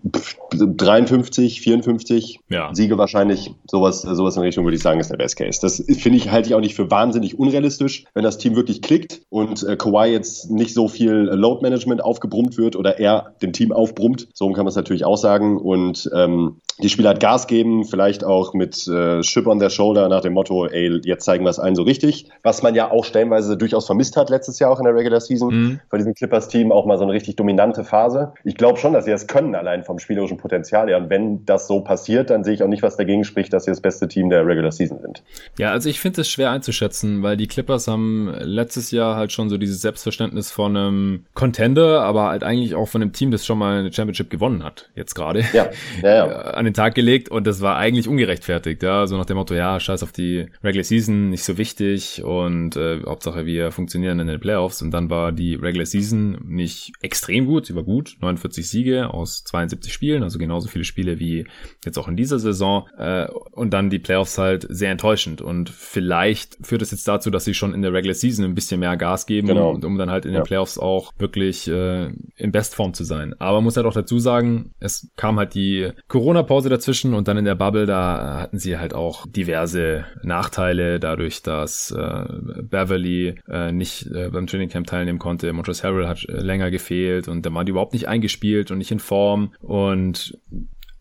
53, 0.51 1.62
54 1.62 2.39
ja. 2.50 2.74
Siege 2.74 2.98
wahrscheinlich, 2.98 3.51
sowas, 3.67 4.01
sowas 4.01 4.36
in 4.38 4.43
Richtung 4.43 4.65
würde 4.65 4.77
ich 4.77 4.83
sagen, 4.83 5.00
ist 5.00 5.12
der 5.12 5.17
Best 5.17 5.38
Case. 5.38 5.59
Das 5.62 5.83
finde 5.98 6.17
ich, 6.17 6.31
halte 6.31 6.50
ich 6.50 6.55
auch 6.55 6.62
nicht 6.62 6.68
für 6.75 6.91
wahnsinnig 6.91 7.38
unrealistisch, 7.38 8.05
wenn 8.13 8.23
das 8.23 8.38
Team 8.38 8.55
wirklich 8.55 8.81
klickt 8.81 9.21
und 9.29 9.63
äh, 9.63 9.75
Kawhi 9.75 10.11
jetzt 10.11 10.49
nicht 10.49 10.73
so 10.73 10.88
viel 10.88 11.13
Load 11.13 11.61
Management 11.61 12.03
aufgebrummt 12.03 12.57
wird 12.57 12.75
oder 12.75 12.99
er 12.99 13.33
dem 13.41 13.53
Team 13.53 13.71
aufbrummt. 13.71 14.27
So 14.33 14.47
kann 14.47 14.65
man 14.65 14.69
es 14.69 14.75
natürlich 14.75 15.05
auch 15.05 15.17
sagen 15.17 15.57
und 15.57 16.09
ähm, 16.13 16.57
die 16.81 16.89
Spieler 16.89 17.09
hat 17.12 17.19
Gas 17.19 17.48
geben, 17.48 17.86
vielleicht 17.86 18.24
auch 18.24 18.53
mit 18.53 18.88
äh, 18.88 19.21
Chip 19.21 19.48
on 19.48 19.59
their 19.59 19.69
shoulder 19.69 20.07
nach 20.07 20.21
dem 20.21 20.33
Motto, 20.33 20.65
ey, 20.65 21.00
jetzt 21.03 21.25
zeigen 21.25 21.43
wir 21.43 21.50
es 21.50 21.59
allen 21.59 21.75
so 21.75 21.83
richtig. 21.83 22.29
Was 22.43 22.63
man 22.63 22.75
ja 22.75 22.91
auch 22.91 23.05
stellenweise 23.05 23.57
durchaus 23.57 23.86
vermisst 23.86 24.15
hat 24.17 24.29
letztes 24.29 24.59
Jahr 24.59 24.71
auch 24.71 24.79
in 24.79 24.86
der 24.86 24.95
Regular 24.95 25.19
Season. 25.19 25.53
Mhm. 25.53 25.79
Bei 25.89 25.98
diesem 25.98 26.13
Clippers-Team 26.13 26.71
auch 26.71 26.86
mal 26.86 26.98
so 26.98 27.03
eine 27.03 27.13
richtig 27.13 27.36
dominante 27.36 27.83
Phase. 27.83 28.33
Ich 28.43 28.55
glaube 28.55 28.79
schon, 28.79 28.93
dass 28.93 29.05
sie 29.05 29.12
das 29.12 29.27
können, 29.27 29.55
allein 29.55 29.83
vom 29.83 30.00
spielerischen 30.00 30.38
Potenzial 30.38 30.88
her. 30.88 30.98
Und 30.98 31.09
wenn 31.09 31.45
das 31.45 31.67
so 31.67 31.81
passiert, 31.81 32.29
dann 32.29 32.43
sehe 32.43 32.53
ich 32.53 32.63
auch 32.63 32.67
nicht, 32.67 32.83
was 32.83 32.98
dagegen 32.98 33.24
spricht, 33.24 33.51
dass 33.53 33.65
sie 33.65 33.71
das 33.71 33.81
beste 33.81 34.07
Team 34.07 34.29
der 34.29 34.45
Regular 34.45 34.71
Season 34.71 35.00
sind. 35.01 35.24
Ja, 35.57 35.71
also 35.71 35.89
ich 35.89 36.00
finde 36.00 36.21
es 36.21 36.29
schwer 36.29 36.51
einzuschätzen, 36.51 37.24
weil 37.24 37.38
die 37.38 37.48
Clippers 37.48 37.88
haben 37.88 38.33
letztes 38.39 38.91
Jahr 38.91 39.15
halt 39.15 39.31
schon 39.31 39.50
so 39.50 39.57
dieses 39.57 39.81
Selbstverständnis 39.81 40.51
von 40.51 40.77
einem 40.77 41.25
Contender, 41.33 42.01
aber 42.01 42.29
halt 42.29 42.43
eigentlich 42.43 42.75
auch 42.75 42.88
von 42.88 43.01
einem 43.01 43.12
Team, 43.12 43.31
das 43.31 43.45
schon 43.45 43.57
mal 43.57 43.79
eine 43.79 43.91
Championship 43.91 44.29
gewonnen 44.29 44.63
hat, 44.63 44.89
jetzt 44.95 45.15
gerade. 45.15 45.43
Ja, 45.53 45.67
ja, 46.01 46.27
ja. 46.27 46.53
Den 46.69 46.75
Tag 46.75 46.93
gelegt 46.93 47.29
und 47.29 47.47
das 47.47 47.61
war 47.61 47.77
eigentlich 47.77 48.07
ungerechtfertigt, 48.07 48.83
ja, 48.83 49.07
so 49.07 49.17
nach 49.17 49.25
dem 49.25 49.38
Motto, 49.38 49.55
ja, 49.55 49.79
scheiß 49.79 50.03
auf 50.03 50.11
die 50.11 50.45
Regular 50.63 50.83
Season, 50.83 51.31
nicht 51.31 51.43
so 51.43 51.57
wichtig 51.57 52.23
und 52.23 52.75
äh, 52.75 53.01
Hauptsache 53.07 53.47
wir 53.47 53.71
funktionieren 53.71 54.19
in 54.19 54.27
den 54.27 54.39
Playoffs 54.39 54.83
und 54.83 54.91
dann 54.91 55.09
war 55.09 55.31
die 55.31 55.55
Regular 55.55 55.88
Season 55.88 56.38
nicht 56.45 56.91
extrem 57.01 57.47
gut, 57.47 57.65
sie 57.65 57.75
war 57.75 57.81
gut, 57.81 58.17
49 58.21 58.69
Siege 58.69 59.11
aus 59.11 59.43
72 59.45 59.91
Spielen, 59.91 60.21
also 60.21 60.38
genauso 60.38 60.67
viele 60.67 60.83
Spiele 60.83 61.17
wie 61.17 61.47
jetzt 61.83 61.97
auch 61.97 62.07
in 62.07 62.15
dieser 62.15 62.38
Saison 62.38 62.88
äh, 62.99 63.25
und 63.51 63.71
dann 63.73 63.89
die 63.89 63.97
Playoffs 63.97 64.38
halt 64.38 64.67
sehr 64.69 64.91
enttäuschend 64.91 65.41
und 65.41 65.71
vielleicht 65.71 66.55
führt 66.61 66.83
es 66.83 66.91
jetzt 66.91 67.07
dazu, 67.07 67.31
dass 67.31 67.45
sie 67.45 67.55
schon 67.55 67.73
in 67.73 67.81
der 67.81 67.93
Regular 67.93 68.13
Season 68.13 68.45
ein 68.45 68.53
bisschen 68.53 68.79
mehr 68.79 68.95
Gas 68.95 69.25
geben, 69.25 69.47
genau. 69.47 69.71
um, 69.71 69.83
um 69.83 69.97
dann 69.97 70.11
halt 70.11 70.25
in 70.25 70.33
den 70.33 70.41
ja. 70.41 70.43
Playoffs 70.43 70.77
auch 70.77 71.13
wirklich 71.17 71.67
äh, 71.67 72.11
in 72.35 72.51
Bestform 72.51 72.93
zu 72.93 73.05
sein. 73.05 73.33
Aber 73.39 73.61
muss 73.61 73.75
halt 73.75 73.88
auch 73.88 73.93
dazu 73.93 74.19
sagen, 74.19 74.75
es 74.79 75.09
kam 75.15 75.39
halt 75.39 75.55
die 75.55 75.89
Corona-Pause 76.09 76.59
dazwischen 76.68 77.13
und 77.13 77.30
dann 77.30 77.38
in 77.38 77.46
der 77.46 77.56
Bubble, 77.56 77.86
da 77.86 78.42
hatten 78.42 78.60
sie 78.60 78.78
halt 78.78 78.94
auch 78.94 79.25
diverse 79.25 80.06
Nachteile 80.24 81.00
dadurch, 81.00 81.42
dass 81.42 81.92
äh, 81.92 82.25
Beverly 82.63 83.36
äh, 83.48 83.72
nicht 83.72 84.08
äh, 84.08 84.30
beim 84.30 84.48
Training 84.48 84.68
Camp 84.68 84.88
teilnehmen 84.88 85.20
konnte. 85.20 85.54
Montrezl 85.54 85.88
Harrell 85.88 86.08
hat 86.08 86.28
äh, 86.28 86.42
länger 86.42 86.72
gefehlt 86.72 87.30
und 87.30 87.46
da 87.46 87.54
waren 87.54 87.66
die 87.66 87.72
überhaupt 87.72 87.94
nicht 87.94 88.10
eingespielt 88.10 88.72
und 88.72 88.80
nicht 88.80 88.92
in 88.92 89.00
Form 89.00 89.54
und 89.62 90.38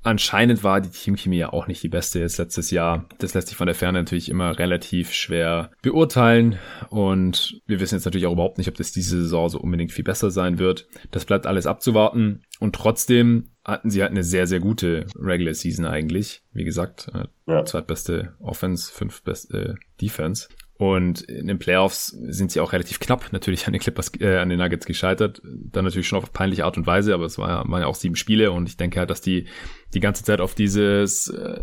Anscheinend 0.03 0.63
war 0.63 0.81
die 0.81 0.91
Teamchemie 0.91 1.39
ja 1.39 1.53
auch 1.53 1.67
nicht 1.67 1.83
die 1.83 1.89
beste 1.89 2.21
jetzt 2.21 2.39
letztes 2.39 2.71
Jahr. 2.71 3.07
Das 3.19 3.35
lässt 3.35 3.49
sich 3.49 3.57
von 3.57 3.67
der 3.67 3.75
Ferne 3.75 3.99
natürlich 3.99 4.29
immer 4.29 4.59
relativ 4.59 5.13
schwer 5.13 5.71
beurteilen. 5.83 6.59
Und 6.89 7.61
wir 7.67 7.81
wissen 7.81 7.97
jetzt 7.97 8.05
natürlich 8.05 8.27
auch 8.27 8.33
überhaupt 8.33 8.59
nicht, 8.59 8.69
ob 8.69 8.77
das 8.77 8.93
diese 8.93 9.21
Saison 9.21 9.49
so 9.49 9.59
unbedingt 9.59 9.93
viel 9.93 10.05
besser 10.05 10.31
sein 10.31 10.59
wird. 10.59 10.87
Das 11.11 11.25
bleibt 11.25 11.47
alles 11.47 11.67
abzuwarten. 11.67 12.43
Und 12.61 12.75
trotzdem 12.75 13.51
hatten 13.65 13.91
sie 13.91 14.03
halt 14.03 14.13
eine 14.13 14.25
sehr, 14.25 14.47
sehr 14.47 14.61
gute 14.61 15.07
Regular 15.17 15.55
Season 15.55 15.85
eigentlich. 15.85 16.43
Wie 16.53 16.65
gesagt, 16.65 17.11
äh, 17.15 17.25
ja. 17.47 17.65
zweitbeste 17.65 18.35
Offense, 18.41 18.93
fünf 18.93 19.23
beste 19.23 19.77
Defense. 20.01 20.49
Und 20.79 21.23
in 21.23 21.49
den 21.49 21.59
Playoffs 21.59 22.07
sind 22.07 22.53
sie 22.53 22.61
auch 22.61 22.73
relativ 22.73 23.01
knapp 23.01 23.33
natürlich 23.33 23.67
an 23.67 23.73
den 23.73 23.83
Clippers, 23.83 24.13
äh, 24.21 24.37
an 24.39 24.49
den 24.49 24.61
Nuggets 24.61 24.87
gescheitert. 24.87 25.43
Dann 25.45 25.85
natürlich 25.85 26.07
schon 26.07 26.21
auf 26.21 26.33
peinliche 26.33 26.65
Art 26.65 26.77
und 26.77 26.87
Weise, 26.87 27.13
aber 27.15 27.25
es 27.25 27.37
war, 27.37 27.69
waren 27.69 27.81
ja 27.81 27.89
auch 27.89 27.97
sieben 27.97 28.15
Spiele 28.15 28.53
und 28.53 28.69
ich 28.69 28.77
denke 28.77 29.01
halt, 29.01 29.11
dass 29.11 29.21
die 29.21 29.49
die 29.93 30.01
ganze 30.01 30.23
Zeit 30.23 30.41
auf 30.41 30.55
dieses 30.55 31.29
äh, 31.29 31.61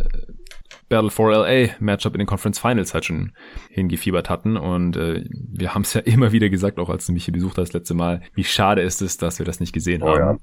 Battle 0.90 1.10
for 1.10 1.32
LA 1.32 1.70
Matchup 1.80 2.14
in 2.14 2.20
den 2.20 2.28
Conference 2.28 2.60
Finals 2.60 2.94
halt 2.94 3.06
schon 3.06 3.32
hingefiebert 3.70 4.30
hatten. 4.30 4.58
Und 4.58 4.98
äh, 4.98 5.24
wir 5.30 5.74
haben 5.74 5.84
es 5.84 5.94
ja 5.94 6.02
immer 6.06 6.32
wieder 6.34 6.50
gesagt, 6.50 6.78
auch 6.78 6.90
als 6.90 7.06
du 7.06 7.14
mich 7.14 7.26
hier 7.26 7.34
besucht 7.34 7.58
hast 7.58 7.70
das 7.70 7.74
letzte 7.74 7.94
Mal, 7.94 8.22
wie 8.34 8.44
schade 8.44 8.82
ist 8.82 9.02
es, 9.02 9.18
dass 9.18 9.40
wir 9.40 9.46
das 9.46 9.62
nicht 9.62 9.72
gesehen 9.72 10.04
oh, 10.04 10.08
haben. 10.10 10.20
Ja. 10.20 10.38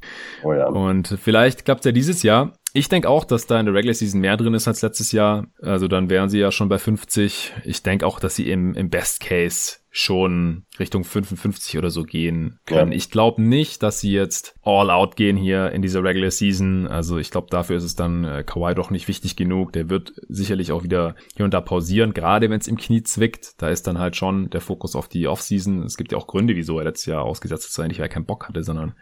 Oh, 0.44 0.52
ja. 0.54 0.66
Und 0.66 1.18
vielleicht 1.22 1.66
klappt 1.66 1.80
es 1.80 1.86
ja 1.86 1.92
dieses 1.92 2.22
Jahr. 2.22 2.54
Ich 2.74 2.88
denke 2.88 3.08
auch, 3.08 3.24
dass 3.24 3.46
da 3.46 3.60
in 3.60 3.66
der 3.66 3.74
Regular 3.74 3.94
Season 3.94 4.20
mehr 4.20 4.36
drin 4.36 4.54
ist 4.54 4.66
als 4.66 4.82
letztes 4.82 5.12
Jahr. 5.12 5.46
Also 5.60 5.88
dann 5.88 6.08
wären 6.08 6.30
sie 6.30 6.38
ja 6.38 6.50
schon 6.50 6.68
bei 6.68 6.78
50. 6.78 7.52
Ich 7.64 7.82
denke 7.82 8.06
auch, 8.06 8.18
dass 8.18 8.34
sie 8.34 8.50
im, 8.50 8.74
im 8.74 8.88
Best 8.88 9.20
Case 9.20 9.76
schon 9.94 10.64
Richtung 10.78 11.04
55 11.04 11.76
oder 11.76 11.90
so 11.90 12.04
gehen 12.04 12.58
können. 12.64 12.92
Ja. 12.92 12.96
Ich 12.96 13.10
glaube 13.10 13.42
nicht, 13.42 13.82
dass 13.82 14.00
sie 14.00 14.10
jetzt 14.10 14.54
all 14.62 14.90
out 14.90 15.16
gehen 15.16 15.36
hier 15.36 15.70
in 15.72 15.82
dieser 15.82 16.02
Regular 16.02 16.30
Season. 16.30 16.86
Also 16.86 17.18
ich 17.18 17.30
glaube, 17.30 17.48
dafür 17.50 17.76
ist 17.76 17.84
es 17.84 17.94
dann 17.94 18.24
äh, 18.24 18.42
Kawhi 18.42 18.74
doch 18.74 18.90
nicht 18.90 19.06
wichtig 19.06 19.36
genug. 19.36 19.74
Der 19.74 19.90
wird 19.90 20.14
sicherlich 20.28 20.72
auch 20.72 20.82
wieder 20.82 21.14
hier 21.36 21.44
und 21.44 21.52
da 21.52 21.60
pausieren, 21.60 22.14
gerade 22.14 22.48
wenn 22.48 22.58
es 22.58 22.68
im 22.68 22.78
Knie 22.78 23.02
zwickt. 23.02 23.60
Da 23.60 23.68
ist 23.68 23.86
dann 23.86 23.98
halt 23.98 24.16
schon 24.16 24.48
der 24.48 24.62
Fokus 24.62 24.96
auf 24.96 25.08
die 25.08 25.28
Offseason. 25.28 25.82
Es 25.82 25.98
gibt 25.98 26.12
ja 26.12 26.16
auch 26.16 26.26
Gründe, 26.26 26.56
wieso 26.56 26.78
er 26.78 26.84
letztes 26.84 27.06
Jahr 27.06 27.24
ausgesetzt 27.24 27.68
ist, 27.68 27.78
nicht 27.86 27.98
weil 27.98 28.06
er 28.06 28.08
keinen 28.08 28.24
Bock 28.24 28.48
hatte, 28.48 28.62
sondern 28.64 28.94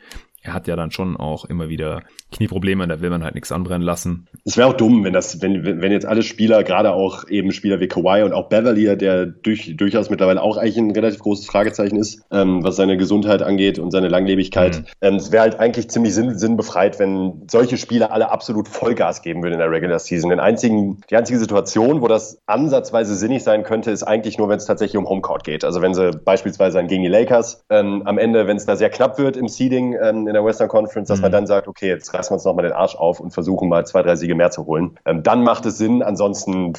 er 0.42 0.54
hat 0.54 0.66
ja 0.66 0.74
dann 0.74 0.90
schon 0.90 1.16
auch 1.16 1.44
immer 1.44 1.68
wieder 1.68 2.02
Knieprobleme, 2.30 2.86
da 2.86 3.00
will 3.00 3.10
man 3.10 3.24
halt 3.24 3.34
nichts 3.34 3.52
anbrennen 3.52 3.82
lassen. 3.82 4.28
Es 4.44 4.56
wäre 4.56 4.68
auch 4.68 4.74
dumm, 4.74 5.04
wenn 5.04 5.12
das, 5.12 5.42
wenn, 5.42 5.64
wenn 5.64 5.92
jetzt 5.92 6.06
alle 6.06 6.22
Spieler, 6.22 6.64
gerade 6.64 6.92
auch 6.92 7.28
eben 7.28 7.52
Spieler 7.52 7.80
wie 7.80 7.88
Kawhi 7.88 8.22
und 8.22 8.32
auch 8.32 8.48
Beverly, 8.48 8.96
der 8.96 9.26
durch, 9.26 9.76
durchaus 9.76 10.10
mittlerweile 10.10 10.42
auch 10.42 10.56
eigentlich 10.56 10.78
ein 10.78 10.90
relativ 10.90 11.20
großes 11.20 11.46
Fragezeichen 11.46 11.96
ist, 11.96 12.22
ähm, 12.30 12.62
was 12.62 12.76
seine 12.76 12.96
Gesundheit 12.96 13.42
angeht 13.42 13.78
und 13.78 13.90
seine 13.90 14.08
Langlebigkeit. 14.08 14.78
Mhm. 14.78 14.84
Ähm, 15.00 15.14
es 15.16 15.32
wäre 15.32 15.42
halt 15.42 15.60
eigentlich 15.60 15.90
ziemlich 15.90 16.14
sinn, 16.14 16.38
sinnbefreit, 16.38 16.98
wenn 16.98 17.42
solche 17.50 17.76
Spieler 17.76 18.12
alle 18.12 18.30
absolut 18.30 18.68
Vollgas 18.68 19.22
geben 19.22 19.42
würden 19.42 19.54
in 19.54 19.60
der 19.60 19.70
Regular 19.70 19.98
Season. 19.98 20.30
Den 20.30 20.40
einzigen, 20.40 21.00
die 21.10 21.16
einzige 21.16 21.38
Situation, 21.38 22.00
wo 22.00 22.08
das 22.08 22.38
ansatzweise 22.46 23.14
sinnig 23.16 23.42
sein 23.42 23.62
könnte, 23.62 23.90
ist 23.90 24.02
eigentlich 24.02 24.38
nur, 24.38 24.48
wenn 24.48 24.58
es 24.58 24.66
tatsächlich 24.66 24.96
um 24.96 25.08
Homecourt 25.08 25.44
geht. 25.44 25.64
Also 25.64 25.82
wenn 25.82 25.94
sie 25.94 26.10
beispielsweise 26.12 26.82
gegen 26.84 27.02
die 27.02 27.08
Lakers 27.08 27.62
ähm, 27.70 28.02
am 28.04 28.18
Ende, 28.18 28.46
wenn 28.46 28.56
es 28.56 28.66
da 28.66 28.76
sehr 28.76 28.90
knapp 28.90 29.18
wird 29.18 29.36
im 29.36 29.48
Seeding, 29.48 29.96
ähm, 30.00 30.26
in 30.26 30.34
der 30.34 30.44
Western 30.44 30.68
Conference, 30.68 31.08
dass 31.08 31.18
mhm. 31.18 31.22
man 31.22 31.32
dann 31.32 31.46
sagt, 31.46 31.68
okay, 31.68 31.88
jetzt 31.88 32.12
reißen 32.20 32.30
wir 32.30 32.34
uns 32.34 32.44
nochmal 32.44 32.64
den 32.64 32.72
Arsch 32.72 32.94
auf 32.96 33.20
und 33.20 33.32
versuchen 33.32 33.68
mal 33.68 33.86
zwei, 33.86 34.02
drei 34.02 34.16
Siege 34.16 34.34
mehr 34.34 34.50
zu 34.50 34.66
holen. 34.66 34.98
Ähm, 35.04 35.22
dann 35.22 35.42
macht 35.42 35.64
es 35.66 35.78
Sinn. 35.78 36.02
Ansonsten 36.02 36.74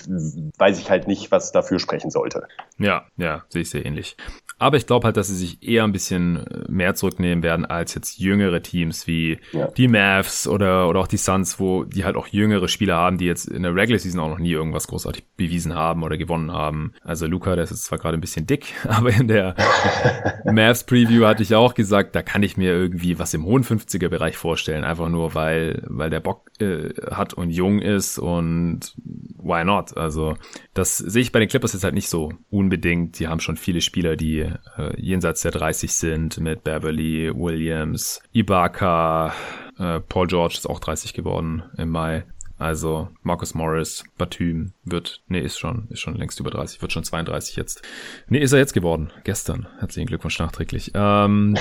weiß 0.57 0.79
ich 0.79 0.89
halt 0.89 1.07
nicht, 1.07 1.31
was 1.31 1.51
dafür 1.51 1.79
sprechen 1.79 2.11
sollte. 2.11 2.47
Ja, 2.77 3.05
ja, 3.17 3.43
sehe 3.49 3.63
ich 3.63 3.69
sehr 3.69 3.85
ähnlich. 3.85 4.15
Aber 4.61 4.77
ich 4.77 4.85
glaube 4.85 5.05
halt, 5.05 5.17
dass 5.17 5.27
sie 5.27 5.35
sich 5.35 5.67
eher 5.67 5.83
ein 5.85 5.91
bisschen 5.91 6.45
äh, 6.45 6.71
mehr 6.71 6.93
zurücknehmen 6.93 7.43
werden 7.43 7.65
als 7.65 7.95
jetzt 7.95 8.19
jüngere 8.19 8.61
Teams 8.61 9.07
wie 9.07 9.39
ja. 9.53 9.67
die 9.69 9.87
Mavs 9.87 10.47
oder, 10.47 10.87
oder 10.87 10.99
auch 10.99 11.07
die 11.07 11.17
Suns, 11.17 11.59
wo 11.59 11.83
die 11.83 12.05
halt 12.05 12.15
auch 12.15 12.27
jüngere 12.27 12.67
Spieler 12.67 12.95
haben, 12.95 13.17
die 13.17 13.25
jetzt 13.25 13.47
in 13.47 13.63
der 13.63 13.73
Regular 13.73 13.97
Season 13.97 14.19
auch 14.19 14.29
noch 14.29 14.37
nie 14.37 14.51
irgendwas 14.51 14.87
großartig 14.87 15.23
bewiesen 15.35 15.73
haben 15.73 16.03
oder 16.03 16.15
gewonnen 16.15 16.51
haben. 16.51 16.93
Also 17.03 17.25
Luca, 17.25 17.55
der 17.55 17.63
ist 17.63 17.85
zwar 17.85 17.97
gerade 17.97 18.19
ein 18.19 18.21
bisschen 18.21 18.45
dick, 18.45 18.75
aber 18.87 19.09
in 19.09 19.27
der 19.27 19.55
Mavs 20.45 20.83
Preview 20.83 21.25
hatte 21.25 21.41
ich 21.41 21.55
auch 21.55 21.73
gesagt, 21.73 22.15
da 22.15 22.21
kann 22.21 22.43
ich 22.43 22.55
mir 22.55 22.71
irgendwie 22.71 23.17
was 23.17 23.33
im 23.33 23.45
hohen 23.45 23.63
50er 23.63 24.09
Bereich 24.09 24.37
vorstellen, 24.37 24.83
einfach 24.83 25.09
nur 25.09 25.30
weil, 25.33 25.83
weil 25.87 26.09
der 26.09 26.19
Bock 26.19 26.49
äh, 26.59 26.89
hat 27.11 27.33
und 27.33 27.49
jung 27.49 27.79
ist 27.79 28.17
und 28.19 28.93
why 29.37 29.63
not? 29.63 29.97
Also 29.97 30.35
das 30.73 30.97
sehe 30.97 31.21
ich 31.21 31.31
bei 31.31 31.39
den 31.39 31.49
Clippers 31.49 31.73
jetzt 31.73 31.83
halt 31.83 31.93
nicht 31.93 32.09
so 32.09 32.33
unbedingt. 32.49 33.19
Die 33.19 33.27
haben 33.27 33.39
schon 33.39 33.57
viele 33.57 33.81
Spieler, 33.81 34.15
die 34.15 34.39
äh, 34.39 34.99
jenseits 34.99 35.41
der 35.41 35.51
30 35.51 35.93
sind 35.93 36.39
mit 36.39 36.63
Beverly, 36.63 37.31
Williams, 37.33 38.21
Ibaka, 38.31 39.33
äh, 39.77 39.99
Paul 39.99 40.27
George 40.27 40.55
ist 40.57 40.69
auch 40.69 40.79
30 40.79 41.13
geworden 41.13 41.63
im 41.77 41.89
Mai. 41.89 42.25
Also 42.61 43.09
Marcus 43.23 43.55
Morris, 43.55 44.03
Batum 44.19 44.73
wird, 44.83 45.23
nee, 45.27 45.39
ist 45.39 45.57
schon, 45.57 45.87
ist 45.89 45.99
schon 45.99 46.15
längst 46.15 46.39
über 46.39 46.51
30, 46.51 46.79
wird 46.83 46.91
schon 46.91 47.03
32 47.03 47.55
jetzt. 47.55 47.81
Nee, 48.27 48.37
ist 48.37 48.51
er 48.51 48.59
jetzt 48.59 48.73
geworden, 48.73 49.11
gestern. 49.23 49.67
Herzlichen 49.79 50.05
Glückwunsch 50.05 50.37
nachträglich. 50.37 50.91
Ähm, 50.93 51.57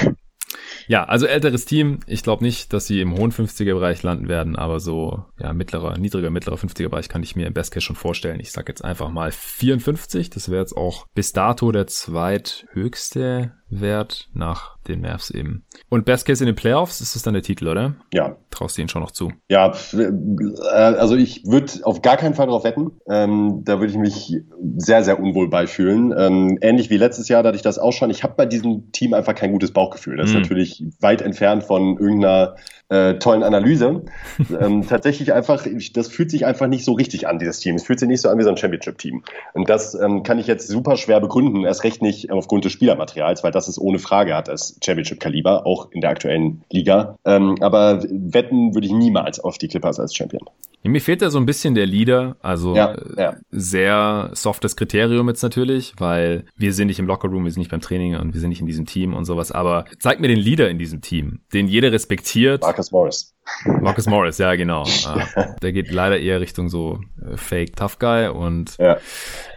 Ja, 0.91 1.05
also 1.05 1.27
älteres 1.27 1.67
Team. 1.67 2.01
Ich 2.09 2.25
glaube 2.25 2.43
nicht, 2.43 2.73
dass 2.73 2.89
sie 2.89 3.01
im 3.01 3.17
hohen 3.17 3.31
50er-Bereich 3.31 4.03
landen 4.03 4.27
werden, 4.27 4.57
aber 4.57 4.81
so, 4.81 5.25
ja, 5.39 5.53
mittlerer, 5.53 5.97
niedriger, 5.97 6.31
mittlerer 6.31 6.57
50er-Bereich 6.57 7.09
kann 7.09 7.23
ich 7.23 7.37
mir 7.37 7.47
im 7.47 7.55
Best 7.55 7.71
Case 7.71 7.87
schon 7.87 7.95
vorstellen. 7.95 8.41
Ich 8.41 8.51
sag 8.51 8.69
jetzt 8.69 8.85
einfach 8.85 9.09
mal 9.09 9.31
54. 9.31 10.31
Das 10.31 10.49
wäre 10.49 10.63
jetzt 10.63 10.77
auch 10.77 11.07
bis 11.15 11.33
dato 11.33 11.71
der 11.71 11.87
zweithöchste 11.87 13.53
Wert 13.71 14.29
nach 14.35 14.77
den 14.89 15.01
Mavs 15.01 15.31
eben. 15.31 15.65
Und 15.89 16.05
Best 16.05 16.27
Case 16.27 16.43
in 16.43 16.47
den 16.47 16.57
Playoffs 16.57 17.01
ist 17.01 17.15
das 17.15 17.23
dann 17.23 17.35
der 17.35 17.43
Titel, 17.43 17.69
oder? 17.69 17.95
Ja. 18.13 18.37
Traust 18.51 18.77
du 18.77 18.83
ihnen 18.83 18.89
schon 18.89 19.03
noch 19.03 19.13
zu? 19.13 19.33
Ja, 19.49 19.73
äh, 19.93 20.69
also 20.75 21.17
ich 21.17 21.47
würde 21.47 21.73
auf 21.85 22.03
gar 22.03 22.17
keinen 22.17 22.35
Fall 22.35 22.47
darauf 22.47 22.65
wetten. 22.65 22.93
Ähm, 23.09 23.63
da 23.65 23.79
würde 23.79 23.93
ich 23.93 23.99
mich 23.99 24.37
sehr, 24.77 25.05
sehr 25.05 25.21
unwohl 25.21 25.49
beifühlen. 25.49 26.13
Ähm, 26.17 26.59
ähnlich 26.61 26.91
wie 26.91 26.97
letztes 26.97 27.29
Jahr, 27.29 27.43
da 27.43 27.49
hatte 27.49 27.57
ich 27.57 27.63
das 27.63 27.79
auch 27.79 27.93
schon. 27.93 28.11
Ich 28.11 28.23
habe 28.23 28.35
bei 28.37 28.47
diesem 28.47 28.91
Team 28.93 29.15
einfach 29.15 29.35
kein 29.35 29.53
gutes 29.53 29.73
Bauchgefühl. 29.73 30.17
Das 30.17 30.31
mhm. 30.31 30.37
ist 30.37 30.41
natürlich 30.43 30.85
weit 31.01 31.23
entfernt 31.23 31.65
von 31.65 31.99
irgendeiner 31.99 32.57
äh, 32.91 33.15
tollen 33.15 33.43
Analyse. 33.43 34.03
ähm, 34.61 34.87
tatsächlich 34.87 35.33
einfach, 35.33 35.67
das 35.95 36.09
fühlt 36.09 36.31
sich 36.31 36.45
einfach 36.45 36.67
nicht 36.67 36.85
so 36.85 36.93
richtig 36.93 37.29
an, 37.29 37.39
dieses 37.39 37.61
Team. 37.61 37.77
Es 37.77 37.85
fühlt 37.85 38.01
sich 38.01 38.09
nicht 38.09 38.21
so 38.21 38.29
an 38.29 38.39
wie 38.39 38.43
so 38.43 38.51
ein 38.51 38.57
Championship-Team. 38.57 39.23
Und 39.55 39.71
das 39.71 39.95
ähm, 39.95 40.23
kann 40.25 40.39
ich 40.39 40.47
jetzt 40.47 40.69
super 40.69 40.97
schwer 40.97 41.21
begründen, 41.21 41.65
erst 41.65 41.85
recht 41.85 42.03
nicht 42.03 42.31
aufgrund 42.31 42.65
des 42.65 42.73
Spielermaterials, 42.73 43.45
weil 43.45 43.53
das 43.53 43.60
ist 43.69 43.79
ohne 43.79 43.99
Frage 43.99 44.35
hat 44.35 44.49
das 44.49 44.77
Championship-Kaliber, 44.85 45.67
auch 45.67 45.91
in 45.93 46.01
der 46.01 46.11
aktuellen 46.11 46.63
Liga. 46.71 47.17
Ähm, 47.25 47.57
aber 47.61 48.03
wetten 48.09 48.75
würde 48.75 48.87
ich 48.87 48.93
niemals 48.93 49.41
auf 49.41 49.59
die 49.59 49.69
Clippers 49.69 49.99
als 49.99 50.15
Champion. 50.15 50.49
Mir 50.83 51.01
fehlt 51.01 51.21
da 51.21 51.31
so 51.31 51.39
ein 51.39 51.47
bisschen 51.47 51.75
der 51.75 51.87
Leader, 51.87 52.37
also 52.41 52.75
ja, 52.75 52.97
ja. 53.17 53.37
sehr 53.51 54.31
softes 54.33 54.77
Kriterium 54.77 55.29
jetzt 55.29 55.43
natürlich, 55.43 55.93
weil 55.99 56.45
wir 56.57 56.73
sind 56.73 56.87
nicht 56.87 56.99
im 56.99 57.07
Lockerroom, 57.07 57.45
wir 57.45 57.51
sind 57.51 57.61
nicht 57.61 57.71
beim 57.71 57.83
Training 57.83 58.17
und 58.17 58.33
wir 58.33 58.41
sind 58.41 58.49
nicht 58.49 58.61
in 58.61 58.67
diesem 58.67 58.87
Team 58.87 59.13
und 59.13 59.27
sowas, 59.27 59.53
aber 59.53 59.85
zeig 59.99 60.21
mir 60.21 60.29
den 60.29 60.39
Leader 60.39 60.71
in 60.71 60.79
diesem 60.79 61.03
Team, 61.03 61.41
den 61.53 61.69
jeder 61.69 61.93
respektiert. 61.93 62.63
Marcus 62.63 62.93
Morris. 62.93 63.35
Marcus 63.65 64.07
Morris, 64.07 64.39
ja 64.39 64.55
genau. 64.55 64.85
Ah, 65.07 65.57
der 65.63 65.73
geht 65.73 65.91
leider 65.91 66.19
eher 66.19 66.41
Richtung 66.41 66.69
so 66.69 67.01
äh, 67.21 67.37
Fake 67.37 67.75
Tough 67.75 67.99
Guy 67.99 68.29
und 68.29 68.77
ja. 68.79 68.99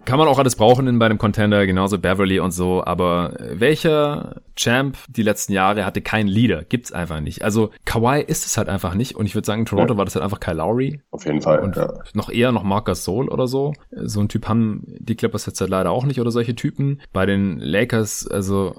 kann 0.05 0.17
man 0.17 0.27
auch 0.27 0.39
alles 0.39 0.55
brauchen 0.55 0.87
in 0.87 0.97
bei 0.97 1.05
einem 1.05 1.17
Contender, 1.17 1.65
genauso 1.67 1.99
Beverly 1.99 2.39
und 2.39 2.51
so. 2.51 2.83
Aber 2.83 3.39
äh, 3.39 3.59
welcher 3.59 4.41
Champ 4.55 4.97
die 5.09 5.21
letzten 5.21 5.53
Jahre 5.53 5.85
hatte 5.85 6.01
keinen 6.01 6.27
Leader? 6.27 6.63
Gibt's 6.63 6.91
einfach 6.91 7.19
nicht. 7.19 7.43
Also 7.43 7.71
Kawhi 7.85 8.21
ist 8.21 8.45
es 8.45 8.57
halt 8.57 8.69
einfach 8.69 8.93
nicht 8.95 9.15
und 9.15 9.25
ich 9.25 9.35
würde 9.35 9.45
sagen, 9.45 9.65
Toronto 9.65 9.93
ja. 9.93 9.97
war 9.97 10.05
das 10.05 10.15
halt 10.15 10.23
einfach 10.23 10.39
Kyle 10.39 10.55
Lowry. 10.55 11.01
Auf 11.13 11.25
jeden 11.25 11.41
Fall. 11.41 11.59
Und 11.59 11.75
ja. 11.75 11.93
noch 12.15 12.31
eher 12.31 12.51
noch 12.51 12.63
Marcus 12.63 13.03
Soul 13.03 13.29
oder 13.29 13.45
so. 13.45 13.73
So 13.91 14.19
ein 14.19 14.29
Typ 14.29 14.47
haben 14.47 14.83
die 14.97 15.15
Clippers 15.15 15.45
jetzt 15.45 15.61
halt 15.61 15.69
leider 15.69 15.91
auch 15.91 16.05
nicht 16.05 16.19
oder 16.19 16.31
solche 16.31 16.55
Typen. 16.55 16.99
Bei 17.13 17.27
den 17.27 17.59
Lakers, 17.59 18.27
also 18.27 18.73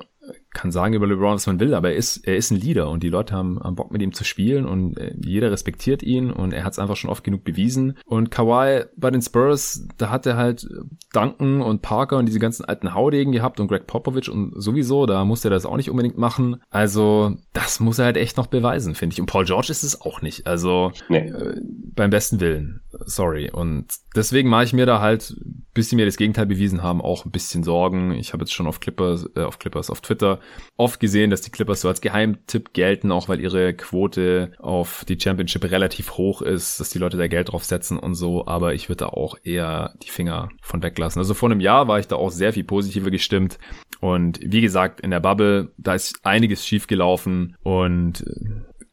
kann 0.55 0.73
sagen 0.73 0.95
über 0.95 1.07
LeBron, 1.07 1.35
was 1.35 1.47
man 1.47 1.61
will, 1.61 1.75
aber 1.75 1.90
er 1.90 1.97
ist, 1.97 2.27
er 2.27 2.37
ist 2.37 2.51
ein 2.51 2.61
Leader 2.61 2.88
und 2.88 3.03
die 3.03 3.11
Leute 3.11 3.35
haben, 3.35 3.61
haben 3.62 3.75
Bock 3.75 3.93
mit 3.93 4.01
ihm 4.01 4.12
zu 4.12 4.25
spielen 4.25 4.64
und 4.64 4.97
äh, 4.97 5.14
jeder 5.23 5.51
respektiert 5.51 6.03
ihn 6.03 6.31
und 6.31 6.53
er 6.55 6.64
hat 6.64 6.73
es 6.73 6.79
einfach 6.79 6.97
schon 6.97 7.11
oft 7.11 7.25
genug 7.25 7.45
bewiesen. 7.45 7.99
Und 8.07 8.31
Kawhi 8.31 8.85
bei 8.97 9.11
den 9.11 9.21
Spurs, 9.21 9.87
da 9.99 10.11
hat 10.11 10.27
er 10.27 10.37
halt 10.37 10.67
Duncan 11.12 11.61
und 11.61 11.83
Parker 11.83 12.17
und 12.17 12.27
diese 12.27 12.38
ganzen 12.38 12.64
alten 12.64 12.95
Haudegen 12.95 13.33
gehabt 13.33 13.61
und 13.61 13.69
Greg 13.69 13.87
Popovich 13.87 14.31
und 14.31 14.53
sowieso, 14.57 15.07
da 15.07 15.25
muss 15.25 15.45
er 15.45 15.51
das 15.51 15.67
auch 15.67 15.77
nicht 15.77 15.90
unbedingt 15.90 16.19
machen. 16.19 16.62
Also, 16.71 17.37
das 17.53 17.81
muss 17.81 17.99
er 17.99 18.07
halt 18.07 18.17
echt 18.17 18.37
noch 18.37 18.47
beweisen, 18.47 18.95
finde 18.95 19.14
ich. 19.14 19.21
Und 19.21 19.27
Paul 19.27 19.45
George 19.45 19.69
ist 19.71 19.83
es 19.83 20.01
auch 20.01 20.23
nicht. 20.23 20.47
Also, 20.47 20.93
nee. 21.09 21.29
äh, 21.29 21.61
beim 21.95 22.11
besten 22.11 22.40
Willen. 22.40 22.81
Sorry. 23.07 23.51
Und 23.51 23.87
deswegen 24.14 24.49
mache 24.49 24.64
ich 24.64 24.73
mir 24.73 24.87
da 24.87 25.01
halt, 25.01 25.37
bis 25.73 25.90
sie 25.90 25.97
mir 25.97 26.07
das 26.07 26.17
Gegenteil 26.17 26.47
bewiesen 26.47 26.83
haben, 26.83 27.01
auch 27.01 27.25
ein 27.25 27.31
bisschen 27.31 27.64
Sorgen. 27.64 28.12
Ich 28.12 28.33
habe 28.33 28.43
jetzt 28.43 28.55
schon 28.55 28.67
auf 28.67 28.81
Clippers, 28.81 29.29
äh, 29.35 29.43
auf 29.43 29.59
Clippers, 29.59 29.90
auf 29.90 30.01
Twitter 30.01 30.38
oft 30.77 30.99
gesehen, 31.01 31.31
dass 31.31 31.43
die 31.43 31.51
Clippers 31.51 31.81
so 31.81 31.89
als 31.89 32.01
Geheimtipp 32.01 32.73
gelten, 32.73 33.13
auch 33.13 33.29
weil 33.29 33.41
ihre 33.41 33.75
Quote 33.75 34.53
auf 34.59 35.05
die 35.09 35.19
Championship 35.19 35.65
relativ 35.71 36.13
hoch 36.13 36.43
ist, 36.43 36.81
dass 36.81 36.91
die 36.91 36.99
Leute 36.99 37.17
da 37.17 37.29
Geld 37.29 37.53
drauf 37.53 37.65
setzen 37.65 37.99
und 37.99 38.15
so. 38.15 38.47
Aber 38.47 38.75
ich 38.75 38.89
würde 38.89 39.05
da 39.05 39.07
auch 39.07 39.37
eher 39.43 39.95
die 40.03 40.11
Finger 40.11 40.49
von 40.63 40.83
weglassen. 40.83 41.21
Also 41.21 41.35
vor 41.35 41.51
einem 41.51 41.61
Jahr 41.61 41.89
war 41.89 41.99
ich 41.99 42.09
da 42.09 42.17
auch 42.17 42.31
sehr 42.31 42.53
viel 42.53 42.65
positiver 42.65 43.11
gestimmt. 43.11 43.59
Und 44.01 44.41
wie 44.43 44.61
gesagt, 44.61 45.01
in 45.01 45.11
der 45.11 45.21
Bubble, 45.21 45.73
da 45.79 45.95
ist 45.95 46.21
einiges 46.25 46.67
schief 46.67 46.87
gelaufen 46.87 47.57
und 47.63 48.25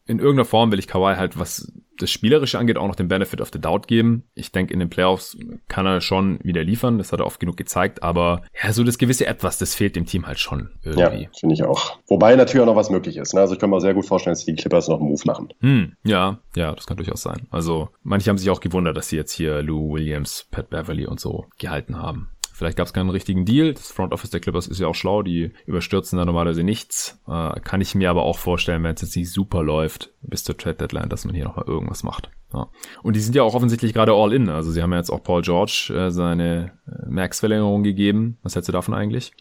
in 0.06 0.18
irgendeiner 0.18 0.44
Form 0.44 0.72
will 0.72 0.78
ich 0.78 0.88
Kawhi 0.88 1.16
halt, 1.16 1.38
was 1.38 1.72
das 2.02 2.10
Spielerische 2.10 2.58
angeht, 2.58 2.76
auch 2.76 2.86
noch 2.86 2.96
den 2.96 3.08
Benefit 3.08 3.40
of 3.40 3.50
the 3.52 3.60
Doubt 3.60 3.86
geben. 3.86 4.24
Ich 4.34 4.52
denke, 4.52 4.72
in 4.72 4.80
den 4.80 4.90
Playoffs 4.90 5.36
kann 5.68 5.86
er 5.86 6.00
schon 6.00 6.38
wieder 6.42 6.62
liefern. 6.64 6.98
Das 6.98 7.12
hat 7.12 7.20
er 7.20 7.26
oft 7.26 7.40
genug 7.40 7.56
gezeigt. 7.56 8.02
Aber 8.02 8.42
ja, 8.62 8.72
so 8.72 8.84
das 8.84 8.98
gewisse 8.98 9.26
Etwas, 9.26 9.58
das 9.58 9.74
fehlt 9.74 9.96
dem 9.96 10.06
Team 10.06 10.26
halt 10.26 10.38
schon 10.38 10.70
irgendwie. 10.82 11.22
Ja, 11.22 11.28
finde 11.38 11.54
ich 11.54 11.62
auch. 11.62 11.98
Wobei 12.08 12.36
natürlich 12.36 12.62
auch 12.62 12.66
noch 12.66 12.76
was 12.76 12.90
möglich 12.90 13.16
ist. 13.16 13.34
Ne? 13.34 13.40
Also 13.40 13.54
ich 13.54 13.60
kann 13.60 13.70
mir 13.70 13.80
sehr 13.80 13.94
gut 13.94 14.06
vorstellen, 14.06 14.34
dass 14.34 14.44
die 14.44 14.54
Clippers 14.54 14.88
noch 14.88 15.00
einen 15.00 15.08
Move 15.08 15.22
machen. 15.24 15.48
Hm, 15.60 15.96
ja, 16.04 16.38
ja, 16.56 16.74
das 16.74 16.86
kann 16.86 16.96
durchaus 16.96 17.22
sein. 17.22 17.46
Also 17.50 17.88
manche 18.02 18.30
haben 18.30 18.38
sich 18.38 18.50
auch 18.50 18.60
gewundert, 18.60 18.96
dass 18.96 19.08
sie 19.08 19.16
jetzt 19.16 19.32
hier 19.32 19.62
Lou 19.62 19.94
Williams, 19.94 20.46
Pat 20.50 20.70
Beverly 20.70 21.06
und 21.06 21.20
so 21.20 21.46
gehalten 21.58 21.96
haben. 21.96 22.28
Vielleicht 22.62 22.78
gab 22.78 22.86
es 22.86 22.92
keinen 22.92 23.10
richtigen 23.10 23.44
Deal. 23.44 23.74
Das 23.74 23.90
Front 23.90 24.12
Office 24.12 24.30
der 24.30 24.38
Clippers 24.38 24.68
ist 24.68 24.78
ja 24.78 24.86
auch 24.86 24.94
schlau, 24.94 25.24
die 25.24 25.50
überstürzen 25.66 26.16
da 26.16 26.24
normalerweise 26.24 26.62
nichts. 26.62 27.20
Äh, 27.26 27.58
kann 27.58 27.80
ich 27.80 27.96
mir 27.96 28.08
aber 28.08 28.22
auch 28.22 28.38
vorstellen, 28.38 28.84
wenn 28.84 28.94
es 28.94 29.02
jetzt 29.02 29.16
nicht 29.16 29.32
super 29.32 29.64
läuft 29.64 30.12
bis 30.20 30.44
zur 30.44 30.56
Trade 30.56 30.76
Deadline, 30.76 31.08
dass 31.08 31.24
man 31.24 31.34
hier 31.34 31.42
nochmal 31.42 31.64
irgendwas 31.66 32.04
macht. 32.04 32.30
Ja. 32.54 32.68
Und 33.02 33.16
die 33.16 33.20
sind 33.20 33.34
ja 33.34 33.42
auch 33.42 33.54
offensichtlich 33.54 33.92
gerade 33.92 34.12
all 34.12 34.32
in. 34.32 34.48
Also 34.48 34.70
sie 34.70 34.80
haben 34.80 34.92
ja 34.92 34.98
jetzt 34.98 35.10
auch 35.10 35.24
Paul 35.24 35.42
George 35.42 35.92
äh, 35.92 36.12
seine 36.12 36.70
äh, 36.86 37.08
Max-Verlängerung 37.08 37.82
gegeben. 37.82 38.38
Was 38.44 38.54
hältst 38.54 38.68
du 38.68 38.72
davon 38.72 38.94
eigentlich? 38.94 39.32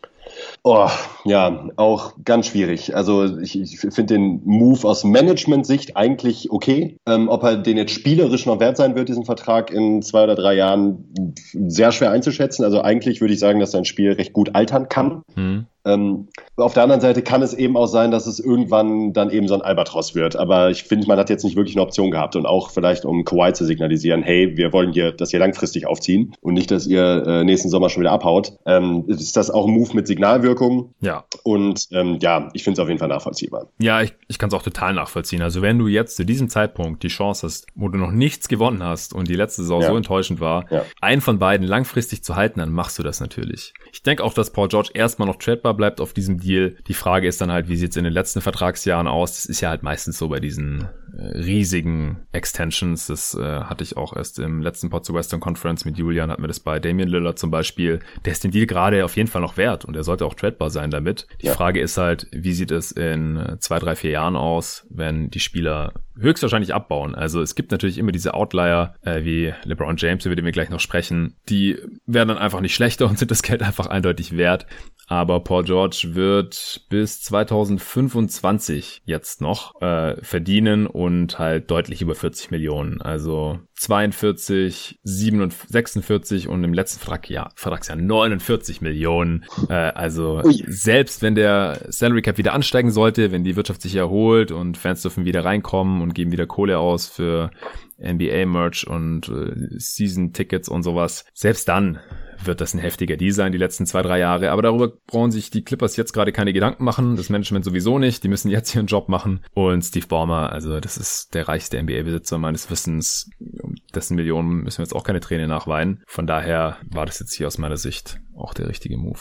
Oh, 0.63 0.89
ja, 1.25 1.69
auch 1.75 2.13
ganz 2.23 2.47
schwierig. 2.47 2.95
Also 2.95 3.38
ich, 3.39 3.60
ich 3.60 3.79
finde 3.79 4.13
den 4.13 4.41
Move 4.45 4.88
aus 4.88 5.03
Management-Sicht 5.03 5.97
eigentlich 5.97 6.51
okay. 6.51 6.97
Ähm, 7.07 7.29
ob 7.29 7.43
er 7.43 7.57
den 7.57 7.77
jetzt 7.77 7.93
spielerisch 7.93 8.45
noch 8.45 8.60
wert 8.60 8.77
sein 8.77 8.95
wird, 8.95 9.10
diesen 9.10 9.25
Vertrag 9.25 9.71
in 9.71 10.01
zwei 10.01 10.23
oder 10.23 10.36
drei 10.36 10.53
Jahren, 10.53 11.13
sehr 11.53 11.91
schwer 11.91 12.12
einzuschätzen. 12.12 12.63
Also 12.63 12.81
eigentlich 12.81 13.21
würde 13.21 13.34
ich 13.34 13.39
sagen, 13.39 13.60
dass 13.60 13.71
sein 13.71 13.86
Spiel 13.86 14.12
recht 14.12 14.34
gut 14.34 14.55
altern 14.55 14.88
kann. 14.89 15.23
Mhm. 15.36 15.65
Ähm, 15.85 16.27
auf 16.57 16.73
der 16.73 16.83
anderen 16.83 17.01
Seite 17.01 17.21
kann 17.21 17.41
es 17.41 17.53
eben 17.53 17.75
auch 17.75 17.87
sein, 17.87 18.11
dass 18.11 18.27
es 18.27 18.39
irgendwann 18.39 19.13
dann 19.13 19.29
eben 19.29 19.47
so 19.47 19.55
ein 19.55 19.61
Albatros 19.61 20.15
wird. 20.15 20.35
Aber 20.35 20.69
ich 20.69 20.83
finde, 20.83 21.07
man 21.07 21.17
hat 21.17 21.29
jetzt 21.29 21.43
nicht 21.43 21.55
wirklich 21.55 21.75
eine 21.75 21.83
Option 21.83 22.11
gehabt 22.11 22.35
und 22.35 22.45
auch 22.45 22.69
vielleicht, 22.69 23.05
um 23.05 23.25
Kawhi 23.25 23.53
zu 23.53 23.65
signalisieren, 23.65 24.23
hey, 24.23 24.55
wir 24.55 24.73
wollen 24.73 24.93
hier 24.93 25.11
das 25.11 25.31
hier 25.31 25.39
langfristig 25.39 25.87
aufziehen 25.87 26.35
und 26.41 26.53
nicht, 26.53 26.71
dass 26.71 26.87
ihr 26.87 27.23
äh, 27.25 27.43
nächsten 27.43 27.69
Sommer 27.69 27.89
schon 27.89 28.01
wieder 28.01 28.11
abhaut. 28.11 28.53
Ähm, 28.65 29.05
ist 29.07 29.37
das 29.37 29.49
auch 29.49 29.67
ein 29.67 29.73
Move 29.73 29.93
mit 29.93 30.07
Signalwirkung? 30.07 30.93
Ja. 30.99 31.25
Und 31.43 31.87
ähm, 31.91 32.17
ja, 32.21 32.49
ich 32.53 32.63
finde 32.63 32.79
es 32.79 32.83
auf 32.83 32.87
jeden 32.87 32.99
Fall 32.99 33.09
nachvollziehbar. 33.09 33.67
Ja, 33.79 34.01
ich, 34.01 34.13
ich 34.27 34.37
kann 34.37 34.49
es 34.49 34.53
auch 34.53 34.63
total 34.63 34.93
nachvollziehen. 34.93 35.41
Also 35.41 35.61
wenn 35.61 35.79
du 35.79 35.87
jetzt 35.87 36.15
zu 36.15 36.25
diesem 36.25 36.49
Zeitpunkt 36.49 37.03
die 37.03 37.07
Chance 37.07 37.47
hast, 37.47 37.67
wo 37.75 37.89
du 37.89 37.97
noch 37.97 38.11
nichts 38.11 38.47
gewonnen 38.47 38.83
hast 38.83 39.13
und 39.13 39.27
die 39.27 39.35
letzte 39.35 39.63
Saison 39.63 39.81
ja. 39.81 39.87
so 39.87 39.97
enttäuschend 39.97 40.39
war, 40.39 40.65
ja. 40.71 40.83
einen 41.01 41.21
von 41.21 41.39
beiden 41.39 41.65
langfristig 41.65 42.23
zu 42.23 42.35
halten, 42.35 42.59
dann 42.59 42.71
machst 42.71 42.99
du 42.99 43.03
das 43.03 43.19
natürlich. 43.19 43.73
Ich 43.91 44.03
denke 44.03 44.23
auch, 44.23 44.33
dass 44.33 44.51
Paul 44.51 44.67
George 44.67 44.91
erstmal 44.93 45.27
noch 45.27 45.37
tradbar 45.37 45.70
bleibt 45.73 46.01
auf 46.01 46.13
diesem 46.13 46.39
Deal. 46.39 46.75
Die 46.88 46.93
Frage 46.93 47.27
ist 47.27 47.41
dann 47.41 47.51
halt, 47.51 47.69
wie 47.69 47.75
sieht 47.75 47.91
es 47.91 47.97
in 47.97 48.03
den 48.03 48.13
letzten 48.13 48.41
Vertragsjahren 48.41 49.07
aus? 49.07 49.36
Das 49.36 49.45
ist 49.45 49.62
ja 49.62 49.69
halt 49.69 49.84
meistens 49.84 50.17
so 50.17 50.29
bei 50.29 50.39
diesen 50.39 50.88
äh, 51.17 51.38
riesigen 51.38 52.17
Extensions. 52.31 53.07
Das 53.07 53.36
äh, 53.36 53.62
hatte 53.62 53.84
ich 53.84 53.97
auch 53.97 54.15
erst 54.15 54.39
im 54.39 54.62
letzten 54.62 54.89
Pod 54.89 55.05
zur 55.05 55.15
Western 55.15 55.39
Conference 55.39 55.86
mit 55.86 55.97
Julian, 55.97 56.31
hatten 56.31 56.43
wir 56.43 56.47
das 56.47 56.60
bei 56.60 56.79
Damian 56.79 57.10
Lillard 57.10 57.39
zum 57.39 57.51
Beispiel. 57.51 57.99
Der 58.25 58.34
ist 58.34 58.43
den 58.43 58.51
Deal 58.51 58.65
gerade 58.65 59.03
auf 59.05 59.15
jeden 59.15 59.27
Fall 59.27 59.41
noch 59.41 59.57
wert 59.57 59.86
und 59.86 59.95
er 59.95 60.03
sollte 60.03 60.25
auch 60.25 60.34
tradbar 60.34 60.69
sein 60.69 60.91
damit. 60.91 61.27
Die 61.41 61.47
ja. 61.47 61.53
Frage 61.53 61.79
ist 61.79 61.97
halt, 61.97 62.27
wie 62.31 62.53
sieht 62.53 62.71
es 62.71 62.91
in 62.91 63.38
äh, 63.38 63.60
zwei, 63.60 63.79
drei, 63.79 63.95
vier 63.95 64.12
Jahren 64.12 64.36
aus, 64.36 64.86
wenn 64.89 65.29
die 65.29 65.39
Spieler 65.39 65.93
höchstwahrscheinlich 66.19 66.73
abbauen. 66.73 67.15
Also 67.15 67.41
es 67.41 67.55
gibt 67.55 67.71
natürlich 67.71 67.97
immer 67.97 68.12
diese 68.12 68.34
Outlier, 68.34 68.95
äh, 69.01 69.23
wie 69.23 69.53
LeBron 69.63 69.97
James, 69.97 70.25
über 70.25 70.36
den 70.36 70.45
wir 70.45 70.51
gleich 70.51 70.69
noch 70.69 70.79
sprechen. 70.79 71.36
Die 71.49 71.77
werden 72.05 72.29
dann 72.29 72.38
einfach 72.38 72.62
nicht 72.62 72.75
schlechter 72.75 73.07
und 73.07 73.17
sind 73.17 73.31
das 73.31 73.41
Geld 73.41 73.62
einfach 73.63 73.88
eindeutig 73.88 74.38
wert. 74.38 74.65
Aber 75.12 75.41
Paul 75.41 75.65
George 75.65 76.12
wird 76.13 76.86
bis 76.88 77.21
2025 77.24 79.02
jetzt 79.04 79.41
noch 79.41 79.82
äh, 79.82 80.15
verdienen 80.24 80.88
und 80.88 81.38
halt 81.38 81.69
deutlich 81.69 82.02
über 82.02 82.15
40 82.15 82.50
Millionen. 82.50 83.02
Also 83.02 83.60
42, 83.76 85.02
47, 85.04 85.69
46 85.69 86.47
und 86.47 86.63
im 86.63 86.74
letzten 86.74 87.02
Vertragsjahr, 87.02 87.52
Vertragsjahr 87.56 87.97
49 87.97 88.80
Millionen. 88.80 89.43
Äh, 89.67 89.74
also 89.74 90.41
Ui. 90.45 90.63
selbst 90.67 91.21
wenn 91.21 91.36
der 91.36 91.88
Salary 91.89 92.21
Cap 92.21 92.38
wieder 92.38 92.54
ansteigen 92.54 92.91
sollte, 92.91 93.34
wenn 93.34 93.43
die 93.43 93.58
Wirtschaft 93.58 93.82
sich 93.82 93.95
erholt 93.95 94.54
und 94.54 94.78
Fans 94.78 95.02
dürfen 95.02 95.26
wieder 95.26 95.43
reinkommen 95.43 96.02
und 96.02 96.13
geben 96.13 96.32
wieder 96.32 96.47
Kohle 96.47 96.80
aus 96.80 97.08
für 97.08 97.52
NBA-Merch 98.01 98.87
und 98.87 99.29
äh, 99.29 99.77
Season-Tickets 99.77 100.69
und 100.69 100.83
sowas, 100.83 101.25
selbst 101.33 101.67
dann 101.67 101.99
wird 102.45 102.61
das 102.61 102.73
ein 102.73 102.79
heftiger 102.79 103.17
Deal 103.17 103.33
sein, 103.33 103.51
die 103.51 103.57
letzten 103.57 103.85
zwei, 103.85 104.01
drei 104.01 104.19
Jahre. 104.19 104.51
Aber 104.51 104.61
darüber 104.61 104.91
brauchen 105.07 105.31
sich 105.31 105.49
die 105.49 105.63
Clippers 105.63 105.95
jetzt 105.95 106.13
gerade 106.13 106.31
keine 106.31 106.53
Gedanken 106.53 106.83
machen. 106.83 107.15
Das 107.15 107.29
Management 107.29 107.65
sowieso 107.65 107.99
nicht. 107.99 108.23
Die 108.23 108.27
müssen 108.27 108.49
jetzt 108.49 108.73
ihren 108.75 108.87
Job 108.87 109.09
machen. 109.09 109.41
Und 109.53 109.83
Steve 109.83 110.07
Ballmer, 110.07 110.51
also 110.51 110.79
das 110.79 110.97
ist 110.97 111.33
der 111.33 111.47
reichste 111.47 111.81
NBA-Besitzer 111.81 112.37
meines 112.37 112.69
Wissens. 112.69 113.29
Um 113.61 113.75
dessen 113.93 114.15
Millionen 114.15 114.63
müssen 114.63 114.79
wir 114.79 114.85
jetzt 114.85 114.95
auch 114.95 115.03
keine 115.03 115.19
Träne 115.19 115.47
nachweinen. 115.47 116.03
Von 116.07 116.27
daher 116.27 116.77
war 116.89 117.05
das 117.05 117.19
jetzt 117.19 117.33
hier 117.33 117.47
aus 117.47 117.57
meiner 117.57 117.77
Sicht 117.77 118.19
auch 118.35 118.53
der 118.53 118.67
richtige 118.67 118.97
Move. 118.97 119.19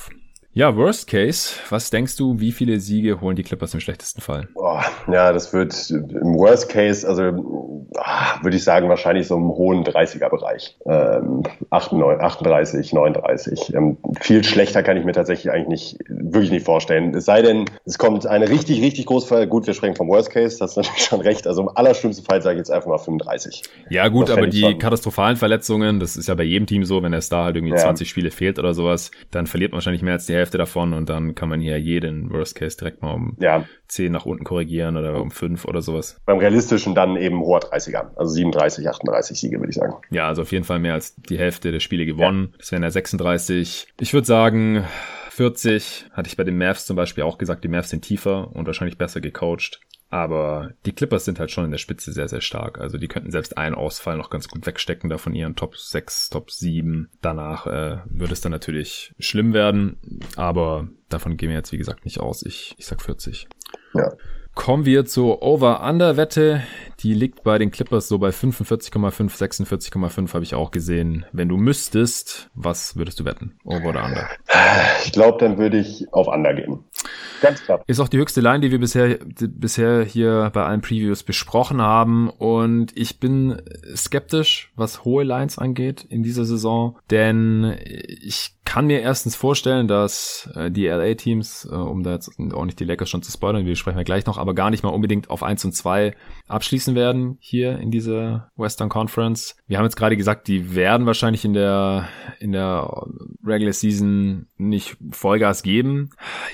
Ja, 0.52 0.76
Worst 0.76 1.06
Case, 1.06 1.54
was 1.68 1.90
denkst 1.90 2.16
du, 2.16 2.40
wie 2.40 2.50
viele 2.50 2.80
Siege 2.80 3.20
holen 3.20 3.36
die 3.36 3.44
Clippers 3.44 3.72
im 3.72 3.78
schlechtesten 3.78 4.20
Fall? 4.20 4.48
Oh, 4.56 4.80
ja, 5.06 5.32
das 5.32 5.52
wird 5.52 5.90
im 5.90 6.34
Worst 6.34 6.68
Case, 6.68 7.06
also 7.06 7.86
ah, 7.96 8.42
würde 8.42 8.56
ich 8.56 8.64
sagen, 8.64 8.88
wahrscheinlich 8.88 9.28
so 9.28 9.36
im 9.36 9.46
hohen 9.46 9.84
30er-Bereich. 9.84 10.76
Ähm, 10.86 11.44
38, 11.70 12.92
39. 12.92 13.74
Ähm, 13.74 13.98
viel 14.20 14.42
schlechter 14.42 14.82
kann 14.82 14.96
ich 14.96 15.04
mir 15.04 15.12
tatsächlich 15.12 15.52
eigentlich 15.52 15.68
nicht, 15.68 15.98
wirklich 16.08 16.50
nicht 16.50 16.66
vorstellen. 16.66 17.14
Es 17.14 17.26
sei 17.26 17.42
denn, 17.42 17.66
es 17.84 17.96
kommt 17.98 18.26
eine 18.26 18.48
richtig, 18.48 18.82
richtig 18.82 19.06
große 19.06 19.28
Fall. 19.28 19.46
Gut, 19.46 19.68
wir 19.68 19.74
sprechen 19.74 19.94
vom 19.94 20.08
Worst 20.08 20.30
Case, 20.30 20.58
das 20.58 20.72
ist 20.72 20.76
natürlich 20.78 21.04
schon 21.04 21.20
recht. 21.20 21.46
Also 21.46 21.62
im 21.62 21.68
allerschlimmsten 21.68 22.26
Fall 22.26 22.42
sage 22.42 22.56
ich 22.56 22.58
jetzt 22.58 22.72
einfach 22.72 22.88
mal 22.88 22.98
35. 22.98 23.62
Ja, 23.88 24.08
gut, 24.08 24.28
aber 24.30 24.48
die 24.48 24.76
katastrophalen 24.78 25.36
Verletzungen, 25.36 26.00
das 26.00 26.16
ist 26.16 26.26
ja 26.26 26.34
bei 26.34 26.42
jedem 26.42 26.66
Team 26.66 26.84
so, 26.84 27.04
wenn 27.04 27.12
der 27.12 27.20
Star 27.20 27.44
halt 27.44 27.54
irgendwie 27.54 27.74
ja. 27.74 27.82
20 27.82 28.08
Spiele 28.08 28.32
fehlt 28.32 28.58
oder 28.58 28.74
sowas, 28.74 29.12
dann 29.30 29.46
verliert 29.46 29.70
man 29.70 29.76
wahrscheinlich 29.76 30.02
mehr 30.02 30.14
als 30.14 30.26
die 30.26 30.39
Hälfte 30.40 30.58
davon 30.58 30.92
und 30.92 31.08
dann 31.08 31.34
kann 31.34 31.48
man 31.48 31.60
hier 31.60 31.78
jeden 31.78 32.30
Worst 32.32 32.56
Case 32.56 32.76
direkt 32.76 33.02
mal 33.02 33.12
um 33.12 33.36
ja. 33.40 33.64
10 33.88 34.12
nach 34.12 34.26
unten 34.26 34.44
korrigieren 34.44 34.96
oder 34.96 35.20
um 35.20 35.30
5 35.30 35.64
oder 35.64 35.82
sowas. 35.82 36.20
Beim 36.26 36.38
realistischen 36.38 36.94
dann 36.94 37.16
eben 37.16 37.40
hoher 37.40 37.60
30er, 37.60 38.16
also 38.16 38.32
37, 38.32 38.88
38 38.88 39.38
Siege, 39.38 39.58
würde 39.58 39.70
ich 39.70 39.76
sagen. 39.76 39.94
Ja, 40.10 40.26
also 40.26 40.42
auf 40.42 40.52
jeden 40.52 40.64
Fall 40.64 40.78
mehr 40.78 40.94
als 40.94 41.14
die 41.14 41.38
Hälfte 41.38 41.72
der 41.72 41.80
Spiele 41.80 42.06
gewonnen. 42.06 42.48
Ja. 42.52 42.58
Das 42.58 42.72
wären 42.72 42.82
ja 42.82 42.90
36. 42.90 43.86
Ich 44.00 44.12
würde 44.12 44.26
sagen, 44.26 44.84
40 45.30 46.06
hatte 46.12 46.28
ich 46.28 46.36
bei 46.36 46.44
den 46.44 46.58
Mavs 46.58 46.86
zum 46.86 46.96
Beispiel 46.96 47.24
auch 47.24 47.38
gesagt, 47.38 47.64
die 47.64 47.68
Mavs 47.68 47.90
sind 47.90 48.02
tiefer 48.02 48.54
und 48.54 48.66
wahrscheinlich 48.66 48.98
besser 48.98 49.20
gecoacht. 49.20 49.80
Aber 50.12 50.72
die 50.86 50.92
Clippers 50.92 51.24
sind 51.24 51.38
halt 51.38 51.52
schon 51.52 51.64
in 51.64 51.70
der 51.70 51.78
Spitze 51.78 52.12
sehr, 52.12 52.28
sehr 52.28 52.40
stark. 52.40 52.80
Also 52.80 52.98
die 52.98 53.06
könnten 53.06 53.30
selbst 53.30 53.56
einen 53.56 53.76
Ausfall 53.76 54.16
noch 54.16 54.28
ganz 54.28 54.48
gut 54.48 54.66
wegstecken 54.66 55.08
da 55.08 55.18
von 55.18 55.36
ihren 55.36 55.54
Top 55.54 55.76
6, 55.76 56.30
Top 56.30 56.50
7. 56.50 57.08
Danach 57.22 57.66
äh, 57.68 57.98
würde 58.06 58.32
es 58.32 58.40
dann 58.40 58.50
natürlich 58.50 59.14
schlimm 59.20 59.52
werden. 59.54 59.98
Aber 60.34 60.88
davon 61.08 61.36
gehen 61.36 61.50
wir 61.50 61.56
jetzt, 61.56 61.70
wie 61.70 61.78
gesagt, 61.78 62.04
nicht 62.04 62.18
aus. 62.18 62.44
Ich, 62.44 62.74
ich 62.76 62.86
sag 62.86 63.00
40. 63.00 63.46
Ja. 63.94 64.12
Kommen 64.54 64.84
wir 64.84 65.06
zur 65.06 65.42
Over-Under-Wette. 65.42 66.62
Die 67.00 67.14
liegt 67.14 67.44
bei 67.44 67.56
den 67.56 67.70
Clippers 67.70 68.08
so 68.08 68.18
bei 68.18 68.28
45,5, 68.28 69.30
46,5 69.30 70.34
habe 70.34 70.44
ich 70.44 70.54
auch 70.54 70.70
gesehen. 70.70 71.24
Wenn 71.32 71.48
du 71.48 71.56
müsstest, 71.56 72.50
was 72.54 72.96
würdest 72.96 73.20
du 73.20 73.24
wetten? 73.24 73.58
Over 73.64 73.90
oder 73.90 74.04
Under? 74.04 74.28
Ich 75.04 75.12
glaube, 75.12 75.38
dann 75.38 75.56
würde 75.56 75.78
ich 75.78 76.12
auf 76.12 76.28
Under 76.28 76.52
gehen. 76.52 76.84
Ganz 77.40 77.62
klar. 77.62 77.82
Ist 77.86 78.00
auch 78.00 78.08
die 78.08 78.18
höchste 78.18 78.42
Line, 78.42 78.60
die 78.60 78.70
wir 78.70 78.78
bisher, 78.78 79.18
die, 79.24 79.48
bisher 79.48 80.04
hier 80.04 80.50
bei 80.52 80.62
allen 80.64 80.82
Previews 80.82 81.22
besprochen 81.22 81.80
haben. 81.80 82.28
Und 82.28 82.94
ich 82.96 83.18
bin 83.18 83.62
skeptisch, 83.94 84.72
was 84.76 85.04
hohe 85.04 85.24
Lines 85.24 85.58
angeht 85.58 86.04
in 86.08 86.22
dieser 86.22 86.44
Saison. 86.44 86.98
Denn 87.10 87.76
ich 87.82 88.59
kann 88.70 88.86
mir 88.86 89.00
erstens 89.00 89.34
vorstellen, 89.34 89.88
dass 89.88 90.48
äh, 90.54 90.70
die 90.70 90.86
LA-Teams, 90.86 91.68
äh, 91.72 91.74
um 91.74 92.04
da 92.04 92.12
jetzt 92.12 92.38
auch 92.52 92.64
nicht 92.64 92.78
die 92.78 92.84
Lakers 92.84 93.10
schon 93.10 93.20
zu 93.20 93.32
spoilern, 93.32 93.66
wir 93.66 93.74
sprechen 93.74 93.98
ja 93.98 94.04
gleich 94.04 94.26
noch, 94.26 94.38
aber 94.38 94.54
gar 94.54 94.70
nicht 94.70 94.84
mal 94.84 94.90
unbedingt 94.90 95.28
auf 95.28 95.42
1 95.42 95.64
und 95.64 95.72
2 95.72 96.14
abschließen 96.46 96.94
werden 96.94 97.36
hier 97.40 97.80
in 97.80 97.90
dieser 97.90 98.52
Western 98.54 98.88
Conference. 98.88 99.56
Wir 99.66 99.76
haben 99.76 99.86
jetzt 99.86 99.96
gerade 99.96 100.16
gesagt, 100.16 100.46
die 100.46 100.72
werden 100.72 101.04
wahrscheinlich 101.04 101.44
in 101.44 101.52
der, 101.52 102.06
in 102.38 102.52
der 102.52 103.08
Regular 103.44 103.72
Season 103.72 104.46
nicht 104.56 104.96
Vollgas 105.10 105.64
geben. 105.64 106.10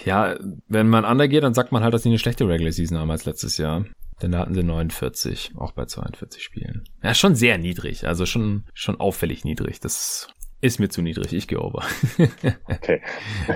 Ja, 0.06 0.36
wenn 0.68 0.88
man 0.88 1.04
undergeht, 1.04 1.42
dann 1.42 1.52
sagt 1.52 1.70
man 1.70 1.82
halt, 1.82 1.92
dass 1.92 2.02
sie 2.02 2.08
eine 2.08 2.18
schlechte 2.18 2.48
Regular 2.48 2.72
Season 2.72 2.96
haben 2.96 3.10
als 3.10 3.26
letztes 3.26 3.58
Jahr. 3.58 3.84
Denn 4.22 4.32
da 4.32 4.38
hatten 4.38 4.54
sie 4.54 4.62
49, 4.62 5.52
auch 5.58 5.72
bei 5.72 5.84
42 5.84 6.42
Spielen. 6.42 6.84
Ja, 7.02 7.12
schon 7.12 7.34
sehr 7.34 7.58
niedrig, 7.58 8.06
also 8.06 8.24
schon, 8.24 8.64
schon 8.72 8.98
auffällig 8.98 9.44
niedrig. 9.44 9.80
Das 9.80 10.28
ist 10.60 10.80
mir 10.80 10.88
zu 10.88 11.02
niedrig, 11.02 11.32
ich 11.32 11.48
gehe 11.48 11.60
over. 11.60 11.84
okay. 12.64 13.02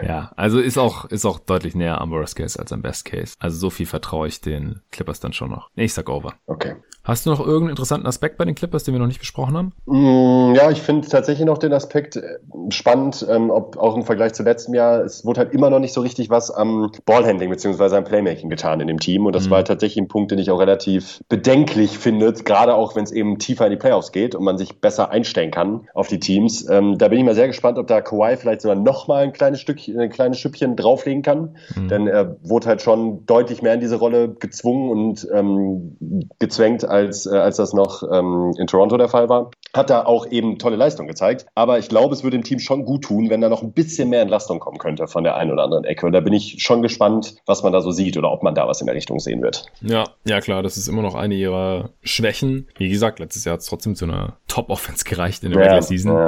ja, 0.04 0.32
also 0.36 0.60
ist 0.60 0.78
auch, 0.78 1.06
ist 1.06 1.24
auch 1.24 1.38
deutlich 1.38 1.74
näher 1.74 2.00
am 2.00 2.10
Worst 2.10 2.36
Case 2.36 2.58
als 2.58 2.72
am 2.72 2.82
Best 2.82 3.04
Case. 3.04 3.36
Also 3.38 3.56
so 3.56 3.70
viel 3.70 3.86
vertraue 3.86 4.28
ich 4.28 4.40
den 4.40 4.80
Clippers 4.90 5.20
dann 5.20 5.32
schon 5.32 5.50
noch. 5.50 5.70
Ich 5.74 5.94
sag 5.94 6.08
over. 6.08 6.34
Okay. 6.46 6.76
Hast 7.11 7.27
du 7.27 7.31
noch 7.31 7.40
irgendeinen 7.40 7.70
interessanten 7.70 8.07
Aspekt 8.07 8.38
bei 8.38 8.44
den 8.44 8.55
Clippers, 8.55 8.85
den 8.85 8.94
wir 8.94 9.01
noch 9.01 9.09
nicht 9.09 9.18
besprochen 9.18 9.57
haben? 9.57 9.73
Mm, 9.87 10.55
ja, 10.55 10.70
ich 10.70 10.81
finde 10.81 11.09
tatsächlich 11.09 11.44
noch 11.44 11.59
den 11.59 11.73
Aspekt 11.73 12.14
äh, 12.14 12.38
spannend, 12.68 13.27
ähm, 13.29 13.51
ob 13.51 13.77
auch 13.77 13.96
im 13.96 14.05
Vergleich 14.05 14.33
zu 14.35 14.44
letztem 14.44 14.75
Jahr, 14.75 15.01
es 15.01 15.25
wurde 15.25 15.40
halt 15.40 15.53
immer 15.53 15.70
noch 15.70 15.81
nicht 15.81 15.92
so 15.92 16.03
richtig 16.03 16.31
was 16.31 16.53
am 16.53 16.92
Ballhandling 17.07 17.51
bzw. 17.51 17.96
am 17.96 18.05
Playmaking 18.05 18.49
getan 18.49 18.79
in 18.79 18.87
dem 18.87 19.01
Team 19.01 19.27
und 19.27 19.35
das 19.35 19.46
mhm. 19.46 19.51
war 19.51 19.57
halt 19.57 19.66
tatsächlich 19.66 20.01
ein 20.01 20.07
Punkt, 20.07 20.31
den 20.31 20.38
ich 20.38 20.53
auch 20.53 20.61
relativ 20.61 21.20
bedenklich 21.29 21.99
finde, 21.99 22.33
gerade 22.33 22.77
auch 22.77 22.94
wenn 22.94 23.03
es 23.03 23.11
eben 23.11 23.38
tiefer 23.38 23.66
in 23.66 23.73
die 23.73 23.77
Playoffs 23.77 24.12
geht 24.12 24.37
und 24.37 24.44
man 24.44 24.57
sich 24.57 24.81
besser 24.81 25.11
einstellen 25.11 25.51
kann 25.51 25.88
auf 25.94 26.07
die 26.07 26.20
Teams. 26.20 26.68
Ähm, 26.70 26.96
da 26.96 27.09
bin 27.09 27.18
ich 27.18 27.25
mal 27.25 27.35
sehr 27.35 27.49
gespannt, 27.49 27.77
ob 27.79 27.88
da 27.88 28.03
Kawhi 28.03 28.37
vielleicht 28.37 28.61
sogar 28.61 28.77
noch 28.77 29.09
mal 29.09 29.25
ein 29.25 29.33
kleines 29.33 29.61
Stückchen, 29.61 29.99
ein 29.99 30.11
kleines 30.11 30.38
Schüppchen 30.38 30.77
drauflegen 30.77 31.23
kann, 31.23 31.57
mhm. 31.75 31.88
denn 31.88 32.07
er 32.07 32.37
wurde 32.44 32.68
halt 32.68 32.83
schon 32.83 33.27
deutlich 33.27 33.62
mehr 33.62 33.75
in 33.75 33.81
diese 33.81 33.96
Rolle 33.96 34.29
gezwungen 34.29 34.90
und 34.90 35.29
ähm, 35.35 36.31
gezwängt 36.38 36.85
als, 36.85 36.99
äh, 37.26 37.36
als 37.36 37.56
das 37.56 37.72
noch 37.72 38.02
ähm, 38.02 38.52
in 38.58 38.66
Toronto 38.66 38.96
der 38.96 39.08
Fall 39.08 39.28
war. 39.28 39.50
Hat 39.74 39.90
da 39.90 40.04
auch 40.04 40.26
eben 40.26 40.58
tolle 40.58 40.76
Leistung 40.76 41.06
gezeigt. 41.06 41.46
Aber 41.54 41.78
ich 41.78 41.88
glaube, 41.88 42.14
es 42.14 42.24
würde 42.24 42.36
dem 42.36 42.44
Team 42.44 42.58
schon 42.58 42.84
gut 42.84 43.04
tun, 43.04 43.30
wenn 43.30 43.40
da 43.40 43.48
noch 43.48 43.62
ein 43.62 43.72
bisschen 43.72 44.08
mehr 44.08 44.22
Entlastung 44.22 44.58
kommen 44.58 44.78
könnte 44.78 45.06
von 45.06 45.24
der 45.24 45.36
einen 45.36 45.52
oder 45.52 45.64
anderen 45.64 45.84
Ecke. 45.84 46.06
Und 46.06 46.12
da 46.12 46.20
bin 46.20 46.32
ich 46.32 46.56
schon 46.58 46.82
gespannt, 46.82 47.36
was 47.46 47.62
man 47.62 47.72
da 47.72 47.80
so 47.80 47.90
sieht 47.90 48.16
oder 48.16 48.32
ob 48.32 48.42
man 48.42 48.54
da 48.54 48.66
was 48.66 48.80
in 48.80 48.86
der 48.86 48.96
Richtung 48.96 49.20
sehen 49.20 49.42
wird. 49.42 49.66
Ja, 49.80 50.04
ja 50.24 50.40
klar, 50.40 50.62
das 50.62 50.76
ist 50.76 50.88
immer 50.88 51.02
noch 51.02 51.14
eine 51.14 51.34
ihrer 51.34 51.90
Schwächen. 52.02 52.68
Wie 52.76 52.88
gesagt, 52.88 53.18
letztes 53.20 53.44
Jahr 53.44 53.54
hat 53.54 53.60
es 53.60 53.66
trotzdem 53.66 53.94
zu 53.94 54.04
einer 54.04 54.38
Top-Offense 54.48 55.04
gereicht 55.04 55.44
in 55.44 55.52
der 55.52 55.60
ja, 55.60 55.64
Regular 55.66 55.82
Season. 55.82 56.12
Ja. 56.12 56.26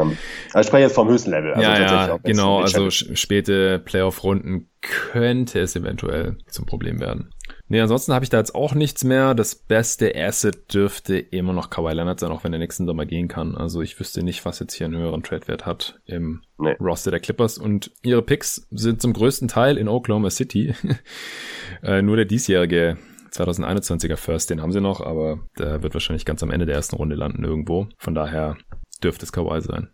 Also 0.53 0.61
ich 0.61 0.67
spreche 0.67 0.83
jetzt 0.85 0.95
vom 0.95 1.09
höchsten 1.09 1.31
Level. 1.31 1.55
Also 1.55 1.63
ja, 1.63 1.81
ja, 1.81 2.19
genau. 2.23 2.61
Also 2.61 2.91
späte 2.91 3.79
Playoff-Runden 3.79 4.69
könnte 4.83 5.61
es 5.61 5.77
eventuell 5.77 6.37
zum 6.49 6.67
Problem 6.67 7.01
werden. 7.01 7.31
Nee, 7.73 7.81
ansonsten 7.81 8.13
habe 8.13 8.23
ich 8.23 8.29
da 8.29 8.37
jetzt 8.37 8.55
auch 8.55 8.75
nichts 8.75 9.03
mehr. 9.03 9.35
Das 9.35 9.55
beste 9.55 10.15
Asset 10.15 10.75
dürfte 10.75 11.19
immer 11.19 11.55
noch 11.55 11.71
Kawhi 11.71 11.95
Leonard 11.95 12.21
sein, 12.21 12.31
auch 12.31 12.45
wenn 12.45 12.53
der 12.53 12.59
nächsten 12.59 12.85
Sommer 12.85 13.07
gehen 13.07 13.29
kann. 13.29 13.55
Also 13.55 13.81
ich 13.81 13.99
wüsste 13.99 14.23
nicht, 14.23 14.45
was 14.45 14.59
jetzt 14.59 14.75
hier 14.75 14.85
einen 14.85 14.99
höheren 14.99 15.23
Trade-Wert 15.23 15.65
hat 15.65 15.99
im 16.05 16.43
nee. 16.59 16.77
Roster 16.79 17.11
der 17.11 17.21
Clippers. 17.21 17.57
Und 17.57 17.91
ihre 18.03 18.21
Picks 18.21 18.69
sind 18.73 19.01
zum 19.01 19.15
größten 19.15 19.49
Teil 19.49 19.79
in 19.79 19.89
Oklahoma 19.89 20.29
City. 20.29 20.75
äh, 21.83 22.03
nur 22.03 22.17
der 22.17 22.27
diesjährige 22.27 22.99
2021er 23.31 24.17
First, 24.17 24.51
den 24.51 24.61
haben 24.61 24.73
sie 24.73 24.83
noch, 24.83 25.01
aber 25.01 25.41
der 25.59 25.83
wird 25.83 25.95
wahrscheinlich 25.95 26.27
ganz 26.27 26.43
am 26.43 26.51
Ende 26.51 26.67
der 26.67 26.75
ersten 26.75 26.97
Runde 26.97 27.17
landen 27.17 27.43
irgendwo. 27.43 27.89
Von 27.97 28.15
daher 28.15 28.59
dürfte 29.03 29.25
es 29.25 29.33
Kawhi 29.33 29.63
sein. 29.63 29.89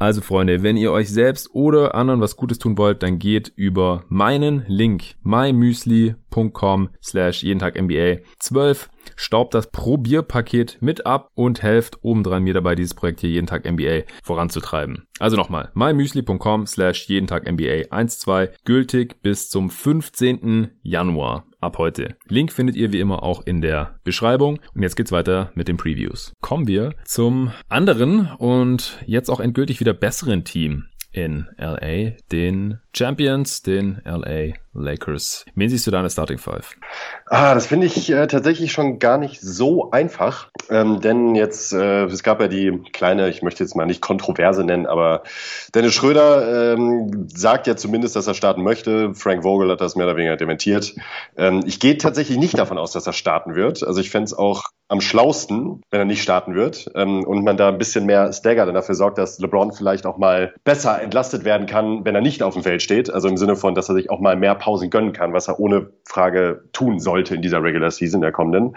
Also 0.00 0.22
Freunde, 0.22 0.62
wenn 0.62 0.78
ihr 0.78 0.92
euch 0.92 1.10
selbst 1.10 1.54
oder 1.54 1.94
anderen 1.94 2.22
was 2.22 2.36
Gutes 2.36 2.58
tun 2.58 2.78
wollt, 2.78 3.02
dann 3.02 3.18
geht 3.18 3.52
über 3.54 4.04
meinen 4.08 4.64
Link 4.66 5.02
mymüsli.com 5.24 6.88
slash 7.02 7.42
jeden 7.42 7.58
Tag 7.58 7.78
NBA 7.78 8.20
12 8.38 8.88
staubt 9.16 9.54
das 9.54 9.70
Probierpaket 9.70 10.78
mit 10.80 11.06
ab 11.06 11.30
und 11.34 11.62
helft 11.62 11.98
obendrein 12.02 12.42
mir 12.42 12.54
dabei, 12.54 12.74
dieses 12.74 12.94
Projekt 12.94 13.20
hier 13.20 13.30
jeden 13.30 13.46
Tag 13.46 13.70
NBA 13.70 14.02
voranzutreiben. 14.22 15.06
Also 15.18 15.36
nochmal, 15.36 15.70
mymüsli.com 15.74 16.66
slash 16.66 17.06
jeden 17.08 17.26
Tag 17.26 17.50
NBA 17.50 17.84
12 18.06 18.56
gültig 18.64 19.22
bis 19.22 19.48
zum 19.48 19.70
15. 19.70 20.70
Januar 20.82 21.44
ab 21.60 21.78
heute. 21.78 22.16
Link 22.26 22.52
findet 22.52 22.76
ihr 22.76 22.92
wie 22.92 23.00
immer 23.00 23.22
auch 23.22 23.46
in 23.46 23.60
der 23.60 23.98
Beschreibung. 24.04 24.58
Und 24.74 24.82
jetzt 24.82 24.96
geht's 24.96 25.12
weiter 25.12 25.52
mit 25.54 25.68
den 25.68 25.76
Previews. 25.76 26.32
Kommen 26.40 26.66
wir 26.66 26.94
zum 27.04 27.52
anderen 27.68 28.30
und 28.38 28.98
jetzt 29.06 29.30
auch 29.30 29.40
endgültig 29.40 29.80
wieder 29.80 29.92
besseren 29.92 30.44
Team 30.44 30.86
in 31.12 31.48
LA, 31.58 32.12
den 32.30 32.78
Champions, 32.96 33.62
den 33.62 34.00
LA 34.04 34.54
Lakers. 34.72 35.44
Wen 35.54 35.68
siehst 35.68 35.86
du 35.86 35.90
da 35.90 35.98
in 35.98 36.04
der 36.04 36.10
Starting 36.10 36.38
Five? 36.38 36.76
Ah, 37.26 37.54
das 37.54 37.66
finde 37.66 37.86
ich 37.86 38.10
äh, 38.10 38.26
tatsächlich 38.26 38.72
schon 38.72 38.98
gar 38.98 39.18
nicht 39.18 39.40
so 39.40 39.90
einfach, 39.90 40.50
ähm, 40.68 41.00
denn 41.00 41.34
jetzt, 41.34 41.72
äh, 41.72 42.04
es 42.04 42.22
gab 42.22 42.40
ja 42.40 42.48
die 42.48 42.80
kleine, 42.92 43.28
ich 43.28 43.42
möchte 43.42 43.64
jetzt 43.64 43.74
mal 43.74 43.86
nicht 43.86 44.00
Kontroverse 44.00 44.64
nennen, 44.64 44.86
aber 44.86 45.22
Dennis 45.74 45.94
Schröder 45.94 46.74
ähm, 46.74 47.28
sagt 47.28 47.66
ja 47.66 47.76
zumindest, 47.76 48.14
dass 48.16 48.26
er 48.26 48.34
starten 48.34 48.62
möchte. 48.62 49.14
Frank 49.14 49.42
Vogel 49.42 49.70
hat 49.70 49.80
das 49.80 49.96
mehr 49.96 50.06
oder 50.06 50.16
weniger 50.16 50.36
dementiert. 50.36 50.94
Ähm, 51.36 51.62
ich 51.66 51.80
gehe 51.80 51.98
tatsächlich 51.98 52.38
nicht 52.38 52.58
davon 52.58 52.78
aus, 52.78 52.92
dass 52.92 53.06
er 53.06 53.12
starten 53.12 53.54
wird. 53.54 53.82
Also 53.82 54.00
ich 54.00 54.10
fände 54.10 54.26
es 54.26 54.34
auch 54.34 54.64
am 54.90 55.00
schlausten, 55.00 55.82
wenn 55.90 56.00
er 56.00 56.04
nicht 56.04 56.22
starten 56.22 56.56
wird 56.56 56.90
ähm, 56.96 57.24
und 57.24 57.44
man 57.44 57.56
da 57.56 57.68
ein 57.68 57.78
bisschen 57.78 58.06
mehr 58.06 58.32
staggert 58.32 58.68
und 58.68 58.74
dafür 58.74 58.96
sorgt, 58.96 59.18
dass 59.18 59.38
LeBron 59.38 59.72
vielleicht 59.72 60.04
auch 60.04 60.18
mal 60.18 60.52
besser 60.64 61.00
entlastet 61.00 61.44
werden 61.44 61.66
kann, 61.66 62.04
wenn 62.04 62.16
er 62.16 62.20
nicht 62.20 62.42
auf 62.42 62.54
dem 62.54 62.64
Feld 62.64 62.79
steht. 62.80 63.12
Also 63.12 63.28
im 63.28 63.36
Sinne 63.36 63.56
von, 63.56 63.74
dass 63.74 63.88
er 63.88 63.94
sich 63.94 64.10
auch 64.10 64.20
mal 64.20 64.36
mehr 64.36 64.54
Pausen 64.54 64.90
gönnen 64.90 65.12
kann, 65.12 65.32
was 65.32 65.48
er 65.48 65.60
ohne 65.60 65.90
Frage 66.06 66.64
tun 66.72 66.98
sollte 66.98 67.34
in 67.34 67.42
dieser 67.42 67.62
Regular 67.62 67.90
Season 67.90 68.20
der 68.20 68.32
kommenden. 68.32 68.76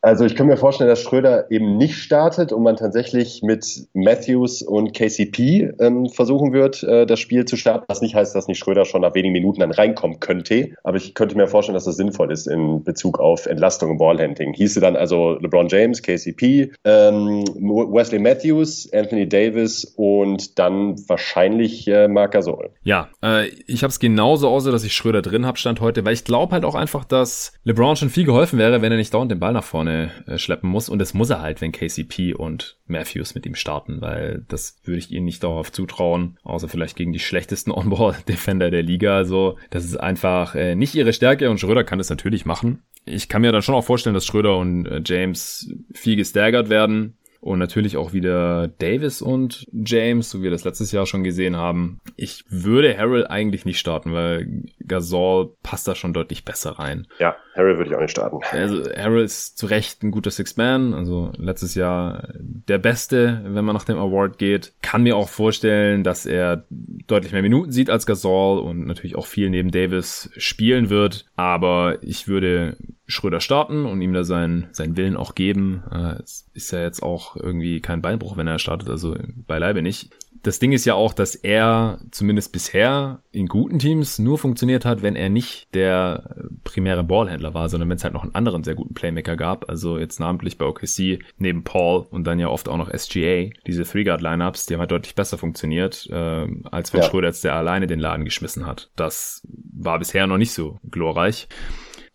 Also 0.00 0.24
ich 0.24 0.36
kann 0.36 0.46
mir 0.46 0.56
vorstellen, 0.56 0.88
dass 0.88 1.02
Schröder 1.02 1.50
eben 1.50 1.76
nicht 1.76 1.96
startet 1.96 2.52
und 2.52 2.62
man 2.62 2.76
tatsächlich 2.76 3.42
mit 3.42 3.88
Matthews 3.94 4.62
und 4.62 4.94
KCP 4.94 5.72
ähm, 5.80 6.08
versuchen 6.08 6.52
wird, 6.52 6.84
äh, 6.84 7.04
das 7.04 7.18
Spiel 7.18 7.44
zu 7.46 7.56
starten. 7.56 7.84
Was 7.88 8.00
nicht 8.00 8.14
heißt, 8.14 8.34
dass 8.34 8.46
nicht 8.46 8.58
Schröder 8.58 8.84
schon 8.84 9.00
nach 9.00 9.14
wenigen 9.14 9.32
Minuten 9.32 9.60
dann 9.60 9.72
reinkommen 9.72 10.20
könnte. 10.20 10.74
Aber 10.84 10.96
ich 10.98 11.14
könnte 11.14 11.36
mir 11.36 11.48
vorstellen, 11.48 11.74
dass 11.74 11.84
das 11.84 11.96
sinnvoll 11.96 12.30
ist 12.30 12.46
in 12.46 12.84
Bezug 12.84 13.18
auf 13.18 13.46
Entlastung 13.46 13.90
im 13.90 13.98
Ballhandling. 13.98 14.52
Hieße 14.52 14.80
dann 14.80 14.94
also 14.94 15.36
LeBron 15.40 15.66
James, 15.68 16.00
KCP, 16.00 16.70
ähm, 16.84 17.44
Wesley 17.56 18.20
Matthews, 18.20 18.88
Anthony 18.92 19.28
Davis 19.28 19.84
und 19.96 20.60
dann 20.60 20.96
wahrscheinlich 21.08 21.88
äh, 21.88 22.06
Marc 22.06 22.32
Gasol. 22.32 22.70
Ja, 22.84 23.08
äh, 23.24 23.48
ich 23.66 23.82
habe 23.82 23.90
es 23.90 23.98
genauso 23.98 24.48
außer, 24.48 24.70
dass 24.70 24.84
ich 24.84 24.92
Schröder 24.92 25.22
drin 25.22 25.44
habe, 25.44 25.58
stand 25.58 25.80
heute, 25.80 26.04
weil 26.04 26.12
ich 26.12 26.22
glaube 26.24 26.52
halt 26.52 26.64
auch 26.64 26.76
einfach, 26.76 27.04
dass 27.04 27.52
LeBron 27.64 27.96
schon 27.96 28.10
viel 28.10 28.24
geholfen 28.24 28.60
wäre, 28.60 28.80
wenn 28.80 28.92
er 28.92 28.98
nicht 28.98 29.12
dauernd 29.12 29.32
den 29.32 29.40
Ball 29.40 29.52
nach 29.52 29.64
vorne 29.64 29.87
vorne 29.88 30.10
äh, 30.26 30.38
schleppen 30.38 30.70
muss. 30.70 30.88
Und 30.88 30.98
das 30.98 31.14
muss 31.14 31.30
er 31.30 31.40
halt, 31.40 31.60
wenn 31.60 31.72
KCP 31.72 32.34
und 32.34 32.78
Matthews 32.86 33.34
mit 33.34 33.46
ihm 33.46 33.54
starten, 33.54 34.00
weil 34.00 34.44
das 34.48 34.78
würde 34.84 34.98
ich 34.98 35.10
ihnen 35.10 35.24
nicht 35.24 35.42
darauf 35.42 35.72
zutrauen, 35.72 36.38
außer 36.42 36.68
vielleicht 36.68 36.96
gegen 36.96 37.12
die 37.12 37.18
schlechtesten 37.18 37.70
On-Ball-Defender 37.72 38.70
der 38.70 38.82
Liga. 38.82 39.16
Also 39.16 39.56
das 39.70 39.84
ist 39.84 39.96
einfach 39.96 40.54
äh, 40.54 40.74
nicht 40.74 40.94
ihre 40.94 41.12
Stärke 41.12 41.50
und 41.50 41.58
Schröder 41.58 41.84
kann 41.84 41.98
das 41.98 42.10
natürlich 42.10 42.46
machen. 42.46 42.82
Ich 43.04 43.28
kann 43.28 43.40
mir 43.40 43.52
dann 43.52 43.62
schon 43.62 43.74
auch 43.74 43.84
vorstellen, 43.84 44.14
dass 44.14 44.26
Schröder 44.26 44.58
und 44.58 44.86
äh, 44.86 45.00
James 45.04 45.72
viel 45.92 46.16
gestaggert 46.16 46.68
werden. 46.68 47.16
Und 47.40 47.58
natürlich 47.58 47.96
auch 47.96 48.12
wieder 48.12 48.68
Davis 48.68 49.22
und 49.22 49.66
James, 49.72 50.30
so 50.30 50.40
wie 50.40 50.44
wir 50.44 50.50
das 50.50 50.64
letztes 50.64 50.90
Jahr 50.90 51.06
schon 51.06 51.22
gesehen 51.22 51.56
haben. 51.56 52.00
Ich 52.16 52.44
würde 52.48 52.96
Harold 52.98 53.30
eigentlich 53.30 53.64
nicht 53.64 53.78
starten, 53.78 54.12
weil 54.12 54.64
Gasol 54.86 55.52
passt 55.62 55.86
da 55.86 55.94
schon 55.94 56.12
deutlich 56.12 56.44
besser 56.44 56.72
rein. 56.72 57.06
Ja, 57.20 57.36
Harold 57.54 57.78
würde 57.78 57.90
ich 57.90 57.96
auch 57.96 58.00
nicht 58.00 58.10
starten. 58.10 58.40
Also 58.50 58.90
Harold 58.96 59.24
ist 59.24 59.56
zu 59.56 59.66
Recht 59.66 60.02
ein 60.02 60.10
guter 60.10 60.30
Six-Man, 60.30 60.94
also 60.94 61.30
letztes 61.36 61.74
Jahr 61.74 62.28
der 62.38 62.78
Beste, 62.78 63.42
wenn 63.44 63.64
man 63.64 63.74
nach 63.74 63.84
dem 63.84 63.98
Award 63.98 64.38
geht. 64.38 64.72
Kann 64.82 65.04
mir 65.04 65.16
auch 65.16 65.28
vorstellen, 65.28 66.02
dass 66.02 66.26
er 66.26 66.64
deutlich 66.70 67.32
mehr 67.32 67.42
Minuten 67.42 67.70
sieht 67.70 67.88
als 67.88 68.06
Gasol 68.06 68.58
und 68.58 68.86
natürlich 68.86 69.16
auch 69.16 69.26
viel 69.26 69.48
neben 69.48 69.70
Davis 69.70 70.30
spielen 70.36 70.90
wird. 70.90 71.26
Aber 71.36 71.98
ich 72.02 72.26
würde 72.26 72.76
Schröder 73.08 73.40
starten 73.40 73.86
und 73.86 74.00
ihm 74.00 74.12
da 74.12 74.22
seinen, 74.22 74.68
seinen 74.72 74.96
Willen 74.96 75.16
auch 75.16 75.34
geben. 75.34 75.82
Äh, 75.90 76.22
es 76.22 76.48
ist 76.54 76.70
ja 76.70 76.82
jetzt 76.82 77.02
auch 77.02 77.36
irgendwie 77.36 77.80
kein 77.80 78.02
Beinbruch, 78.02 78.36
wenn 78.36 78.46
er 78.46 78.58
startet, 78.58 78.88
also 78.88 79.16
beileibe 79.46 79.82
nicht 79.82 80.10
das 80.42 80.58
Ding 80.58 80.72
ist 80.72 80.84
ja 80.84 80.94
auch, 80.94 81.12
dass 81.12 81.34
er 81.34 81.98
zumindest 82.10 82.52
bisher 82.52 83.20
in 83.32 83.46
guten 83.46 83.78
Teams 83.78 84.18
nur 84.18 84.38
funktioniert 84.38 84.84
hat, 84.84 85.02
wenn 85.02 85.16
er 85.16 85.28
nicht 85.28 85.74
der 85.74 86.36
primäre 86.64 87.04
Ballhändler 87.04 87.54
war, 87.54 87.68
sondern 87.68 87.88
wenn 87.88 87.96
es 87.96 88.04
halt 88.04 88.14
noch 88.14 88.22
einen 88.22 88.34
anderen 88.34 88.64
sehr 88.64 88.74
guten 88.74 88.94
Playmaker 88.94 89.36
gab. 89.36 89.68
Also 89.68 89.98
jetzt 89.98 90.20
namentlich 90.20 90.58
bei 90.58 90.66
OKC 90.66 91.20
neben 91.38 91.64
Paul 91.64 92.06
und 92.10 92.24
dann 92.24 92.38
ja 92.38 92.48
oft 92.48 92.68
auch 92.68 92.76
noch 92.76 92.90
SGA. 92.90 93.50
Diese 93.66 93.84
Three-Guard-Lineups, 93.84 94.66
die 94.66 94.74
haben 94.74 94.80
halt 94.80 94.90
deutlich 94.90 95.14
besser 95.14 95.38
funktioniert, 95.38 96.08
äh, 96.10 96.46
als 96.70 96.92
wenn 96.92 97.00
ja. 97.00 97.06
Schröder 97.08 97.28
jetzt 97.28 97.44
der 97.44 97.54
alleine 97.54 97.86
den 97.86 98.00
Laden 98.00 98.24
geschmissen 98.24 98.66
hat. 98.66 98.90
Das 98.96 99.42
war 99.44 99.98
bisher 99.98 100.26
noch 100.26 100.38
nicht 100.38 100.52
so 100.52 100.78
glorreich. 100.88 101.48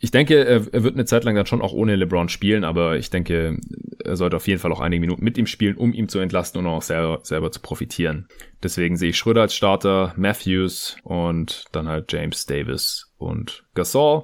Ich 0.03 0.11
denke, 0.11 0.43
er, 0.43 0.83
wird 0.83 0.95
eine 0.95 1.05
Zeit 1.05 1.23
lang 1.23 1.33
dann 1.35 1.45
schon 1.45 1.61
auch 1.61 1.71
ohne 1.71 1.95
LeBron 1.95 2.27
spielen, 2.27 2.65
aber 2.65 2.97
ich 2.97 3.09
denke, 3.09 3.57
er 4.03 4.17
sollte 4.17 4.35
auf 4.35 4.49
jeden 4.49 4.59
Fall 4.59 4.73
auch 4.73 4.81
einige 4.81 4.99
Minuten 4.99 5.23
mit 5.23 5.37
ihm 5.37 5.47
spielen, 5.47 5.77
um 5.77 5.93
ihn 5.93 6.09
zu 6.09 6.19
entlasten 6.19 6.59
und 6.59 6.67
auch 6.67 6.81
selber, 6.81 7.21
selber 7.23 7.53
zu 7.53 7.61
profitieren. 7.61 8.27
Deswegen 8.61 8.97
sehe 8.97 9.11
ich 9.11 9.17
Schröder 9.17 9.43
als 9.43 9.55
Starter, 9.55 10.13
Matthews 10.17 10.97
und 11.03 11.63
dann 11.71 11.87
halt 11.87 12.11
James 12.11 12.45
Davis 12.45 13.13
und 13.17 13.63
Gasol. 13.75 14.23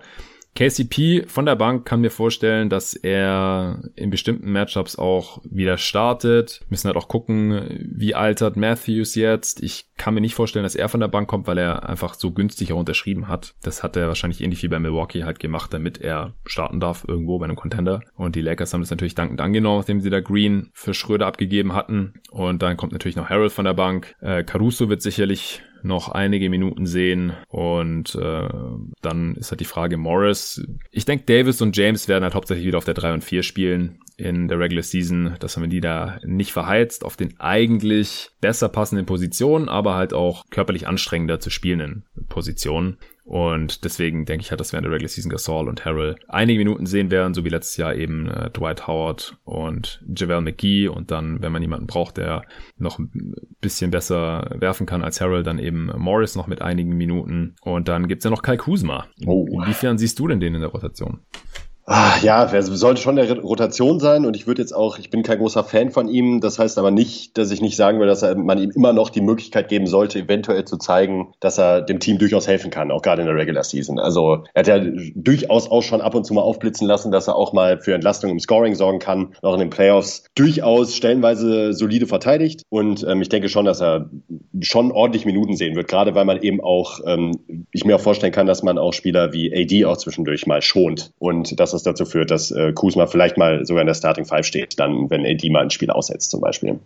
KCP 0.55 1.25
von 1.27 1.45
der 1.45 1.55
Bank 1.55 1.85
kann 1.85 2.01
mir 2.01 2.09
vorstellen, 2.09 2.69
dass 2.69 2.93
er 2.93 3.81
in 3.95 4.09
bestimmten 4.09 4.51
Matchups 4.51 4.97
auch 4.97 5.41
wieder 5.49 5.77
startet. 5.77 6.59
Wir 6.61 6.67
müssen 6.71 6.87
halt 6.87 6.97
auch 6.97 7.07
gucken, 7.07 7.87
wie 7.95 8.15
altert 8.15 8.57
Matthews 8.57 9.15
jetzt. 9.15 9.63
Ich 9.63 9.85
kann 9.97 10.13
mir 10.13 10.21
nicht 10.21 10.35
vorstellen, 10.35 10.63
dass 10.63 10.75
er 10.75 10.89
von 10.89 10.99
der 10.99 11.07
Bank 11.07 11.29
kommt, 11.29 11.47
weil 11.47 11.57
er 11.57 11.87
einfach 11.87 12.13
so 12.15 12.31
günstig 12.31 12.73
auch 12.73 12.79
unterschrieben 12.79 13.27
hat. 13.27 13.53
Das 13.61 13.83
hat 13.83 13.95
er 13.95 14.07
wahrscheinlich 14.07 14.41
ähnlich 14.41 14.63
wie 14.63 14.67
bei 14.67 14.79
Milwaukee 14.79 15.23
halt 15.23 15.39
gemacht, 15.39 15.73
damit 15.73 16.01
er 16.01 16.33
starten 16.45 16.79
darf 16.79 17.05
irgendwo 17.07 17.37
bei 17.37 17.45
einem 17.45 17.55
Contender. 17.55 18.01
Und 18.15 18.35
die 18.35 18.41
Lakers 18.41 18.73
haben 18.73 18.81
das 18.81 18.91
natürlich 18.91 19.15
dankend 19.15 19.41
angenommen, 19.41 19.79
nachdem 19.79 20.01
sie 20.01 20.09
da 20.09 20.19
Green 20.19 20.69
für 20.73 20.93
Schröder 20.93 21.27
abgegeben 21.27 21.73
hatten. 21.73 22.13
Und 22.31 22.61
dann 22.61 22.77
kommt 22.77 22.91
natürlich 22.91 23.15
noch 23.15 23.29
Harold 23.29 23.51
von 23.51 23.65
der 23.65 23.73
Bank. 23.73 24.15
Äh, 24.21 24.43
Caruso 24.43 24.89
wird 24.89 25.01
sicherlich 25.01 25.61
noch 25.83 26.09
einige 26.09 26.49
Minuten 26.49 26.85
sehen 26.85 27.33
und 27.47 28.15
äh, 28.15 28.49
dann 29.01 29.35
ist 29.35 29.51
halt 29.51 29.61
die 29.61 29.65
Frage 29.65 29.97
Morris. 29.97 30.65
Ich 30.91 31.05
denke, 31.05 31.25
Davis 31.25 31.61
und 31.61 31.75
James 31.75 32.07
werden 32.07 32.23
halt 32.23 32.35
hauptsächlich 32.35 32.67
wieder 32.67 32.77
auf 32.77 32.85
der 32.85 32.93
3 32.93 33.13
und 33.13 33.23
4 33.23 33.43
spielen 33.43 33.99
in 34.17 34.47
der 34.47 34.59
Regular 34.59 34.83
Season. 34.83 35.35
Das 35.39 35.55
haben 35.55 35.63
wir 35.63 35.69
die 35.69 35.81
da 35.81 36.19
nicht 36.23 36.51
verheizt 36.51 37.05
auf 37.05 37.15
den 37.15 37.39
eigentlich 37.39 38.29
besser 38.41 38.67
passenden 38.67 39.05
Positionen, 39.05 39.69
aber 39.69 39.95
halt 39.95 40.13
auch 40.13 40.45
körperlich 40.49 40.87
anstrengender 40.87 41.39
zu 41.39 41.49
spielenden 41.49 42.03
Positionen. 42.27 42.97
Und 43.29 43.83
deswegen 43.85 44.25
denke 44.25 44.41
ich 44.41 44.49
halt, 44.49 44.59
dass 44.59 44.73
wir 44.73 44.79
in 44.79 44.83
der 44.83 44.91
Regular 44.91 45.07
Season 45.07 45.29
Gasol 45.29 45.69
und 45.69 45.85
Harrell 45.85 46.15
einige 46.27 46.57
Minuten 46.57 46.87
sehen 46.87 47.11
werden, 47.11 47.35
so 47.35 47.45
wie 47.45 47.49
letztes 47.49 47.77
Jahr 47.77 47.93
eben 47.93 48.27
äh, 48.27 48.49
Dwight 48.49 48.87
Howard 48.87 49.37
und 49.43 50.03
JaVale 50.11 50.41
McGee. 50.41 50.87
Und 50.87 51.11
dann, 51.11 51.39
wenn 51.39 51.51
man 51.51 51.61
jemanden 51.61 51.85
braucht, 51.85 52.17
der 52.17 52.41
noch 52.77 52.97
ein 52.97 53.35
bisschen 53.61 53.91
besser 53.91 54.49
werfen 54.55 54.87
kann 54.87 55.03
als 55.03 55.21
Harrell, 55.21 55.43
dann 55.43 55.59
eben 55.59 55.91
Morris 55.95 56.35
noch 56.35 56.47
mit 56.47 56.63
einigen 56.63 56.97
Minuten. 56.97 57.55
Und 57.61 57.87
dann 57.87 58.07
gibt's 58.07 58.25
ja 58.25 58.31
noch 58.31 58.41
Kai 58.41 58.57
Kuzma. 58.57 59.05
Oh. 59.27 59.45
Inwiefern 59.51 59.99
siehst 59.99 60.17
du 60.17 60.27
denn 60.27 60.39
den 60.39 60.55
in 60.55 60.61
der 60.61 60.71
Rotation? 60.71 61.19
Ah, 61.91 62.19
ja, 62.21 62.47
sollte 62.61 63.01
schon 63.01 63.15
der 63.15 63.39
Rotation 63.39 63.99
sein 63.99 64.27
und 64.27 64.35
ich 64.35 64.45
würde 64.45 64.61
jetzt 64.61 64.73
auch, 64.73 64.99
ich 64.99 65.09
bin 65.09 65.23
kein 65.23 65.39
großer 65.39 65.63
Fan 65.63 65.89
von 65.89 66.07
ihm. 66.07 66.39
Das 66.39 66.59
heißt 66.59 66.77
aber 66.77 66.91
nicht, 66.91 67.35
dass 67.39 67.49
ich 67.49 67.61
nicht 67.61 67.75
sagen 67.75 67.99
will, 67.99 68.05
dass 68.05 68.21
man 68.21 68.59
ihm 68.59 68.69
immer 68.69 68.93
noch 68.93 69.09
die 69.09 69.21
Möglichkeit 69.21 69.69
geben 69.69 69.87
sollte, 69.87 70.19
eventuell 70.19 70.65
zu 70.65 70.77
zeigen, 70.77 71.33
dass 71.39 71.57
er 71.57 71.81
dem 71.81 71.99
Team 71.99 72.19
durchaus 72.19 72.47
helfen 72.47 72.69
kann, 72.69 72.91
auch 72.91 73.01
gerade 73.01 73.23
in 73.23 73.27
der 73.27 73.35
Regular 73.35 73.63
Season. 73.63 73.97
Also 73.97 74.43
er 74.53 74.59
hat 74.59 74.67
ja 74.67 74.79
durchaus 75.15 75.71
auch 75.71 75.81
schon 75.81 75.99
ab 76.01 76.13
und 76.13 76.25
zu 76.25 76.35
mal 76.35 76.43
aufblitzen 76.43 76.85
lassen, 76.85 77.11
dass 77.11 77.27
er 77.27 77.35
auch 77.35 77.53
mal 77.53 77.79
für 77.79 77.95
Entlastung 77.95 78.29
im 78.29 78.39
Scoring 78.39 78.75
sorgen 78.75 78.99
kann, 78.99 79.33
auch 79.41 79.55
in 79.55 79.59
den 79.59 79.71
Playoffs 79.71 80.25
durchaus 80.35 80.95
stellenweise 80.95 81.73
solide 81.73 82.05
verteidigt. 82.05 82.61
Und 82.69 83.03
ähm, 83.09 83.23
ich 83.23 83.29
denke 83.29 83.49
schon, 83.49 83.65
dass 83.65 83.81
er 83.81 84.11
schon 84.61 84.91
ordentlich 84.91 85.25
Minuten 85.25 85.55
sehen 85.55 85.75
wird, 85.75 85.87
gerade 85.87 86.13
weil 86.13 86.25
man 86.25 86.39
eben 86.43 86.61
auch, 86.61 86.99
ähm, 87.07 87.65
ich 87.71 87.83
mir 87.83 87.95
auch 87.95 88.01
vorstellen 88.01 88.31
kann, 88.31 88.45
dass 88.45 88.61
man 88.61 88.77
auch 88.77 88.93
Spieler 88.93 89.33
wie 89.33 89.51
AD 89.51 89.85
auch 89.85 89.97
zwischendurch 89.97 90.45
mal 90.45 90.61
schont 90.61 91.13
und 91.17 91.59
dass 91.59 91.78
es 91.79 91.83
dazu 91.83 92.05
führt, 92.05 92.31
dass 92.31 92.51
äh, 92.51 92.73
Kuzma 92.73 93.07
vielleicht 93.07 93.37
mal 93.37 93.65
sogar 93.65 93.81
in 93.81 93.87
der 93.87 93.93
Starting 93.93 94.25
Five 94.25 94.45
steht, 94.45 94.79
dann 94.79 95.09
wenn 95.09 95.25
AD 95.25 95.49
mal 95.49 95.63
ein 95.63 95.69
Spiel 95.69 95.89
aussetzt 95.89 96.31
zum 96.31 96.41
Beispiel. 96.41 96.79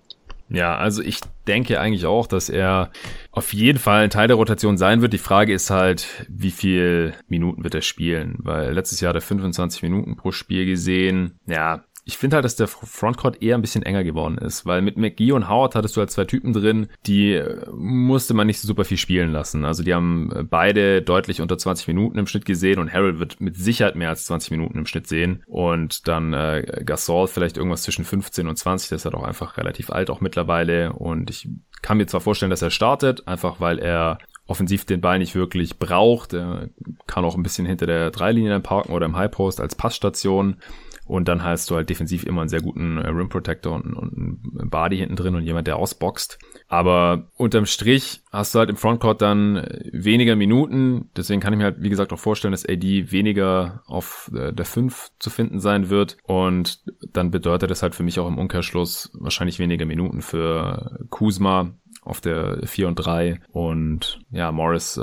Ja, 0.49 0.77
also 0.77 1.01
ich 1.01 1.19
denke 1.47 1.79
eigentlich 1.79 2.05
auch, 2.05 2.27
dass 2.27 2.49
er 2.49 2.91
auf 3.31 3.53
jeden 3.53 3.79
Fall 3.79 4.03
ein 4.03 4.09
Teil 4.09 4.27
der 4.27 4.37
Rotation 4.37 4.77
sein 4.77 5.01
wird. 5.01 5.13
Die 5.13 5.17
Frage 5.17 5.53
ist 5.53 5.69
halt, 5.69 6.07
wie 6.29 6.51
viel 6.51 7.13
Minuten 7.27 7.63
wird 7.63 7.73
er 7.73 7.81
spielen? 7.81 8.35
Weil 8.39 8.73
letztes 8.73 8.99
Jahr 8.99 9.09
hat 9.09 9.15
er 9.15 9.21
25 9.21 9.81
Minuten 9.81 10.15
pro 10.15 10.31
Spiel 10.31 10.65
gesehen. 10.65 11.39
Ja, 11.47 11.83
ich 12.05 12.17
finde 12.17 12.35
halt, 12.35 12.45
dass 12.45 12.57
der 12.57 12.67
Frontcourt 12.67 13.41
eher 13.41 13.55
ein 13.55 13.61
bisschen 13.61 13.83
enger 13.83 14.03
geworden 14.03 14.37
ist, 14.37 14.65
weil 14.65 14.81
mit 14.81 14.97
McGee 14.97 15.31
und 15.31 15.47
Howard 15.47 15.75
hattest 15.75 15.95
du 15.95 16.01
halt 16.01 16.11
zwei 16.11 16.25
Typen 16.25 16.51
drin, 16.51 16.87
die 17.05 17.33
äh, 17.33 17.65
musste 17.71 18.33
man 18.33 18.47
nicht 18.47 18.59
so 18.59 18.67
super 18.67 18.83
viel 18.83 18.97
spielen 18.97 19.31
lassen. 19.31 19.63
Also 19.63 19.83
die 19.83 19.93
haben 19.93 20.29
äh, 20.33 20.43
beide 20.43 21.01
deutlich 21.01 21.39
unter 21.39 21.57
20 21.57 21.87
Minuten 21.87 22.17
im 22.17 22.27
Schnitt 22.27 22.45
gesehen 22.45 22.79
und 22.79 22.91
Harold 22.91 23.19
wird 23.19 23.39
mit 23.39 23.55
Sicherheit 23.55 23.95
mehr 23.95 24.09
als 24.09 24.25
20 24.25 24.51
Minuten 24.51 24.77
im 24.77 24.85
Schnitt 24.85 25.07
sehen 25.07 25.43
und 25.47 26.07
dann 26.07 26.33
äh, 26.33 26.83
Gasol 26.85 27.27
vielleicht 27.27 27.57
irgendwas 27.57 27.83
zwischen 27.83 28.03
15 28.03 28.47
und 28.47 28.57
20, 28.57 28.89
der 28.89 28.97
ist 28.97 29.05
halt 29.05 29.15
auch 29.15 29.23
einfach 29.23 29.57
relativ 29.57 29.89
alt 29.89 30.09
auch 30.09 30.19
mittlerweile 30.19 30.93
und 30.93 31.29
ich 31.29 31.47
kann 31.81 31.97
mir 31.97 32.07
zwar 32.07 32.21
vorstellen, 32.21 32.49
dass 32.49 32.61
er 32.61 32.71
startet, 32.71 33.27
einfach 33.27 33.59
weil 33.59 33.79
er 33.79 34.17
offensiv 34.45 34.85
den 34.85 35.01
Ball 35.01 35.19
nicht 35.19 35.35
wirklich 35.35 35.79
braucht. 35.79 36.33
Er 36.33 36.69
kann 37.07 37.23
auch 37.23 37.35
ein 37.35 37.43
bisschen 37.43 37.65
hinter 37.65 37.85
der 37.85 38.11
Dreilinie 38.11 38.59
parken 38.59 38.91
oder 38.93 39.05
im 39.05 39.15
High 39.15 39.31
Post 39.31 39.61
als 39.61 39.75
Passstation. 39.75 40.57
Und 41.05 41.27
dann 41.27 41.43
hast 41.43 41.69
du 41.69 41.75
halt 41.75 41.89
defensiv 41.89 42.23
immer 42.23 42.41
einen 42.41 42.49
sehr 42.49 42.61
guten 42.61 42.97
äh, 42.97 43.07
Rim 43.07 43.29
Protector 43.29 43.73
und, 43.73 43.93
und 43.93 44.13
einen 44.13 44.69
Body 44.69 44.97
hinten 44.97 45.15
drin 45.15 45.35
und 45.35 45.43
jemand, 45.43 45.67
der 45.67 45.77
ausboxt. 45.77 46.39
Aber 46.67 47.29
unterm 47.35 47.65
Strich 47.65 48.21
hast 48.31 48.55
du 48.55 48.59
halt 48.59 48.69
im 48.69 48.77
Frontcourt 48.77 49.21
dann 49.21 49.67
weniger 49.91 50.35
Minuten. 50.35 51.09
Deswegen 51.15 51.41
kann 51.41 51.53
ich 51.53 51.57
mir 51.57 51.65
halt, 51.65 51.81
wie 51.81 51.89
gesagt, 51.89 52.13
auch 52.13 52.19
vorstellen, 52.19 52.51
dass 52.53 52.67
AD 52.67 53.11
weniger 53.11 53.83
auf 53.85 54.31
äh, 54.33 54.53
der 54.53 54.65
5 54.65 55.11
zu 55.19 55.29
finden 55.29 55.59
sein 55.59 55.89
wird. 55.89 56.17
Und 56.23 56.79
dann 57.11 57.31
bedeutet 57.31 57.69
das 57.69 57.83
halt 57.83 57.95
für 57.95 58.03
mich 58.03 58.19
auch 58.19 58.27
im 58.27 58.37
Umkehrschluss 58.37 59.11
wahrscheinlich 59.13 59.59
weniger 59.59 59.85
Minuten 59.85 60.21
für 60.21 60.99
Kuzma, 61.09 61.73
auf 62.05 62.21
der 62.21 62.59
4 62.65 62.87
und 62.87 62.95
3 62.95 63.39
und 63.51 64.19
ja, 64.31 64.51
Morris 64.51 64.97
äh, 64.97 65.01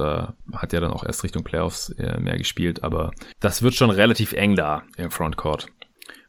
hat 0.53 0.73
ja 0.73 0.81
dann 0.81 0.91
auch 0.91 1.05
erst 1.05 1.25
Richtung 1.25 1.45
Playoffs 1.45 1.91
äh, 1.91 2.21
mehr 2.21 2.37
gespielt, 2.37 2.83
aber 2.83 3.13
das 3.41 3.63
wird 3.63 3.75
schon 3.75 3.91
relativ 3.91 4.33
eng 4.33 4.55
da 4.57 4.83
im 4.97 5.11
Frontcourt. 5.11 5.69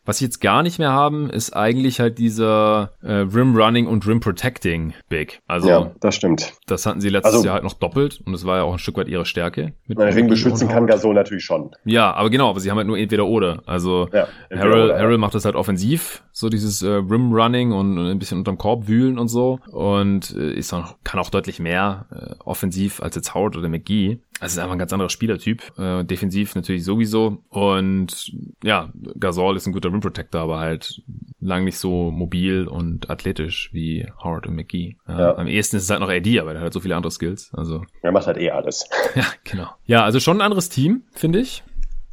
Was 0.06 0.18
sie 0.18 0.26
jetzt 0.26 0.42
gar 0.42 0.64
nicht 0.64 0.80
mehr 0.80 0.92
haben, 0.92 1.30
ist 1.30 1.56
eigentlich 1.56 2.00
halt 2.00 2.18
dieser 2.18 2.92
äh, 3.04 3.12
Rim 3.12 3.56
Running 3.56 3.86
und 3.86 4.08
Rim 4.08 4.20
Protecting 4.20 4.94
Big. 5.10 5.42
Also 5.48 5.70
ja, 5.70 5.92
das 6.00 6.16
stimmt. 6.16 6.54
Das 6.66 6.86
hatten 6.86 7.02
sie 7.02 7.10
letztes 7.10 7.36
also, 7.36 7.46
Jahr 7.46 7.56
halt 7.56 7.64
noch 7.64 7.74
doppelt 7.74 8.20
und 8.26 8.34
das 8.34 8.46
war 8.46 8.58
ja 8.58 8.64
auch 8.64 8.74
ein 8.74 8.80
Stück 8.80 8.98
weit 8.98 9.08
ihre 9.08 9.26
Stärke. 9.26 9.74
Mit 9.86 10.00
Ring 10.00 10.28
beschützen 10.28 10.68
kann 10.68 10.88
Gasol 10.88 11.14
natürlich 11.14 11.46
schon. 11.46 11.72
Ja, 11.86 12.14
aber 12.14 12.30
genau, 12.30 12.50
aber 12.50 12.60
sie 12.60 12.72
haben 12.72 12.78
halt 12.78 12.88
nur 12.88 12.98
entweder 12.98 13.26
oder. 13.28 13.62
Also 13.68 14.10
ja, 14.12 14.28
Harold, 14.52 14.92
oder, 14.92 15.00
Harold 15.00 15.20
macht 15.20 15.36
das 15.36 15.46
halt 15.46 15.56
offensiv, 15.56 16.24
so 16.32 16.50
dieses 16.50 16.82
äh, 16.82 16.90
Rim 16.90 17.32
Running 17.32 17.72
und, 17.72 17.98
und 17.98 18.08
ein 18.08 18.18
bisschen 18.18 18.40
unterm 18.40 18.58
Korb 18.58 18.88
wühlen 18.88 19.20
und 19.20 19.28
so 19.28 19.60
und 19.72 20.36
äh, 20.36 20.54
ist 20.54 20.74
auch, 20.74 20.96
kann 21.04 21.20
auch 21.20 21.30
deutlich 21.30 21.60
mehr 21.60 22.08
äh, 22.12 22.36
offensiv 22.44 23.02
als 23.02 23.16
jetzt 23.16 23.36
Howard 23.36 23.56
oder 23.56 23.70
McGee. 23.70 24.20
Also 24.42 24.56
ist 24.56 24.64
einfach 24.64 24.74
ein 24.74 24.80
ganz 24.80 24.92
anderer 24.92 25.10
Spielertyp. 25.10 25.78
Äh, 25.78 26.04
defensiv 26.04 26.56
natürlich 26.56 26.84
sowieso. 26.84 27.44
Und 27.50 28.34
ja, 28.64 28.92
Gasol 29.20 29.56
ist 29.56 29.68
ein 29.68 29.72
guter 29.72 29.94
Rim 29.94 30.01
Protector, 30.02 30.42
aber 30.42 30.60
halt 30.60 31.02
lang 31.40 31.64
nicht 31.64 31.78
so 31.78 32.12
mobil 32.12 32.68
und 32.68 33.10
athletisch 33.10 33.70
wie 33.74 34.08
Howard 34.24 34.48
und 34.48 34.56
McGee. 34.56 34.98
Ja, 35.08 35.20
ja. 35.20 35.38
Am 35.38 35.48
ehesten 35.48 35.78
ist 35.78 35.84
es 35.84 35.90
halt 35.90 36.02
noch 36.02 36.10
AD, 36.10 36.40
aber 36.40 36.54
der 36.54 36.62
hat 36.62 36.74
so 36.74 36.80
viele 36.80 36.96
andere 36.96 37.12
Skills. 37.12 37.52
Also. 37.54 37.84
Er 38.02 38.12
macht 38.12 38.28
halt 38.28 38.38
eh 38.38 38.52
alles. 38.52 38.88
Ja, 39.16 39.26
genau. 39.44 39.68
Ja, 39.86 40.04
also 40.06 40.20
schon 40.20 40.38
ein 40.38 40.42
anderes 40.42 40.70
Team, 40.70 41.04
finde 41.12 41.40
ich. 41.40 41.64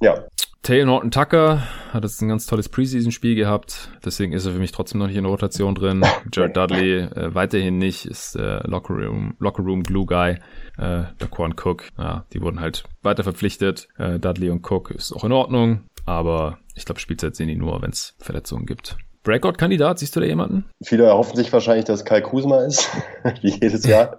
Ja. 0.00 0.24
Taylor 0.62 0.86
Norton 0.86 1.10
Tucker 1.10 1.62
hat 1.92 2.02
jetzt 2.02 2.20
ein 2.20 2.28
ganz 2.28 2.46
tolles 2.46 2.68
Preseason-Spiel 2.68 3.36
gehabt, 3.36 3.90
deswegen 4.04 4.32
ist 4.32 4.44
er 4.44 4.52
für 4.52 4.58
mich 4.58 4.72
trotzdem 4.72 4.98
noch 4.98 5.06
nicht 5.06 5.16
in 5.16 5.22
der 5.22 5.30
Rotation 5.30 5.74
drin. 5.74 6.04
Jared 6.32 6.56
Dudley 6.56 6.98
äh, 6.98 7.34
weiterhin 7.34 7.78
nicht, 7.78 8.04
ist 8.04 8.36
äh, 8.36 8.60
Locker 8.66 8.94
Room, 8.94 9.34
Locker 9.38 9.62
Room 9.62 9.82
Glue 9.82 10.04
Guy. 10.04 10.38
Äh, 10.76 11.04
Daquan 11.18 11.54
Cook, 11.54 11.84
ja, 11.96 12.24
die 12.32 12.42
wurden 12.42 12.60
halt 12.60 12.84
weiter 13.02 13.24
verpflichtet. 13.24 13.88
Äh, 13.96 14.18
Dudley 14.18 14.50
und 14.50 14.68
Cook 14.68 14.90
ist 14.90 15.12
auch 15.12 15.24
in 15.24 15.32
Ordnung, 15.32 15.84
aber 16.08 16.58
ich 16.74 16.84
glaube, 16.84 17.00
Spielzeit 17.00 17.36
sehen 17.36 17.48
die 17.48 17.56
nur, 17.56 17.82
wenn 17.82 17.90
es 17.90 18.14
Verletzungen 18.18 18.66
gibt. 18.66 18.96
Breakout-Kandidat, 19.24 19.98
siehst 19.98 20.16
du 20.16 20.20
da 20.20 20.26
jemanden? 20.26 20.64
Viele 20.82 21.04
erhoffen 21.04 21.36
sich 21.36 21.52
wahrscheinlich, 21.52 21.84
dass 21.84 22.04
Kai 22.04 22.22
Kusma 22.22 22.64
ist, 22.64 22.88
wie 23.42 23.50
jedes 23.50 23.84
Jahr. 23.84 24.18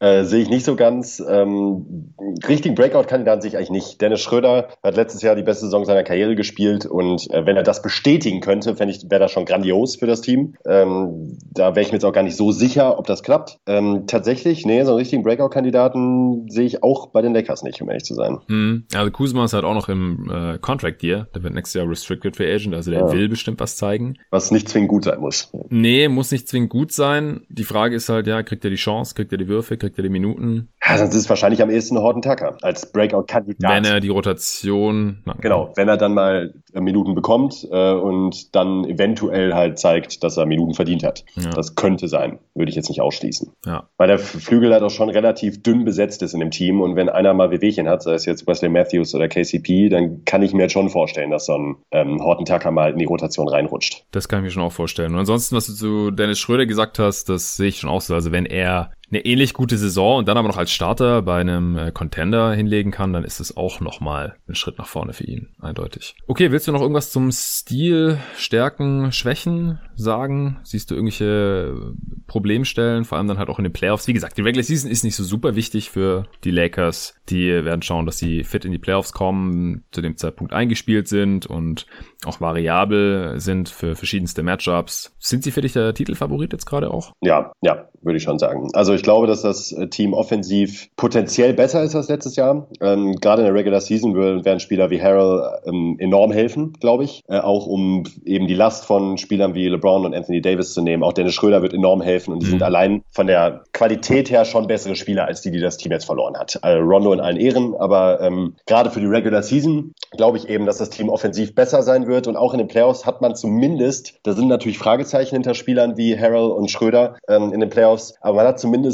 Äh, 0.00 0.24
sehe 0.24 0.42
ich 0.42 0.48
nicht 0.48 0.64
so 0.64 0.76
ganz. 0.76 1.22
Ähm, 1.28 2.14
richtigen 2.46 2.74
Breakout-Kandidaten 2.74 3.40
sehe 3.40 3.50
ich 3.50 3.56
eigentlich 3.56 3.70
nicht. 3.70 4.00
Dennis 4.00 4.20
Schröder 4.20 4.68
hat 4.82 4.96
letztes 4.96 5.22
Jahr 5.22 5.34
die 5.34 5.42
beste 5.42 5.64
Saison 5.66 5.84
seiner 5.84 6.04
Karriere 6.04 6.36
gespielt 6.36 6.86
und 6.86 7.28
äh, 7.32 7.44
wenn 7.46 7.56
er 7.56 7.64
das 7.64 7.82
bestätigen 7.82 8.40
könnte, 8.40 8.76
fände 8.76 8.94
ich, 8.94 9.10
wäre 9.10 9.20
das 9.20 9.32
schon 9.32 9.44
grandios 9.44 9.96
für 9.96 10.06
das 10.06 10.20
Team. 10.20 10.54
Ähm, 10.66 11.36
da 11.50 11.74
wäre 11.74 11.80
ich 11.80 11.88
mir 11.88 11.94
jetzt 11.94 12.04
auch 12.04 12.12
gar 12.12 12.22
nicht 12.22 12.36
so 12.36 12.52
sicher, 12.52 12.98
ob 12.98 13.06
das 13.06 13.22
klappt. 13.22 13.58
Ähm, 13.66 14.04
tatsächlich, 14.06 14.64
nee, 14.64 14.82
so 14.84 14.90
einen 14.90 14.98
richtigen 14.98 15.22
Breakout-Kandidaten 15.22 16.48
sehe 16.48 16.66
ich 16.66 16.82
auch 16.82 17.08
bei 17.08 17.22
den 17.22 17.34
Lakers 17.34 17.62
nicht, 17.62 17.82
um 17.82 17.88
ehrlich 17.88 18.04
zu 18.04 18.14
sein. 18.14 18.38
Hm. 18.46 18.84
Also 18.94 19.10
Kuzma 19.10 19.44
ist 19.44 19.52
halt 19.52 19.64
auch 19.64 19.74
noch 19.74 19.88
im 19.88 20.30
äh, 20.30 20.58
Contract 20.58 21.02
Year. 21.02 21.26
Der 21.34 21.42
wird 21.42 21.54
nächstes 21.54 21.74
Jahr 21.74 21.88
Restricted 21.88 22.36
Free 22.36 22.52
Agent, 22.52 22.74
also 22.74 22.90
der 22.90 23.00
ja. 23.00 23.12
will 23.12 23.28
bestimmt 23.28 23.58
was 23.58 23.76
zeigen. 23.76 24.16
Was 24.30 24.50
nicht 24.50 24.68
zwingend 24.68 24.90
gut 24.90 25.04
sein 25.04 25.20
muss. 25.20 25.50
Nee, 25.70 26.08
muss 26.08 26.30
nicht 26.30 26.48
zwingend 26.48 26.70
gut 26.70 26.92
sein. 26.92 27.40
Die 27.48 27.64
Frage 27.64 27.96
ist 27.96 28.08
halt, 28.08 28.26
ja, 28.26 28.42
kriegt 28.42 28.64
er 28.64 28.70
die 28.70 28.76
Chance, 28.76 29.14
kriegt 29.14 29.32
er 29.32 29.38
die 29.38 29.48
Würfe, 29.48 29.76
kriegt 29.76 29.87
kriegt 29.88 29.98
er 29.98 30.02
die 30.02 30.10
Minuten. 30.10 30.68
Ja, 30.86 30.98
sonst 30.98 31.14
ist 31.14 31.22
es 31.22 31.28
wahrscheinlich 31.28 31.62
am 31.62 31.70
ehesten 31.70 31.98
Horton 31.98 32.22
Tucker 32.22 32.56
als 32.62 32.92
Breakout-Kandidat. 32.92 33.70
Wenn 33.70 33.84
er 33.84 34.00
die 34.00 34.08
Rotation. 34.08 35.22
Na, 35.24 35.34
genau, 35.40 35.72
wenn 35.76 35.88
er 35.88 35.96
dann 35.96 36.14
mal 36.14 36.54
äh, 36.72 36.80
Minuten 36.80 37.14
bekommt 37.14 37.66
äh, 37.70 37.92
und 37.92 38.54
dann 38.54 38.84
eventuell 38.84 39.54
halt 39.54 39.78
zeigt, 39.78 40.22
dass 40.22 40.36
er 40.36 40.46
Minuten 40.46 40.74
verdient 40.74 41.02
hat. 41.02 41.24
Ja. 41.36 41.50
Das 41.50 41.74
könnte 41.74 42.08
sein, 42.08 42.38
würde 42.54 42.70
ich 42.70 42.76
jetzt 42.76 42.88
nicht 42.88 43.00
ausschließen. 43.00 43.52
Ja. 43.66 43.88
Weil 43.96 44.08
der 44.08 44.18
Flügel 44.18 44.72
halt 44.72 44.82
auch 44.82 44.90
schon 44.90 45.10
relativ 45.10 45.62
dünn 45.62 45.84
besetzt 45.84 46.22
ist 46.22 46.34
in 46.34 46.40
dem 46.40 46.50
Team 46.50 46.80
und 46.80 46.96
wenn 46.96 47.08
einer 47.08 47.34
mal 47.34 47.50
Wehwehchen 47.50 47.88
hat, 47.88 48.02
sei 48.02 48.14
es 48.14 48.26
jetzt 48.26 48.46
Wesley 48.46 48.68
Matthews 48.68 49.14
oder 49.14 49.28
KCP, 49.28 49.88
dann 49.88 50.24
kann 50.24 50.42
ich 50.42 50.52
mir 50.52 50.62
jetzt 50.62 50.72
schon 50.72 50.90
vorstellen, 50.90 51.30
dass 51.30 51.46
so 51.46 51.54
ein 51.54 51.76
ähm, 51.92 52.22
Horton 52.22 52.44
Tucker 52.44 52.70
mal 52.70 52.92
in 52.92 52.98
die 52.98 53.04
Rotation 53.04 53.48
reinrutscht. 53.48 54.04
Das 54.10 54.28
kann 54.28 54.40
ich 54.40 54.44
mir 54.44 54.50
schon 54.50 54.62
auch 54.62 54.72
vorstellen. 54.72 55.12
Und 55.12 55.20
ansonsten, 55.20 55.56
was 55.56 55.66
du 55.66 55.72
zu 55.74 56.10
Dennis 56.10 56.38
Schröder 56.38 56.66
gesagt 56.66 56.98
hast, 56.98 57.28
das 57.28 57.56
sehe 57.56 57.68
ich 57.68 57.80
schon 57.80 57.90
auch 57.90 58.00
so. 58.00 58.14
Also 58.14 58.32
wenn 58.32 58.46
er 58.46 58.90
eine 59.10 59.24
ähnlich 59.24 59.54
gute 59.54 59.78
Saison 59.78 60.18
und 60.18 60.28
dann 60.28 60.36
aber 60.36 60.48
noch 60.48 60.56
als 60.56 60.70
Starter 60.70 61.22
bei 61.22 61.40
einem 61.40 61.76
äh, 61.78 61.92
Contender 61.92 62.52
hinlegen 62.52 62.90
kann, 62.90 63.12
dann 63.12 63.24
ist 63.24 63.40
es 63.40 63.56
auch 63.56 63.80
nochmal 63.80 64.36
ein 64.48 64.54
Schritt 64.54 64.78
nach 64.78 64.86
vorne 64.86 65.12
für 65.12 65.24
ihn, 65.24 65.48
eindeutig. 65.60 66.14
Okay, 66.26 66.50
willst 66.50 66.68
du 66.68 66.72
noch 66.72 66.82
irgendwas 66.82 67.10
zum 67.10 67.32
Stil, 67.32 68.18
Stärken, 68.36 69.12
Schwächen 69.12 69.78
sagen? 69.94 70.58
Siehst 70.62 70.90
du 70.90 70.94
irgendwelche 70.94 71.94
Problemstellen, 72.26 73.04
vor 73.04 73.16
allem 73.18 73.28
dann 73.28 73.38
halt 73.38 73.48
auch 73.48 73.58
in 73.58 73.64
den 73.64 73.72
Playoffs? 73.72 74.08
Wie 74.08 74.12
gesagt, 74.12 74.36
die 74.36 74.42
Regular 74.42 74.64
Season 74.64 74.90
ist 74.90 75.04
nicht 75.04 75.16
so 75.16 75.24
super 75.24 75.56
wichtig 75.56 75.90
für 75.90 76.26
die 76.44 76.50
Lakers. 76.50 77.14
Die 77.30 77.48
werden 77.64 77.82
schauen, 77.82 78.04
dass 78.04 78.18
sie 78.18 78.44
fit 78.44 78.64
in 78.64 78.72
die 78.72 78.78
Playoffs 78.78 79.12
kommen, 79.12 79.84
zu 79.90 80.02
dem 80.02 80.16
Zeitpunkt 80.16 80.52
eingespielt 80.52 81.08
sind 81.08 81.46
und 81.46 81.86
auch 82.24 82.40
variabel 82.40 83.40
sind 83.40 83.68
für 83.68 83.96
verschiedenste 83.96 84.42
Matchups. 84.42 85.14
Sind 85.18 85.44
sie 85.44 85.50
für 85.50 85.62
dich 85.62 85.72
der 85.72 85.94
Titelfavorit 85.94 86.52
jetzt 86.52 86.66
gerade 86.66 86.90
auch? 86.90 87.12
Ja, 87.20 87.52
ja, 87.62 87.88
würde 88.02 88.18
ich 88.18 88.22
schon 88.22 88.38
sagen. 88.38 88.68
Also 88.74 88.97
ich 88.98 89.04
glaube, 89.04 89.26
dass 89.26 89.42
das 89.42 89.74
Team 89.90 90.12
offensiv 90.12 90.88
potenziell 90.96 91.54
besser 91.54 91.82
ist 91.82 91.94
als 91.94 92.08
letztes 92.08 92.36
Jahr. 92.36 92.68
Ähm, 92.80 93.16
gerade 93.16 93.42
in 93.42 93.46
der 93.46 93.54
Regular 93.54 93.80
Season 93.80 94.14
werden 94.14 94.60
Spieler 94.60 94.90
wie 94.90 95.00
Harrell 95.00 95.60
ähm, 95.66 95.96
enorm 95.98 96.32
helfen, 96.32 96.72
glaube 96.80 97.04
ich. 97.04 97.22
Äh, 97.28 97.38
auch 97.38 97.66
um 97.66 98.04
eben 98.24 98.46
die 98.46 98.54
Last 98.54 98.84
von 98.84 99.18
Spielern 99.18 99.54
wie 99.54 99.68
LeBron 99.68 100.04
und 100.04 100.14
Anthony 100.14 100.40
Davis 100.40 100.74
zu 100.74 100.82
nehmen. 100.82 101.02
Auch 101.02 101.12
Dennis 101.12 101.34
Schröder 101.34 101.62
wird 101.62 101.72
enorm 101.72 102.02
helfen 102.02 102.32
und 102.32 102.40
die 102.42 102.46
mhm. 102.46 102.50
sind 102.50 102.62
allein 102.62 103.02
von 103.10 103.26
der 103.26 103.64
Qualität 103.72 104.30
her 104.30 104.44
schon 104.44 104.66
bessere 104.66 104.96
Spieler 104.96 105.26
als 105.26 105.40
die, 105.40 105.50
die 105.50 105.60
das 105.60 105.76
Team 105.76 105.92
jetzt 105.92 106.04
verloren 106.04 106.36
hat. 106.36 106.58
Also 106.62 106.82
Rondo 106.82 107.12
in 107.12 107.20
allen 107.20 107.36
Ehren, 107.36 107.74
aber 107.78 108.20
ähm, 108.20 108.56
gerade 108.66 108.90
für 108.90 109.00
die 109.00 109.06
Regular 109.06 109.42
Season 109.42 109.92
glaube 110.16 110.38
ich 110.38 110.48
eben, 110.48 110.66
dass 110.66 110.78
das 110.78 110.90
Team 110.90 111.08
offensiv 111.08 111.54
besser 111.54 111.82
sein 111.82 112.06
wird 112.06 112.26
und 112.26 112.36
auch 112.36 112.52
in 112.52 112.58
den 112.58 112.68
Playoffs 112.68 113.06
hat 113.06 113.20
man 113.20 113.34
zumindest, 113.34 114.18
da 114.22 114.32
sind 114.32 114.48
natürlich 114.48 114.78
Fragezeichen 114.78 115.36
hinter 115.36 115.54
Spielern 115.54 115.96
wie 115.96 116.18
Harrell 116.18 116.50
und 116.50 116.70
Schröder 116.70 117.16
ähm, 117.28 117.52
in 117.52 117.60
den 117.60 117.70
Playoffs, 117.70 118.14
aber 118.20 118.38
man 118.38 118.46
hat 118.46 118.58
zumindest 118.58 118.87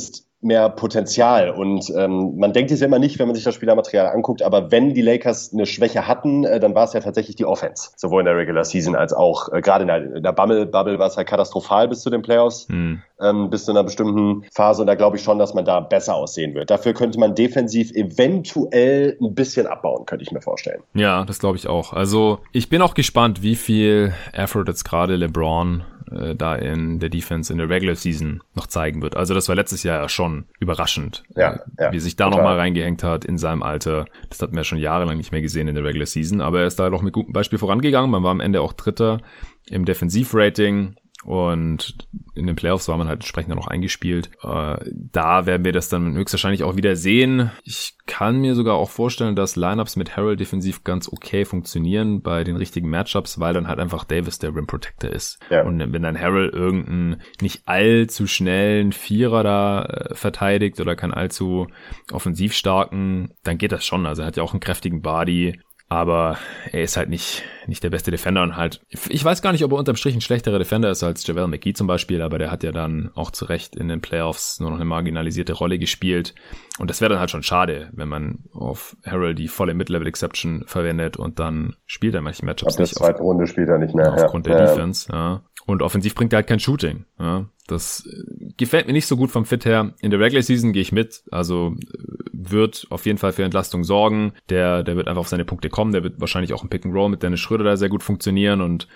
mehr 0.44 0.68
Potenzial. 0.68 1.50
Und 1.50 1.90
ähm, 1.96 2.36
man 2.36 2.52
denkt 2.52 2.70
es 2.70 2.80
ja 2.80 2.86
immer 2.86 2.98
nicht, 2.98 3.18
wenn 3.18 3.26
man 3.26 3.34
sich 3.34 3.44
das 3.44 3.54
Spielermaterial 3.54 4.06
anguckt, 4.06 4.42
aber 4.42 4.70
wenn 4.70 4.92
die 4.92 5.00
Lakers 5.00 5.52
eine 5.52 5.64
Schwäche 5.66 6.06
hatten, 6.06 6.44
äh, 6.44 6.60
dann 6.60 6.74
war 6.74 6.84
es 6.84 6.92
ja 6.92 7.00
tatsächlich 7.00 7.34
die 7.34 7.46
Offense. 7.46 7.90
Sowohl 7.96 8.20
in 8.20 8.26
der 8.26 8.36
Regular 8.36 8.64
Season 8.64 8.94
als 8.94 9.12
auch 9.12 9.50
äh, 9.52 9.62
gerade 9.62 9.82
in 9.82 9.88
der, 9.88 10.16
in 10.16 10.22
der 10.22 10.32
Bubble, 10.32 10.66
Bubble 10.66 10.98
war 10.98 11.06
es 11.06 11.16
halt 11.16 11.26
katastrophal 11.26 11.88
bis 11.88 12.02
zu 12.02 12.10
den 12.10 12.20
Playoffs, 12.20 12.68
mhm. 12.68 13.02
ähm, 13.20 13.48
bis 13.48 13.64
zu 13.64 13.72
einer 13.72 13.82
bestimmten 13.82 14.44
Phase. 14.52 14.82
Und 14.82 14.86
da 14.86 14.94
glaube 14.94 15.16
ich 15.16 15.22
schon, 15.22 15.38
dass 15.38 15.54
man 15.54 15.64
da 15.64 15.80
besser 15.80 16.14
aussehen 16.14 16.54
wird. 16.54 16.70
Dafür 16.70 16.92
könnte 16.92 17.18
man 17.18 17.34
defensiv 17.34 17.90
eventuell 17.92 19.16
ein 19.20 19.34
bisschen 19.34 19.66
abbauen, 19.66 20.04
könnte 20.04 20.24
ich 20.24 20.30
mir 20.30 20.42
vorstellen. 20.42 20.82
Ja, 20.92 21.24
das 21.24 21.38
glaube 21.38 21.56
ich 21.56 21.68
auch. 21.68 21.94
Also 21.94 22.40
ich 22.52 22.68
bin 22.68 22.82
auch 22.82 22.92
gespannt, 22.92 23.42
wie 23.42 23.56
viel 23.56 24.12
Effort 24.34 24.64
jetzt 24.66 24.84
gerade 24.84 25.16
LeBron 25.16 25.84
äh, 26.14 26.34
da 26.34 26.54
in 26.54 27.00
der 27.00 27.08
Defense 27.08 27.52
in 27.52 27.58
der 27.58 27.68
Regular 27.68 27.94
Season 27.94 28.42
noch 28.54 28.66
zeigen 28.66 29.02
wird. 29.02 29.16
Also 29.16 29.34
das 29.34 29.48
war 29.48 29.56
letztes 29.56 29.82
Jahr 29.82 30.00
ja 30.00 30.08
schon 30.08 30.44
überraschend, 30.60 31.24
ja, 31.36 31.60
ja, 31.78 31.92
wie 31.92 32.00
sich 32.00 32.16
da 32.16 32.30
nochmal 32.30 32.56
reingehängt 32.56 33.02
hat 33.02 33.24
in 33.24 33.38
seinem 33.38 33.62
Alter. 33.62 34.06
Das 34.28 34.40
hatten 34.40 34.56
wir 34.56 34.64
schon 34.64 34.78
jahrelang 34.78 35.16
nicht 35.16 35.32
mehr 35.32 35.42
gesehen 35.42 35.68
in 35.68 35.74
der 35.74 35.84
Regular 35.84 36.06
Season, 36.06 36.40
aber 36.40 36.60
er 36.60 36.66
ist 36.66 36.78
da 36.78 36.90
doch 36.90 37.02
mit 37.02 37.12
gutem 37.12 37.32
Beispiel 37.32 37.58
vorangegangen. 37.58 38.10
Man 38.10 38.22
war 38.22 38.30
am 38.30 38.40
Ende 38.40 38.60
auch 38.60 38.72
Dritter 38.72 39.20
im 39.68 39.84
Defensivrating 39.84 40.96
und 41.24 41.96
in 42.34 42.46
den 42.46 42.56
Playoffs 42.56 42.88
war 42.88 42.98
man 42.98 43.08
halt 43.08 43.20
entsprechend 43.20 43.54
noch 43.54 43.66
eingespielt. 43.66 44.30
Äh, 44.42 44.76
da 44.92 45.46
werden 45.46 45.64
wir 45.64 45.72
das 45.72 45.88
dann 45.88 46.14
höchstwahrscheinlich 46.14 46.64
auch 46.64 46.76
wieder 46.76 46.96
sehen. 46.96 47.50
Ich 47.64 47.94
kann 48.06 48.40
mir 48.40 48.54
sogar 48.54 48.74
auch 48.74 48.90
vorstellen, 48.90 49.34
dass 49.34 49.56
Lineups 49.56 49.96
mit 49.96 50.16
Harold 50.16 50.40
defensiv 50.40 50.84
ganz 50.84 51.08
okay 51.08 51.44
funktionieren 51.44 52.20
bei 52.20 52.44
den 52.44 52.56
richtigen 52.56 52.90
Matchups, 52.90 53.40
weil 53.40 53.54
dann 53.54 53.68
halt 53.68 53.78
einfach 53.78 54.04
Davis 54.04 54.38
der 54.38 54.54
Rim 54.54 54.66
Protector 54.66 55.10
ist. 55.10 55.38
Ja. 55.50 55.64
Und 55.64 55.78
wenn 55.78 56.02
dann 56.02 56.20
Harold 56.20 56.52
irgendeinen 56.52 57.22
nicht 57.40 57.62
allzu 57.66 58.26
schnellen 58.26 58.92
Vierer 58.92 59.42
da 59.42 59.84
äh, 59.84 60.14
verteidigt 60.14 60.78
oder 60.80 60.96
keinen 60.96 61.14
allzu 61.14 61.68
offensiv 62.12 62.52
starken, 62.52 63.32
dann 63.44 63.56
geht 63.56 63.72
das 63.72 63.86
schon. 63.86 64.04
Also 64.04 64.22
er 64.22 64.26
hat 64.26 64.36
ja 64.36 64.42
auch 64.42 64.52
einen 64.52 64.60
kräftigen 64.60 65.00
Body 65.00 65.58
aber 65.94 66.38
er 66.72 66.82
ist 66.82 66.96
halt 66.96 67.08
nicht, 67.08 67.44
nicht 67.68 67.84
der 67.84 67.90
beste 67.90 68.10
Defender 68.10 68.42
und 68.42 68.56
halt, 68.56 68.80
ich 68.88 69.24
weiß 69.24 69.42
gar 69.42 69.52
nicht, 69.52 69.64
ob 69.64 69.70
er 69.70 69.78
unterm 69.78 69.94
Strich 69.94 70.16
ein 70.16 70.20
schlechterer 70.20 70.58
Defender 70.58 70.90
ist 70.90 71.04
als 71.04 71.24
Javel 71.24 71.46
McGee 71.46 71.72
zum 71.72 71.86
Beispiel, 71.86 72.20
aber 72.20 72.38
der 72.38 72.50
hat 72.50 72.64
ja 72.64 72.72
dann 72.72 73.12
auch 73.14 73.30
zu 73.30 73.44
Recht 73.44 73.76
in 73.76 73.86
den 73.86 74.00
Playoffs 74.00 74.58
nur 74.58 74.70
noch 74.70 74.76
eine 74.76 74.84
marginalisierte 74.84 75.52
Rolle 75.52 75.78
gespielt. 75.78 76.34
Und 76.80 76.90
das 76.90 77.00
wäre 77.00 77.10
dann 77.10 77.20
halt 77.20 77.30
schon 77.30 77.44
schade, 77.44 77.90
wenn 77.92 78.08
man 78.08 78.40
auf 78.52 78.96
Harold 79.06 79.38
die 79.38 79.46
volle 79.46 79.74
Mid-Level-Exception 79.74 80.64
verwendet 80.66 81.16
und 81.16 81.38
dann 81.38 81.76
spielt 81.86 82.14
er 82.14 82.22
manche 82.22 82.44
Matchups 82.44 82.74
Ab 82.74 82.78
der 82.78 82.86
zweiten 82.86 83.22
Runde 83.22 83.46
spielt 83.46 83.68
er 83.68 83.78
nicht 83.78 83.94
mehr. 83.94 84.12
Aufgrund 84.12 84.48
ja. 84.48 84.54
der 84.54 84.64
ja. 84.64 84.70
Defense, 84.70 85.12
ja. 85.12 85.42
Und 85.66 85.80
offensiv 85.80 86.14
bringt 86.14 86.32
er 86.32 86.38
halt 86.38 86.48
kein 86.48 86.58
Shooting. 86.58 87.04
Ja. 87.18 87.46
Das 87.66 88.06
äh, 88.06 88.52
gefällt 88.56 88.86
mir 88.86 88.92
nicht 88.92 89.06
so 89.06 89.16
gut 89.16 89.30
vom 89.30 89.44
Fit 89.44 89.64
her. 89.64 89.94
In 90.00 90.10
der 90.10 90.20
Regular 90.20 90.42
Season 90.42 90.72
gehe 90.72 90.82
ich 90.82 90.92
mit. 90.92 91.22
Also 91.30 91.76
äh, 91.80 92.24
wird 92.32 92.86
auf 92.90 93.06
jeden 93.06 93.18
Fall 93.18 93.32
für 93.32 93.44
Entlastung 93.44 93.84
sorgen. 93.84 94.32
Der, 94.50 94.82
der 94.82 94.96
wird 94.96 95.08
einfach 95.08 95.20
auf 95.20 95.28
seine 95.28 95.44
Punkte 95.44 95.70
kommen. 95.70 95.92
Der 95.92 96.04
wird 96.04 96.20
wahrscheinlich 96.20 96.52
auch 96.52 96.62
im 96.62 96.68
Pick 96.68 96.84
and 96.84 96.94
Roll 96.94 97.08
mit 97.08 97.22
Dennis 97.22 97.40
Schröder 97.40 97.64
da 97.64 97.76
sehr 97.76 97.88
gut 97.88 98.02
funktionieren 98.02 98.60
und 98.60 98.86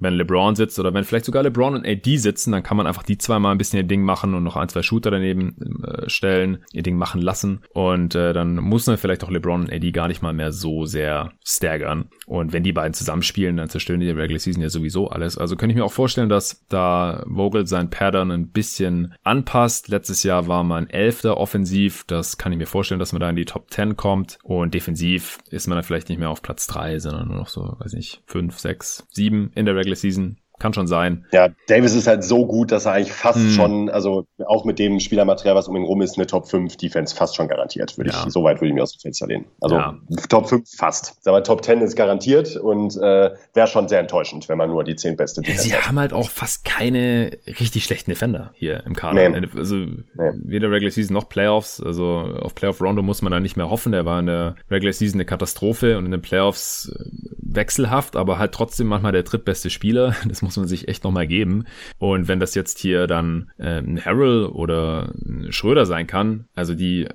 wenn 0.00 0.14
LeBron 0.14 0.54
sitzt 0.54 0.78
oder 0.78 0.92
wenn 0.92 1.04
vielleicht 1.04 1.24
sogar 1.24 1.42
LeBron 1.42 1.74
und 1.74 1.86
AD 1.86 2.16
sitzen, 2.16 2.52
dann 2.52 2.62
kann 2.62 2.76
man 2.76 2.86
einfach 2.86 3.02
die 3.02 3.18
zwei 3.18 3.38
mal 3.38 3.52
ein 3.52 3.58
bisschen 3.58 3.78
ihr 3.78 3.86
Ding 3.86 4.02
machen 4.02 4.34
und 4.34 4.42
noch 4.42 4.56
ein, 4.56 4.68
zwei 4.68 4.82
Shooter 4.82 5.10
daneben 5.10 5.82
äh, 5.84 6.08
stellen, 6.08 6.58
ihr 6.72 6.82
Ding 6.82 6.96
machen 6.96 7.20
lassen. 7.20 7.62
Und 7.72 8.14
äh, 8.14 8.32
dann 8.32 8.56
muss 8.56 8.86
man 8.86 8.98
vielleicht 8.98 9.24
auch 9.24 9.30
LeBron 9.30 9.62
und 9.62 9.72
AD 9.72 9.90
gar 9.92 10.08
nicht 10.08 10.22
mal 10.22 10.32
mehr 10.32 10.52
so 10.52 10.84
sehr 10.84 11.32
staggern. 11.44 12.08
Und 12.26 12.52
wenn 12.52 12.62
die 12.62 12.72
beiden 12.72 12.94
zusammenspielen, 12.94 13.56
dann 13.56 13.68
zerstören 13.68 14.00
die 14.00 14.06
die 14.06 14.12
Regular 14.12 14.38
Season 14.38 14.62
ja 14.62 14.68
sowieso 14.68 15.08
alles. 15.08 15.38
Also 15.38 15.56
könnte 15.56 15.72
ich 15.72 15.76
mir 15.76 15.84
auch 15.84 15.92
vorstellen, 15.92 16.28
dass 16.28 16.66
da 16.68 17.24
Vogel 17.26 17.66
sein 17.66 17.90
Pattern 18.16 18.30
ein 18.30 18.48
bisschen 18.48 19.14
anpasst. 19.24 19.88
Letztes 19.88 20.22
Jahr 20.22 20.48
war 20.48 20.64
man 20.64 20.88
Elfter 20.88 21.36
offensiv. 21.36 22.04
Das 22.06 22.38
kann 22.38 22.52
ich 22.52 22.58
mir 22.58 22.66
vorstellen, 22.66 22.98
dass 22.98 23.12
man 23.12 23.20
da 23.20 23.28
in 23.28 23.36
die 23.36 23.44
Top 23.44 23.70
10 23.70 23.96
kommt. 23.96 24.38
Und 24.42 24.72
defensiv 24.72 25.38
ist 25.50 25.66
man 25.66 25.76
dann 25.76 25.84
vielleicht 25.84 26.08
nicht 26.08 26.18
mehr 26.18 26.30
auf 26.30 26.40
Platz 26.40 26.66
drei, 26.66 26.98
sondern 26.98 27.28
nur 27.28 27.36
noch 27.36 27.48
so, 27.48 27.76
weiß 27.78 27.92
nicht, 27.92 28.22
fünf, 28.26 28.58
sechs, 28.58 29.06
sieben 29.10 29.50
in 29.54 29.66
der 29.66 29.76
regular 29.76 29.96
season 29.96 30.38
kann 30.58 30.72
schon 30.72 30.86
sein. 30.86 31.26
Ja, 31.32 31.48
Davis 31.68 31.94
ist 31.94 32.06
halt 32.06 32.24
so 32.24 32.46
gut, 32.46 32.72
dass 32.72 32.86
er 32.86 32.92
eigentlich 32.92 33.12
fast 33.12 33.38
hm. 33.38 33.50
schon, 33.50 33.90
also 33.90 34.26
auch 34.46 34.64
mit 34.64 34.78
dem 34.78 35.00
Spielermaterial, 35.00 35.54
was 35.54 35.68
um 35.68 35.76
ihn 35.76 35.84
rum 35.84 36.02
ist, 36.02 36.16
eine 36.16 36.26
Top 36.26 36.48
5 36.48 36.76
Defense 36.76 37.14
fast 37.14 37.36
schon 37.36 37.48
garantiert. 37.48 37.96
Würde 37.98 38.10
ja. 38.10 38.24
ich, 38.26 38.32
so 38.32 38.42
weit 38.44 38.60
würde 38.60 38.68
ich 38.68 38.74
mir 38.74 38.82
aus 38.82 38.92
dem 38.92 39.00
Fenster 39.00 39.26
lehnen. 39.26 39.46
Also 39.60 39.76
ja. 39.76 39.98
Top 40.28 40.48
5 40.48 40.68
fast. 40.76 41.16
Sag 41.20 41.32
mal, 41.32 41.42
Top 41.42 41.64
10 41.64 41.80
ist 41.80 41.96
garantiert 41.96 42.56
und 42.56 42.96
äh, 42.96 43.30
wäre 43.54 43.66
schon 43.66 43.88
sehr 43.88 44.00
enttäuschend, 44.00 44.48
wenn 44.48 44.58
man 44.58 44.70
nur 44.70 44.84
die 44.84 44.96
10 44.96 45.16
beste 45.16 45.42
Defense 45.42 45.62
Sie 45.62 45.74
hat. 45.74 45.88
haben 45.88 45.98
halt 45.98 46.12
auch 46.12 46.30
fast 46.30 46.64
keine 46.64 47.30
richtig 47.60 47.84
schlechten 47.84 48.10
Defender 48.10 48.52
hier 48.54 48.84
im 48.86 48.94
Kader. 48.94 49.28
Nee. 49.28 49.48
Also 49.56 49.76
nee. 49.76 49.98
weder 50.44 50.70
Regular 50.70 50.90
Season 50.90 51.14
noch 51.14 51.28
Playoffs. 51.28 51.80
Also 51.80 52.04
auf 52.40 52.54
Playoff 52.54 52.80
Rondo 52.80 53.02
muss 53.02 53.22
man 53.22 53.32
da 53.32 53.40
nicht 53.40 53.56
mehr 53.56 53.70
hoffen. 53.70 53.92
Der 53.92 54.04
war 54.04 54.20
in 54.20 54.26
der 54.26 54.56
Regular 54.70 54.92
Season 54.92 55.16
eine 55.16 55.24
Katastrophe 55.24 55.98
und 55.98 56.06
in 56.06 56.10
den 56.10 56.22
Playoffs 56.22 56.92
äh, 56.94 57.04
wechselhaft, 57.38 58.16
aber 58.16 58.38
halt 58.38 58.52
trotzdem 58.52 58.86
manchmal 58.86 59.12
der 59.12 59.22
drittbeste 59.22 59.70
Spieler. 59.70 60.14
Das 60.26 60.42
muss 60.46 60.56
man 60.56 60.66
sich 60.66 60.88
echt 60.88 61.04
nochmal 61.04 61.26
geben. 61.26 61.64
Und 61.98 62.28
wenn 62.28 62.40
das 62.40 62.54
jetzt 62.54 62.78
hier 62.78 63.06
dann 63.06 63.50
äh, 63.58 63.78
ein 63.78 64.02
Harrell 64.02 64.46
oder 64.46 65.12
ein 65.24 65.52
Schröder 65.52 65.86
sein 65.86 66.06
kann, 66.06 66.46
also 66.54 66.74
die 66.74 67.08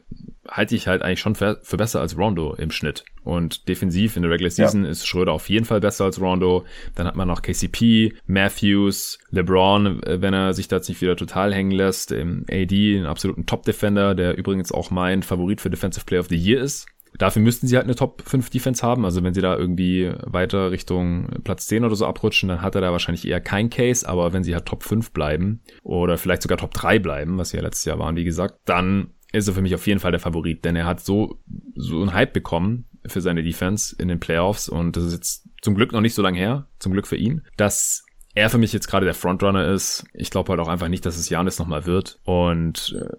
halte 0.48 0.76
ich 0.76 0.88
halt 0.88 1.02
eigentlich 1.02 1.20
schon 1.20 1.36
für, 1.36 1.60
für, 1.64 1.78
besser 1.78 2.02
als 2.02 2.18
Rondo 2.18 2.54
im 2.56 2.72
Schnitt. 2.72 3.06
Und 3.24 3.68
defensiv 3.68 4.16
in 4.16 4.24
der 4.24 4.32
Regular 4.32 4.50
Season 4.50 4.84
ja. 4.84 4.90
ist 4.90 5.08
Schröder 5.08 5.32
auf 5.32 5.50
jeden 5.50 5.66
Fall 5.66 5.80
besser 5.80 6.06
als 6.06 6.20
Rondo. 6.20 6.66
Dann 6.96 7.08
hat 7.08 7.16
man 7.16 7.28
noch 7.28 7.42
KCP, 7.42 8.14
Matthews, 8.28 9.20
LeBron, 9.30 10.04
äh, 10.04 10.22
wenn 10.22 10.34
er 10.34 10.54
sich 10.54 10.68
da 10.68 10.78
jetzt 10.78 10.90
nicht 10.90 11.02
wieder 11.02 11.16
total 11.16 11.54
hängen 11.54 11.72
lässt. 11.72 12.12
Im 12.12 12.46
AD, 12.50 12.98
einen 12.98 13.06
absoluten 13.06 13.46
Top-Defender, 13.46 14.16
der 14.16 14.38
übrigens 14.38 14.72
auch 14.72 14.92
mein 14.92 15.24
Favorit 15.24 15.62
für 15.62 15.70
Defensive 15.70 16.06
Player 16.06 16.22
of 16.22 16.28
the 16.28 16.38
Year 16.38 16.62
ist. 16.62 16.88
Dafür 17.18 17.42
müssten 17.42 17.68
sie 17.68 17.76
halt 17.76 17.86
eine 17.86 17.96
Top 17.96 18.24
5 18.26 18.50
Defense 18.50 18.86
haben. 18.86 19.06
Also 19.06 19.24
wenn 19.24 19.34
sie 19.34 19.42
da 19.42 19.58
irgendwie 19.58 20.12
weiter 20.24 20.72
Richtung 20.72 21.28
Platz 21.44 21.68
10 21.68 21.86
oder 21.86 21.96
so 21.96 22.06
abrutschen, 22.06 22.50
dann 22.50 22.62
hat 22.62 22.76
er 22.76 22.82
da 22.82 22.92
wahrscheinlich 22.92 23.28
eher 23.28 23.42
kein 23.42 23.70
Case. 23.70 24.08
Aber 24.08 24.34
wenn 24.34 24.44
sie 24.44 24.56
halt 24.56 24.66
Top 24.66 24.84
5 24.84 25.12
bleiben 25.12 25.62
oder 25.84 26.18
vielleicht 26.18 26.42
sogar 26.42 26.58
Top 26.58 26.74
3 26.74 27.00
bleiben, 27.00 27.38
was 27.38 27.50
sie 27.50 27.58
ja 27.58 27.64
letztes 27.64 27.86
Jahr 27.86 28.00
waren, 28.00 28.16
wie 28.16 28.24
gesagt, 28.24 28.60
dann 28.66 29.12
ist 29.32 29.48
er 29.48 29.54
für 29.54 29.62
mich 29.62 29.76
auf 29.76 29.88
jeden 29.88 30.00
Fall 30.00 30.12
der 30.12 30.20
Favorit, 30.20 30.66
denn 30.66 30.76
er 30.76 30.86
hat 30.86 31.00
so, 31.00 31.40
so 31.76 32.02
einen 32.02 32.14
Hype 32.14 32.34
bekommen 32.34 32.86
für 33.06 33.22
seine 33.22 33.44
Defense 33.44 33.96
in 33.98 34.08
den 34.08 34.20
Playoffs 34.20 34.70
und 34.70 34.98
das 34.98 35.06
ist 35.06 35.14
jetzt 35.14 35.50
zum 35.62 35.76
Glück 35.76 35.92
noch 35.92 36.02
nicht 36.02 36.14
so 36.14 36.22
lange 36.22 36.38
her, 36.38 36.68
zum 36.80 36.92
Glück 36.92 37.08
für 37.08 37.16
ihn, 37.16 37.42
dass 37.58 38.04
er 38.34 38.50
für 38.50 38.58
mich 38.58 38.74
jetzt 38.74 38.88
gerade 38.88 39.06
der 39.06 39.14
Frontrunner 39.14 39.68
ist. 39.68 40.06
Ich 40.14 40.30
glaube 40.30 40.50
halt 40.50 40.60
auch 40.60 40.68
einfach 40.68 40.88
nicht, 40.88 41.06
dass 41.06 41.18
es 41.18 41.30
Janis 41.30 41.60
nochmal 41.60 41.86
wird. 41.86 42.20
Und 42.24 42.96
äh, 42.98 43.10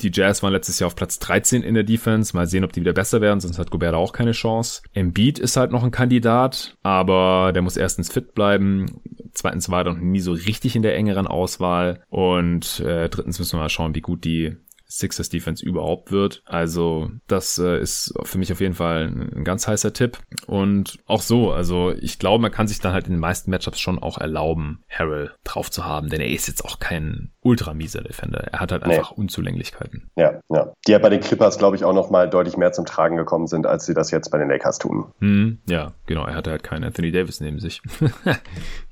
die 0.00 0.10
Jazz 0.12 0.42
waren 0.42 0.52
letztes 0.52 0.78
Jahr 0.78 0.86
auf 0.86 0.96
Platz 0.96 1.18
13 1.18 1.62
in 1.62 1.74
der 1.74 1.84
Defense. 1.84 2.34
Mal 2.34 2.46
sehen, 2.46 2.64
ob 2.64 2.72
die 2.72 2.80
wieder 2.80 2.92
besser 2.92 3.20
werden, 3.20 3.40
sonst 3.40 3.58
hat 3.58 3.70
Gobert 3.70 3.94
auch 3.94 4.12
keine 4.12 4.32
Chance. 4.32 4.82
Embiid 4.94 5.38
ist 5.38 5.56
halt 5.56 5.70
noch 5.70 5.84
ein 5.84 5.90
Kandidat, 5.90 6.76
aber 6.82 7.52
der 7.52 7.62
muss 7.62 7.76
erstens 7.76 8.10
fit 8.10 8.34
bleiben. 8.34 9.00
Zweitens 9.32 9.68
war 9.70 9.84
er 9.84 9.92
noch 9.92 10.00
nie 10.00 10.20
so 10.20 10.32
richtig 10.32 10.76
in 10.76 10.82
der 10.82 10.96
engeren 10.96 11.26
Auswahl. 11.26 12.02
Und 12.08 12.80
äh, 12.80 13.08
drittens 13.08 13.38
müssen 13.38 13.56
wir 13.56 13.62
mal 13.62 13.68
schauen, 13.68 13.94
wie 13.94 14.00
gut 14.00 14.24
die 14.24 14.56
Sixers 14.88 15.28
Defense 15.28 15.64
überhaupt 15.64 16.10
wird. 16.10 16.42
Also 16.46 17.10
das 17.26 17.58
äh, 17.58 17.78
ist 17.80 18.14
für 18.22 18.38
mich 18.38 18.52
auf 18.52 18.60
jeden 18.60 18.74
Fall 18.74 19.08
ein 19.08 19.44
ganz 19.44 19.68
heißer 19.68 19.92
Tipp. 19.92 20.18
Und 20.46 20.98
auch 21.06 21.20
so, 21.20 21.52
also 21.52 21.92
ich 21.92 22.18
glaube, 22.18 22.40
man 22.40 22.50
kann 22.50 22.68
sich 22.68 22.80
dann 22.80 22.92
halt 22.92 23.06
in 23.06 23.12
den 23.12 23.20
meisten 23.20 23.50
Matchups 23.50 23.80
schon 23.80 23.98
auch 23.98 24.18
erlauben, 24.18 24.82
Harrell 24.88 25.32
drauf 25.44 25.70
zu 25.70 25.84
haben, 25.84 26.08
denn 26.08 26.20
er 26.20 26.30
ist 26.30 26.48
jetzt 26.48 26.64
auch 26.64 26.78
kein 26.78 27.30
ultra 27.42 27.74
mieser 27.74 28.02
Defender. 28.02 28.40
Er 28.52 28.60
hat 28.60 28.72
halt 28.72 28.86
nee. 28.86 28.96
einfach 28.96 29.12
Unzulänglichkeiten. 29.12 30.10
Ja, 30.16 30.40
ja. 30.48 30.72
Die 30.86 30.92
ja 30.92 30.98
bei 30.98 31.10
den 31.10 31.20
Clippers, 31.20 31.58
glaube 31.58 31.76
ich, 31.76 31.84
auch 31.84 31.94
noch 31.94 32.10
mal 32.10 32.28
deutlich 32.28 32.56
mehr 32.56 32.72
zum 32.72 32.86
Tragen 32.86 33.16
gekommen 33.16 33.46
sind, 33.46 33.66
als 33.66 33.86
sie 33.86 33.94
das 33.94 34.10
jetzt 34.10 34.30
bei 34.30 34.38
den 34.38 34.48
Lakers 34.48 34.78
tun. 34.78 35.12
Hm, 35.20 35.58
ja, 35.68 35.92
genau. 36.06 36.24
Er 36.26 36.34
hatte 36.34 36.50
halt 36.50 36.62
keinen 36.62 36.84
Anthony 36.84 37.12
Davis 37.12 37.40
neben 37.40 37.58
sich. 37.58 37.82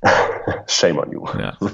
Shame 0.67 0.99
on 0.99 1.11
you. 1.11 1.25
Ja. 1.39 1.57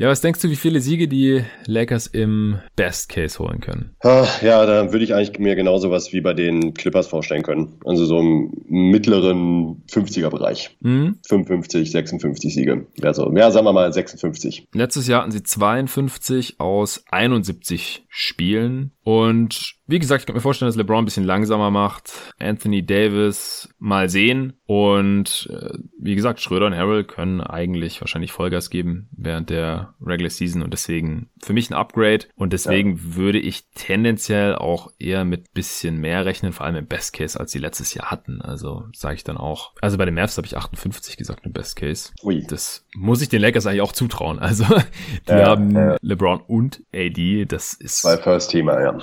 Ja, 0.00 0.08
was 0.08 0.22
denkst 0.22 0.40
du, 0.40 0.48
wie 0.48 0.56
viele 0.56 0.80
Siege 0.80 1.08
die 1.08 1.44
Lakers 1.66 2.06
im 2.06 2.58
Best 2.74 3.10
Case 3.10 3.38
holen 3.38 3.60
können? 3.60 3.94
Ja, 4.02 4.64
da 4.64 4.92
würde 4.92 5.04
ich 5.04 5.14
eigentlich 5.14 5.38
mir 5.38 5.56
genauso 5.56 5.90
was 5.90 6.14
wie 6.14 6.22
bei 6.22 6.32
den 6.32 6.72
Clippers 6.72 7.06
vorstellen 7.06 7.42
können. 7.42 7.78
Also 7.84 8.06
so 8.06 8.18
im 8.18 8.50
mittleren 8.66 9.84
50er-Bereich. 9.90 10.74
Mhm. 10.80 11.18
55, 11.28 11.90
56 11.90 12.54
Siege. 12.54 12.86
Also, 13.02 13.30
ja, 13.36 13.50
sagen 13.50 13.66
wir 13.66 13.74
mal 13.74 13.92
56. 13.92 14.68
Letztes 14.72 15.06
Jahr 15.06 15.20
hatten 15.20 15.32
sie 15.32 15.42
52 15.42 16.60
aus 16.60 17.04
71 17.10 18.06
Spielen 18.08 18.92
Und 19.10 19.74
wie 19.88 19.98
gesagt, 19.98 20.22
ich 20.22 20.26
kann 20.26 20.36
mir 20.36 20.40
vorstellen, 20.40 20.68
dass 20.68 20.76
LeBron 20.76 21.02
ein 21.02 21.04
bisschen 21.04 21.24
langsamer 21.24 21.72
macht. 21.72 22.12
Anthony 22.38 22.86
Davis 22.86 23.68
mal 23.80 24.08
sehen. 24.08 24.52
Und 24.66 25.48
äh, 25.50 25.78
wie 25.98 26.14
gesagt, 26.14 26.40
Schröder 26.40 26.66
und 26.66 26.76
Harrell 26.76 27.02
können 27.02 27.40
eigentlich 27.40 28.00
wahrscheinlich 28.00 28.30
Vollgas 28.30 28.70
geben 28.70 29.08
während 29.10 29.50
der 29.50 29.94
Regular 30.00 30.30
Season 30.30 30.62
und 30.62 30.72
deswegen 30.72 31.28
für 31.42 31.52
mich 31.52 31.70
ein 31.70 31.74
Upgrade. 31.74 32.26
Und 32.36 32.52
deswegen 32.52 32.92
ja. 32.92 33.16
würde 33.16 33.40
ich 33.40 33.68
tendenziell 33.74 34.54
auch 34.54 34.92
eher 35.00 35.24
mit 35.24 35.52
bisschen 35.54 35.98
mehr 35.98 36.24
rechnen, 36.24 36.52
vor 36.52 36.66
allem 36.66 36.76
im 36.76 36.86
Best 36.86 37.12
Case, 37.12 37.38
als 37.40 37.50
sie 37.50 37.58
letztes 37.58 37.92
Jahr 37.92 38.12
hatten. 38.12 38.40
Also 38.40 38.84
sage 38.92 39.16
ich 39.16 39.24
dann 39.24 39.38
auch. 39.38 39.72
Also 39.80 39.98
bei 39.98 40.04
den 40.04 40.14
Mavs 40.14 40.36
habe 40.36 40.46
ich 40.46 40.56
58 40.56 41.16
gesagt 41.16 41.44
im 41.46 41.52
Best 41.52 41.74
Case. 41.74 42.12
Ui. 42.22 42.46
Das 42.46 42.86
muss 42.94 43.22
ich 43.22 43.28
den 43.28 43.40
Lakers 43.40 43.66
eigentlich 43.66 43.82
auch 43.82 43.92
zutrauen. 43.92 44.38
Also 44.38 44.66
die 45.28 45.32
ja, 45.32 45.46
haben 45.46 45.74
ja. 45.74 45.96
LeBron 46.00 46.42
und 46.46 46.84
AD. 46.94 47.46
Das 47.46 47.74
ist 47.74 48.02
zwei 48.02 48.16
First-Teamer, 48.16 48.80
ja. 48.80 48.99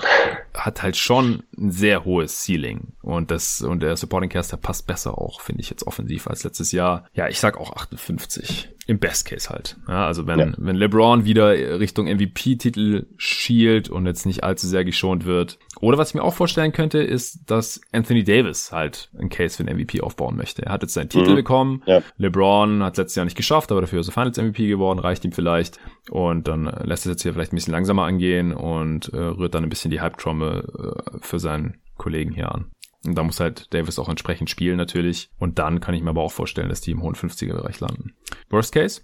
Hat 0.54 0.82
halt 0.82 0.98
schon 0.98 1.43
ein 1.58 1.72
sehr 1.72 2.06
hohes 2.06 2.43
Ceiling 2.43 2.93
und 3.02 3.32
das 3.32 3.62
und 3.62 3.82
der 3.82 3.95
Supporting 3.95 4.30
Caster 4.30 4.58
passt 4.58 4.88
besser 4.88 5.18
auch, 5.18 5.41
finde 5.41 5.62
ich 5.62 5.70
jetzt 5.70 5.86
offensiv 5.86 6.28
als 6.28 6.43
letztes 6.43 6.72
Jahr. 6.72 7.08
Ja, 7.14 7.28
ich 7.28 7.39
sag 7.39 7.58
auch 7.58 7.76
58. 7.76 8.70
Im 8.88 9.00
Best 9.00 9.26
Case 9.26 9.50
halt. 9.50 9.76
Ja, 9.88 10.08
also 10.08 10.28
wenn, 10.28 10.39
ja. 10.39 10.54
wenn 10.58 10.78
LeBron 10.78 11.26
wieder 11.26 11.80
Richtung 11.80 12.06
MVP-Titel 12.06 13.06
schielt 13.18 13.89
und 13.89 14.06
jetzt 14.06 14.26
nicht 14.26 14.45
allzu 14.45 14.66
sehr 14.66 14.86
geschont 14.86 15.26
wird. 15.26 15.60
Oder 15.82 15.98
was 15.98 16.10
ich 16.10 16.16
mir 16.16 16.24
auch 16.24 16.34
vorstellen 16.34 16.72
könnte, 16.72 17.00
ist, 17.00 17.50
dass 17.50 17.82
Anthony 17.92 18.24
Davis 18.24 18.72
halt 18.72 19.10
einen 19.18 19.30
Case 19.30 19.58
für 19.58 19.64
den 19.64 19.76
MVP 19.76 20.02
aufbauen 20.02 20.36
möchte. 20.36 20.64
Er 20.66 20.72
hat 20.72 20.82
jetzt 20.82 20.94
seinen 20.94 21.10
Titel 21.10 21.32
mhm. 21.32 21.36
bekommen. 21.36 21.84
Ja. 21.86 22.02
LeBron 22.18 22.84
hat 22.84 22.98
letztes 22.98 23.16
Jahr 23.16 23.26
nicht 23.26 23.38
geschafft, 23.38 23.72
aber 23.72 23.82
dafür 23.82 24.00
ist 24.00 24.08
er 24.08 24.14
Finals 24.14 24.38
MVP 24.38 24.68
geworden, 24.68 25.00
reicht 25.00 25.26
ihm 25.26 25.32
vielleicht. 25.32 25.80
Und 26.10 26.48
dann 26.48 26.66
lässt 26.84 27.06
es 27.06 27.12
jetzt 27.12 27.24
hier 27.24 27.34
vielleicht 27.34 27.54
ein 27.54 27.56
bisschen 27.56 27.74
langsamer 27.74 28.04
angehen 28.04 28.54
und 28.54 29.14
äh, 29.14 29.18
rührt 29.18 29.56
dann 29.56 29.64
ein 29.64 29.70
bisschen 29.70 29.92
die 29.92 30.02
Halbtrommel 30.02 30.66
äh, 31.14 31.18
für 31.22 31.40
seinen 31.40 31.78
Kollegen 31.98 32.32
hier 32.32 32.52
an. 32.52 32.72
Und 33.06 33.16
da 33.16 33.24
muss 33.24 33.40
halt 33.40 33.74
Davis 33.74 34.00
auch 34.00 34.10
entsprechend 34.10 34.50
spielen 34.50 34.78
natürlich. 34.78 35.30
Und 35.40 35.60
dann 35.60 35.80
kann 35.80 35.96
ich 35.96 36.02
mir 36.02 36.10
aber 36.10 36.24
auch 36.24 36.32
vorstellen, 36.32 36.70
dass 36.70 36.82
die 36.82 36.92
im 36.92 37.02
hohen 37.02 37.16
50er-Bereich 37.16 37.80
landen. 37.80 38.16
Worst 38.50 38.74
Case? 38.74 39.02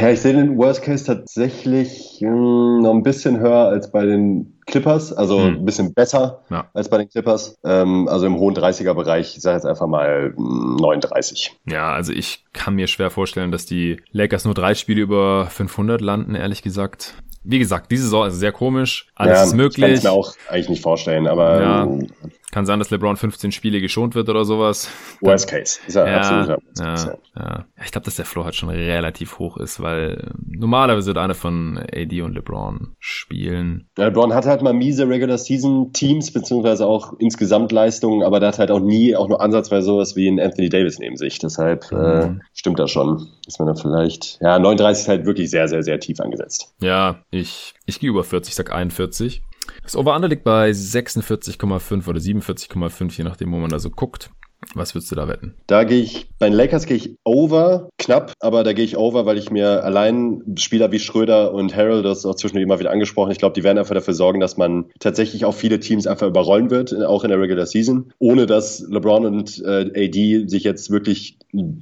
Ja, 0.00 0.10
ich 0.10 0.20
sehe 0.20 0.32
den 0.32 0.56
Worst 0.58 0.82
Case 0.82 1.04
tatsächlich 1.04 2.18
mh, 2.20 2.28
hm, 2.30 2.82
noch 2.82 2.92
ein 2.92 3.02
bisschen 3.02 3.40
höher 3.40 3.68
als 3.68 3.90
bei 3.90 4.04
den 4.04 4.58
Clippers, 4.66 5.12
also 5.12 5.38
hm. 5.38 5.56
ein 5.56 5.64
bisschen 5.64 5.94
besser 5.94 6.42
ja. 6.50 6.68
als 6.74 6.88
bei 6.88 6.98
den 6.98 7.08
Clippers. 7.08 7.58
Ähm, 7.64 8.08
also 8.08 8.26
im 8.26 8.36
hohen 8.36 8.54
30er-Bereich, 8.54 9.36
ich 9.36 9.42
sage 9.42 9.56
jetzt 9.56 9.66
einfach 9.66 9.86
mal 9.86 10.34
39. 10.36 11.56
Hm, 11.64 11.72
ja, 11.72 11.92
also 11.92 12.12
ich 12.12 12.44
kann 12.52 12.74
mir 12.74 12.86
schwer 12.86 13.10
vorstellen, 13.10 13.52
dass 13.52 13.66
die 13.66 14.00
Lakers 14.12 14.44
nur 14.44 14.54
drei 14.54 14.74
Spiele 14.74 15.00
über 15.00 15.46
500 15.46 16.00
landen, 16.00 16.34
ehrlich 16.34 16.62
gesagt 16.62 17.14
wie 17.48 17.60
gesagt, 17.60 17.92
diese 17.92 18.04
Saison 18.04 18.26
ist 18.26 18.40
sehr 18.40 18.50
komisch. 18.50 19.06
Alles 19.14 19.38
ja, 19.38 19.44
ist 19.44 19.54
möglich. 19.54 19.76
Ich 19.76 19.82
kann 19.82 19.92
es 19.92 20.02
mir 20.02 20.10
auch 20.10 20.34
eigentlich 20.48 20.68
nicht 20.68 20.82
vorstellen, 20.82 21.28
aber 21.28 21.60
ja. 21.60 21.82
Ähm, 21.84 22.08
kann 22.52 22.64
sein, 22.64 22.78
dass 22.78 22.90
LeBron 22.90 23.16
15 23.16 23.50
Spiele 23.52 23.80
geschont 23.80 24.14
wird 24.14 24.28
oder 24.28 24.44
sowas. 24.44 24.88
Worst 25.20 25.48
Case. 25.48 25.80
Ist 25.86 25.94
ja, 25.94 26.06
ja, 26.06 26.58
ja, 26.78 27.18
ja. 27.36 27.64
Ich 27.84 27.90
glaube, 27.90 28.04
dass 28.04 28.16
der 28.16 28.24
Floor 28.24 28.44
halt 28.46 28.54
schon 28.54 28.68
relativ 28.68 29.38
hoch 29.38 29.56
ist, 29.56 29.80
weil 29.80 30.30
normalerweise 30.46 31.08
wird 31.08 31.18
einer 31.18 31.34
von 31.34 31.78
AD 31.92 32.22
und 32.22 32.34
LeBron 32.34 32.94
spielen. 33.00 33.88
Ja, 33.98 34.06
LeBron 34.06 34.32
hat 34.32 34.46
halt 34.46 34.62
mal 34.62 34.72
miese 34.72 35.08
Regular 35.08 35.38
Season 35.38 35.92
Teams, 35.92 36.32
beziehungsweise 36.32 36.86
auch 36.86 37.14
insgesamt 37.18 37.72
Leistungen, 37.72 38.22
aber 38.22 38.38
der 38.38 38.50
hat 38.50 38.58
halt 38.58 38.70
auch 38.70 38.80
nie 38.80 39.16
auch 39.16 39.28
nur 39.28 39.40
ansatzweise 39.40 39.86
sowas 39.86 40.14
wie 40.14 40.28
ein 40.28 40.40
Anthony 40.40 40.68
Davis 40.68 40.98
neben 40.98 41.16
sich. 41.16 41.38
Deshalb 41.38 41.90
äh, 41.90 41.94
mhm. 41.94 42.40
äh, 42.40 42.44
stimmt 42.54 42.78
das 42.78 42.90
schon. 42.90 43.26
Ist 43.46 43.58
man 43.58 43.68
da 43.68 43.74
vielleicht, 43.74 44.38
ja, 44.40 44.58
39 44.58 45.02
ist 45.02 45.08
halt 45.08 45.26
wirklich 45.26 45.50
sehr, 45.50 45.68
sehr, 45.68 45.82
sehr 45.82 45.98
tief 46.00 46.20
angesetzt. 46.20 46.74
Ja, 46.80 47.22
ich, 47.30 47.74
ich 47.86 47.98
gehe 48.00 48.10
über 48.10 48.24
40, 48.24 48.54
sag 48.54 48.72
41. 48.72 49.42
Das 49.82 49.96
Over-Under 49.96 50.28
liegt 50.28 50.44
bei 50.44 50.70
46,5 50.70 52.08
oder 52.08 52.18
47,5, 52.18 53.16
je 53.16 53.24
nachdem, 53.24 53.52
wo 53.52 53.56
man 53.56 53.70
da 53.70 53.78
so 53.78 53.90
guckt. 53.90 54.30
Was 54.74 54.94
würdest 54.94 55.10
du 55.10 55.14
da 55.14 55.28
wetten? 55.28 55.54
Da 55.66 55.84
gehe 55.84 56.00
ich, 56.02 56.28
bei 56.38 56.48
den 56.48 56.54
Lakers 56.54 56.86
gehe 56.86 56.96
ich 56.96 57.16
over, 57.24 57.88
knapp, 57.98 58.32
aber 58.40 58.64
da 58.64 58.72
gehe 58.72 58.84
ich 58.84 58.96
over, 58.96 59.24
weil 59.24 59.38
ich 59.38 59.50
mir 59.50 59.84
allein 59.84 60.42
Spieler 60.58 60.90
wie 60.92 60.98
Schröder 60.98 61.52
und 61.52 61.76
Harold, 61.76 62.04
das 62.04 62.18
ist 62.18 62.26
auch 62.26 62.34
zwischendurch 62.34 62.64
immer 62.64 62.78
wieder 62.78 62.90
angesprochen, 62.90 63.30
ich 63.30 63.38
glaube, 63.38 63.54
die 63.54 63.64
werden 63.64 63.78
einfach 63.78 63.94
dafür 63.94 64.14
sorgen, 64.14 64.40
dass 64.40 64.56
man 64.56 64.86
tatsächlich 64.98 65.44
auch 65.44 65.54
viele 65.54 65.78
Teams 65.78 66.06
einfach 66.06 66.26
überrollen 66.26 66.70
wird, 66.70 66.94
auch 67.04 67.22
in 67.22 67.30
der 67.30 67.40
Regular 67.40 67.66
Season, 67.66 68.12
ohne 68.18 68.46
dass 68.46 68.80
LeBron 68.80 69.26
und 69.26 69.62
äh, 69.64 69.90
AD 69.94 70.48
sich 70.48 70.64
jetzt 70.64 70.90
wirklich 70.90 71.38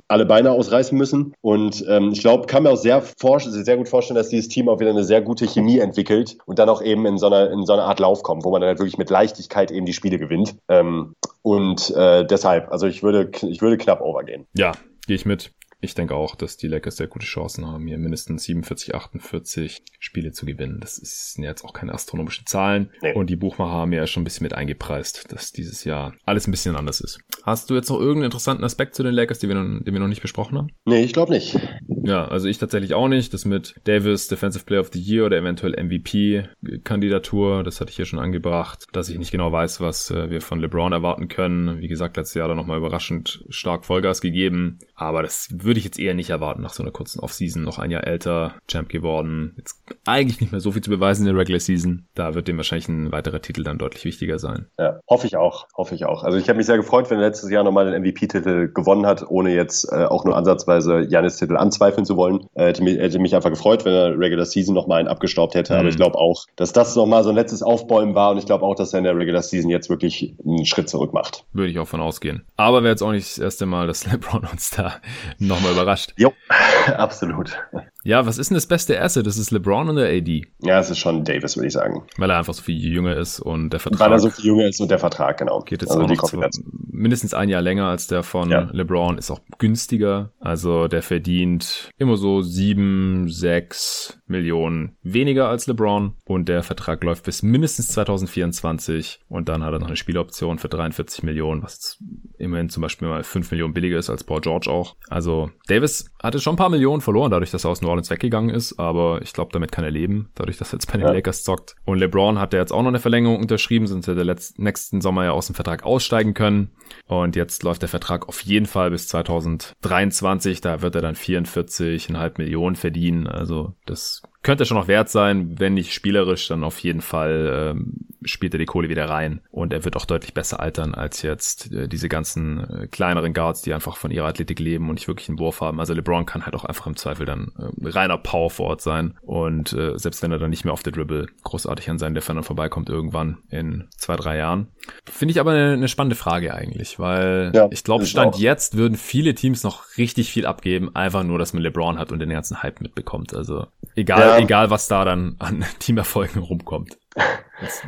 alle 0.09 0.27
Beine 0.27 0.53
ausreißen 0.53 0.97
müssen. 0.97 1.35
Und 1.41 1.85
ähm, 1.89 2.11
ich 2.13 2.21
glaube, 2.21 2.47
kann 2.47 2.63
mir 2.63 2.71
auch 2.71 2.77
sehr, 2.77 3.03
sehr 3.03 3.77
gut 3.77 3.89
vorstellen, 3.89 4.17
dass 4.17 4.29
dieses 4.29 4.49
Team 4.49 4.69
auch 4.69 4.81
wieder 4.81 4.91
eine 4.91 5.05
sehr 5.05 5.23
gute 5.23 5.47
Chemie 5.47 5.79
entwickelt 5.79 6.37
und 6.47 6.59
dann 6.59 6.69
auch 6.69 6.83
eben 6.83 7.07
in 7.07 7.19
so 7.19 7.27
einer, 7.27 7.51
in 7.51 7.65
so 7.65 7.73
einer 7.73 7.85
Art 7.85 8.01
Lauf 8.01 8.23
kommt, 8.23 8.45
wo 8.45 8.51
man 8.51 8.61
dann 8.61 8.69
halt 8.69 8.79
wirklich 8.79 8.99
mit 8.99 9.11
Leichtigkeit 9.11 9.71
eben 9.71 9.87
die 9.87 9.93
Spiele 9.93 10.19
gewinnt. 10.19 10.57
Ähm, 10.69 11.15
und 11.43 11.91
äh, 11.91 12.25
deshalb, 12.27 12.71
also 12.71 12.87
ich 12.87 13.03
würde, 13.03 13.31
ich 13.49 13.61
würde 13.61 13.77
knapp 13.77 14.01
overgehen. 14.01 14.47
Ja, 14.57 14.73
gehe 15.07 15.17
ich 15.17 15.27
mit. 15.27 15.53
Ich 15.85 15.95
denke 15.95 16.15
auch, 16.15 16.35
dass 16.35 16.57
die 16.57 16.67
Lakers 16.67 16.97
sehr 16.97 17.07
gute 17.07 17.27
Chancen 17.27 17.67
haben, 17.67 17.87
hier 17.87 17.99
mindestens 17.99 18.45
47, 18.45 18.95
48 18.95 19.83
Spiele 19.99 20.33
zu 20.33 20.47
gewinnen. 20.47 20.79
Das 20.81 20.97
sind 20.97 21.45
jetzt 21.45 21.65
auch 21.65 21.75
keine 21.75 21.93
astronomischen 21.93 22.47
Zahlen. 22.47 22.91
Nee. 23.03 23.13
Und 23.13 23.29
die 23.29 23.37
Buchmacher 23.37 23.73
haben 23.73 23.93
ja 23.93 24.07
schon 24.07 24.23
ein 24.23 24.25
bisschen 24.25 24.45
mit 24.45 24.55
eingepreist, 24.55 25.31
dass 25.31 25.53
dieses 25.53 25.85
Jahr 25.85 26.15
alles 26.25 26.49
ein 26.49 26.51
bisschen 26.51 26.75
anders 26.75 27.01
ist. 27.01 27.21
Hast 27.43 27.69
du 27.69 27.75
jetzt 27.75 27.91
noch 27.91 27.99
irgendeinen 27.99 28.25
interessanten 28.25 28.65
Aspekt 28.65 28.95
zu 28.95 29.03
den 29.03 29.15
Lakers, 29.15 29.39
den 29.41 29.51
wir 29.51 29.57
noch, 29.57 29.85
den 29.85 29.93
wir 29.93 30.01
noch 30.01 30.09
nicht 30.09 30.23
besprochen 30.23 30.57
haben? 30.57 30.69
Nee, 30.87 31.05
ich 31.05 31.13
glaube 31.13 31.33
nicht. 31.33 31.59
Ja, 32.05 32.29
also 32.29 32.49
ich 32.49 32.59
tatsächlich 32.59 32.95
auch 32.95 33.09
nicht. 33.09 33.33
Das 33.33 33.45
mit 33.45 33.75
Davis 33.85 34.29
Defensive 34.29 34.65
Player 34.65 34.81
of 34.81 34.91
the 34.93 35.01
Year 35.01 35.27
oder 35.27 35.39
eventuell 35.39 35.73
MVP-Kandidatur, 35.83 37.65
das 37.65 37.81
hatte 37.81 37.91
ich 37.91 37.97
hier 37.97 38.05
schon 38.05 38.19
angebracht, 38.19 38.87
dass 38.93 39.09
ich 39.09 39.19
nicht 39.19 39.31
genau 39.31 39.51
weiß, 39.51 39.81
was 39.81 40.11
äh, 40.11 40.31
wir 40.31 40.41
von 40.41 40.61
LeBron 40.61 40.93
erwarten 40.93 41.29
können. 41.29 41.81
Wie 41.81 41.89
gesagt, 41.89 42.17
letztes 42.17 42.35
Jahr 42.35 42.49
da 42.49 42.55
nochmal 42.55 42.79
überraschend 42.79 43.45
stark 43.49 43.87
Vollgas 43.87 44.21
gegeben. 44.21 44.79
Aber 44.95 45.23
das 45.23 45.49
würde 45.51 45.79
ich 45.79 45.85
jetzt 45.85 45.99
eher 45.99 46.15
nicht 46.15 46.31
erwarten 46.31 46.63
nach 46.63 46.75
so 46.75 46.83
einer 46.83 46.93
kurzen 46.93 47.21
Offseason. 47.21 47.63
Noch 47.63 47.79
ein 47.79 47.91
Jahr 47.91 48.07
älter, 48.07 48.55
Champ 48.69 48.89
geworden. 48.89 49.55
Jetzt 49.57 49.83
eigentlich 50.05 50.41
nicht 50.41 50.53
mehr 50.53 50.61
so 50.61 50.73
viel 50.73 50.83
zu 50.83 50.91
beweisen 50.91 51.27
in 51.27 51.33
der 51.33 51.41
Regular 51.41 51.61
Season. 51.61 52.07
Da 52.15 52.35
wird 52.35 52.49
dem 52.49 52.59
wahrscheinlich 52.59 52.89
ein 52.89 53.13
weiterer 53.13 53.41
Titel 53.41 53.63
dann 53.63 53.79
deutlich 53.79 54.05
wichtiger 54.05 54.39
sein. 54.39 54.67
Ja, 54.79 55.01
hoffe 55.09 55.27
ich 55.27 55.37
auch. 55.37 55.67
Hoffe 55.75 55.95
ich 55.95 56.05
auch. 56.05 56.23
Also 56.23 56.37
ich 56.37 56.49
habe 56.49 56.59
mich 56.59 56.67
sehr 56.67 56.77
gefreut, 56.77 57.11
wenn 57.11 57.19
er 57.19 57.27
letztes 57.27 57.51
Jahr 57.51 57.65
nochmal 57.65 57.91
den 57.91 58.03
MVP-Titel 58.03 58.71
gewonnen 58.73 59.07
hat, 59.07 59.25
ohne 59.29 59.55
jetzt 59.55 59.91
äh, 59.91 60.05
auch 60.05 60.25
nur 60.25 60.37
ansatzweise 60.37 61.07
Janis-Titel 61.09 61.57
anzweifeln 61.57 61.94
zu 62.03 62.17
wollen. 62.17 62.47
Äh, 62.55 62.67
hätte, 62.67 62.83
mich, 62.83 62.99
hätte 62.99 63.19
mich 63.19 63.35
einfach 63.35 63.51
gefreut, 63.51 63.85
wenn 63.85 63.93
er 63.93 64.19
Regular 64.19 64.45
Season 64.45 64.75
nochmal 64.75 65.01
einen 65.01 65.09
abgestaubt 65.09 65.55
hätte. 65.55 65.75
Mhm. 65.75 65.79
Aber 65.79 65.89
ich 65.89 65.97
glaube 65.97 66.19
auch, 66.19 66.45
dass 66.57 66.73
das 66.73 66.97
nochmal 66.97 67.23
so 67.23 67.31
ein 67.31 67.37
letztes 67.37 67.63
Aufbäumen 67.63 68.15
war 68.15 68.33
und 68.33 68.39
ich 68.39 68.47
glaube 68.47 68.65
auch, 68.65 68.75
dass 68.75 68.93
er 68.93 68.99
in 68.99 69.05
der 69.05 69.17
Regular 69.17 69.43
Season 69.43 69.71
jetzt 69.71 69.89
wirklich 69.89 70.35
einen 70.45 70.67
Schritt 70.67 70.89
zurück 70.89 71.13
macht. 71.13 71.45
Würde 71.53 71.71
ich 71.71 71.79
auch 71.79 71.89
von 71.89 72.01
ausgehen. 72.01 72.45
Aber 72.57 72.83
wäre 72.83 72.93
jetzt 72.93 73.03
auch 73.03 73.13
nicht 73.13 73.27
das 73.27 73.39
erste 73.39 73.67
Mal, 73.67 73.87
dass 73.87 74.07
LeBron 74.11 74.47
uns 74.51 74.71
da 74.71 74.95
nochmal 75.39 75.73
überrascht. 75.73 76.15
Jo, 76.17 76.33
absolut. 76.97 77.57
Ja, 78.05 78.27
was 78.27 78.37
ist 78.37 78.51
denn 78.51 78.55
das 78.55 78.67
beste 78.67 79.01
Asset? 79.01 79.27
Das 79.27 79.39
ist 79.39 79.51
LeBron 79.51 79.89
oder 79.89 80.07
AD? 80.07 80.47
Ja, 80.61 80.79
es 80.79 80.91
ist 80.91 80.99
schon 80.99 81.25
Davis, 81.25 81.57
würde 81.57 81.69
ich 81.69 81.73
sagen. 81.73 82.03
Weil 82.19 82.29
er 82.31 82.37
einfach 82.37 82.53
so 82.53 82.63
viel 82.63 82.77
jünger 82.77 83.17
ist 83.17 83.41
und 83.41 83.71
der 83.71 83.81
Vertrag. 83.81 84.01
Weil 84.01 84.13
er 84.13 84.19
so 84.19 84.29
viel 84.29 84.45
jünger 84.45 84.67
ist 84.67 84.79
und 84.81 84.91
der 84.91 84.99
Vertrag, 84.99 85.39
genau. 85.39 85.61
Geht 85.61 85.81
jetzt 85.81 85.91
also 85.91 86.03
auch 86.03 86.09
noch 86.09 86.25
zwei, 86.25 86.51
mindestens 86.91 87.33
ein 87.33 87.49
Jahr 87.49 87.63
länger 87.63 87.87
als 87.87 88.07
der 88.07 88.23
von 88.23 88.51
ja. 88.51 88.69
LeBron, 88.73 89.17
ist 89.17 89.31
auch 89.31 89.41
günstiger. 89.59 90.33
Also 90.39 90.87
der 90.87 91.01
verdient 91.01 91.89
immer 91.97 92.19
so 92.19 92.43
sieben, 92.43 93.31
sechs 93.31 94.21
Millionen 94.27 94.97
weniger 95.03 95.49
als 95.49 95.67
LeBron 95.67 96.13
und 96.27 96.49
der 96.51 96.63
Vertrag 96.63 97.03
läuft 97.05 97.25
bis 97.25 97.43
mindestens 97.43 97.89
2024 97.89 99.21
und 99.29 99.49
dann 99.49 99.65
hat 99.65 99.73
er 99.73 99.79
noch 99.79 99.87
eine 99.87 99.97
Spieloption 99.97 100.59
für 100.59 100.69
43 100.69 101.23
Millionen, 101.23 101.63
was 101.63 101.99
immerhin 102.39 102.69
zum 102.69 102.83
Beispiel 102.83 103.09
mal 103.09 103.25
fünf 103.25 103.51
Millionen 103.51 103.73
billiger 103.73 103.99
ist 103.99 104.11
als 104.11 104.25
Paul 104.25 104.43
George 104.43 104.71
auch. 104.71 104.97
Also 105.09 105.51
Davis 105.69 106.11
hatte 106.23 106.39
schon 106.39 106.55
ein 106.55 106.59
paar 106.59 106.69
Millionen 106.69 107.01
verloren, 107.01 107.31
dadurch, 107.31 107.51
dass 107.51 107.65
er 107.65 107.71
aus 107.71 107.81
New 107.81 107.94
Orleans 107.95 108.11
weggegangen 108.11 108.55
ist, 108.55 108.79
aber 108.79 109.21
ich 109.23 109.33
glaube, 109.33 109.53
damit 109.53 109.73
kann 109.73 109.85
er 109.85 109.91
leben, 109.91 110.31
dadurch, 110.35 110.59
dass 110.59 110.73
er 110.73 110.79
jetzt 110.79 110.87
bei 110.87 110.99
den 110.99 111.07
ja. 111.07 111.13
Lakers 111.13 111.45
zockt. 111.45 111.77
Und 111.85 111.99
LeBron 111.99 112.39
hat 112.39 112.53
ja 112.53 112.59
jetzt 112.59 112.73
auch 112.73 112.83
noch 112.83 112.89
eine 112.89 113.01
Verlängerung 113.01 113.41
unterschrieben, 113.41 113.87
sonst 113.87 114.07
hätte 114.07 114.27
er 114.27 114.37
nächsten 114.57 115.01
Sommer 115.01 115.25
ja 115.25 115.33
aus 115.33 115.47
dem 115.47 115.55
Vertrag 115.55 115.85
aussteigen 115.85 116.35
können. 116.35 116.71
Und 117.07 117.37
jetzt 117.37 117.63
läuft 117.63 117.83
der 117.83 117.89
Vertrag 117.89 118.29
auf 118.29 118.41
jeden 118.43 118.67
Fall 118.67 118.91
bis 118.91 119.09
2023, 119.09 120.61
da 120.61 120.83
wird 120.83 120.95
er 120.95 121.03
dann 121.03 121.15
44,5 121.15 122.33
Millionen 122.39 122.77
verdienen. 122.77 123.27
Also 123.27 123.75
das 123.87 124.23
könnte 124.45 124.67
schon 124.67 124.77
noch 124.77 124.89
wert 124.89 125.09
sein, 125.09 125.59
wenn 125.59 125.75
nicht 125.75 125.93
spielerisch, 125.93 126.47
dann 126.49 126.63
auf 126.63 126.79
jeden 126.79 127.01
Fall 127.01 127.73
ähm, 127.75 128.07
spielt 128.25 128.55
er 128.55 128.59
die 128.59 128.67
Kohle 128.67 128.89
wieder 128.89 129.09
rein 129.09 129.41
und 129.51 129.73
er 129.73 129.85
wird 129.85 129.97
auch 129.97 130.05
deutlich 130.05 130.35
besser 130.35 130.61
altern 130.61 130.95
als 130.95 131.23
jetzt 131.23 131.73
äh, 131.73 131.89
diese 131.89 132.09
ganzen 132.09 132.61
äh, 132.61 132.87
kleineren 132.87 133.33
Guards, 133.33 133.63
die 133.63 133.73
einfach 133.75 133.97
von 133.97 134.11
ihrer 134.11 134.27
Athletik 134.27 134.61
leben 134.61 134.89
und 134.89 134.95
nicht 134.95 135.09
wirklich 135.09 135.29
einen 135.29 135.39
Wurf 135.39 135.61
haben. 135.61 135.81
Also 135.81 135.95
LeBron 135.95 136.27
kann 136.27 136.45
halt 136.45 136.55
auch 136.55 136.65
einfach 136.65 136.87
im 136.87 136.97
Zweifel 136.97 137.27
dann 137.27 137.53
äh, 137.59 137.89
reiner 137.89 138.19
Power 138.19 138.51
Forward 138.51 138.81
sein 138.81 139.15
und 139.23 139.73
äh, 139.73 139.99
selbst 139.99 140.23
wenn 140.23 140.31
er 140.31 140.39
dann 140.39 140.51
nicht 140.51 140.65
mehr 140.65 140.73
auf 140.73 140.83
der 140.83 140.93
Dribble 140.93 141.27
großartig 141.43 141.89
an 141.91 141.99
seinen 141.99 142.15
Defendern 142.15 142.45
vorbeikommt 142.45 142.89
irgendwann 142.89 143.39
in 143.51 143.89
zwei, 143.97 144.17
drei 144.17 144.37
Jahren. 144.37 144.69
Finde 145.11 145.33
ich 145.33 145.41
aber 145.41 145.53
eine, 145.53 145.73
eine, 145.73 145.89
spannende 145.89 146.17
Frage 146.17 146.55
eigentlich, 146.55 146.99
weil 146.99 147.53
ja, 147.55 147.69
ich 147.71 147.85
glaube, 147.85 148.05
Stand 148.07 148.35
auch. 148.35 148.39
jetzt 148.39 148.77
würden 148.77 148.97
viele 148.97 149.35
Teams 149.35 149.63
noch 149.63 149.97
richtig 149.97 150.31
viel 150.31 150.45
abgeben, 150.45 150.95
einfach 150.95 151.23
nur, 151.23 151.39
dass 151.39 151.55
man 151.55 151.63
LeBron 151.63 151.99
hat 151.99 152.13
und 152.13 152.19
den 152.19 152.31
ganzen 152.31 152.63
Hype 152.63 152.81
mitbekommt. 152.81 153.35
Also 153.35 153.67
egal, 153.95 154.21
ja. 154.21 154.34
Egal 154.39 154.71
was 154.71 154.89
da 154.89 155.05
dann 155.05 155.37
an 155.39 155.65
Teamerfolgen 155.79 156.43
rumkommt. 156.43 156.99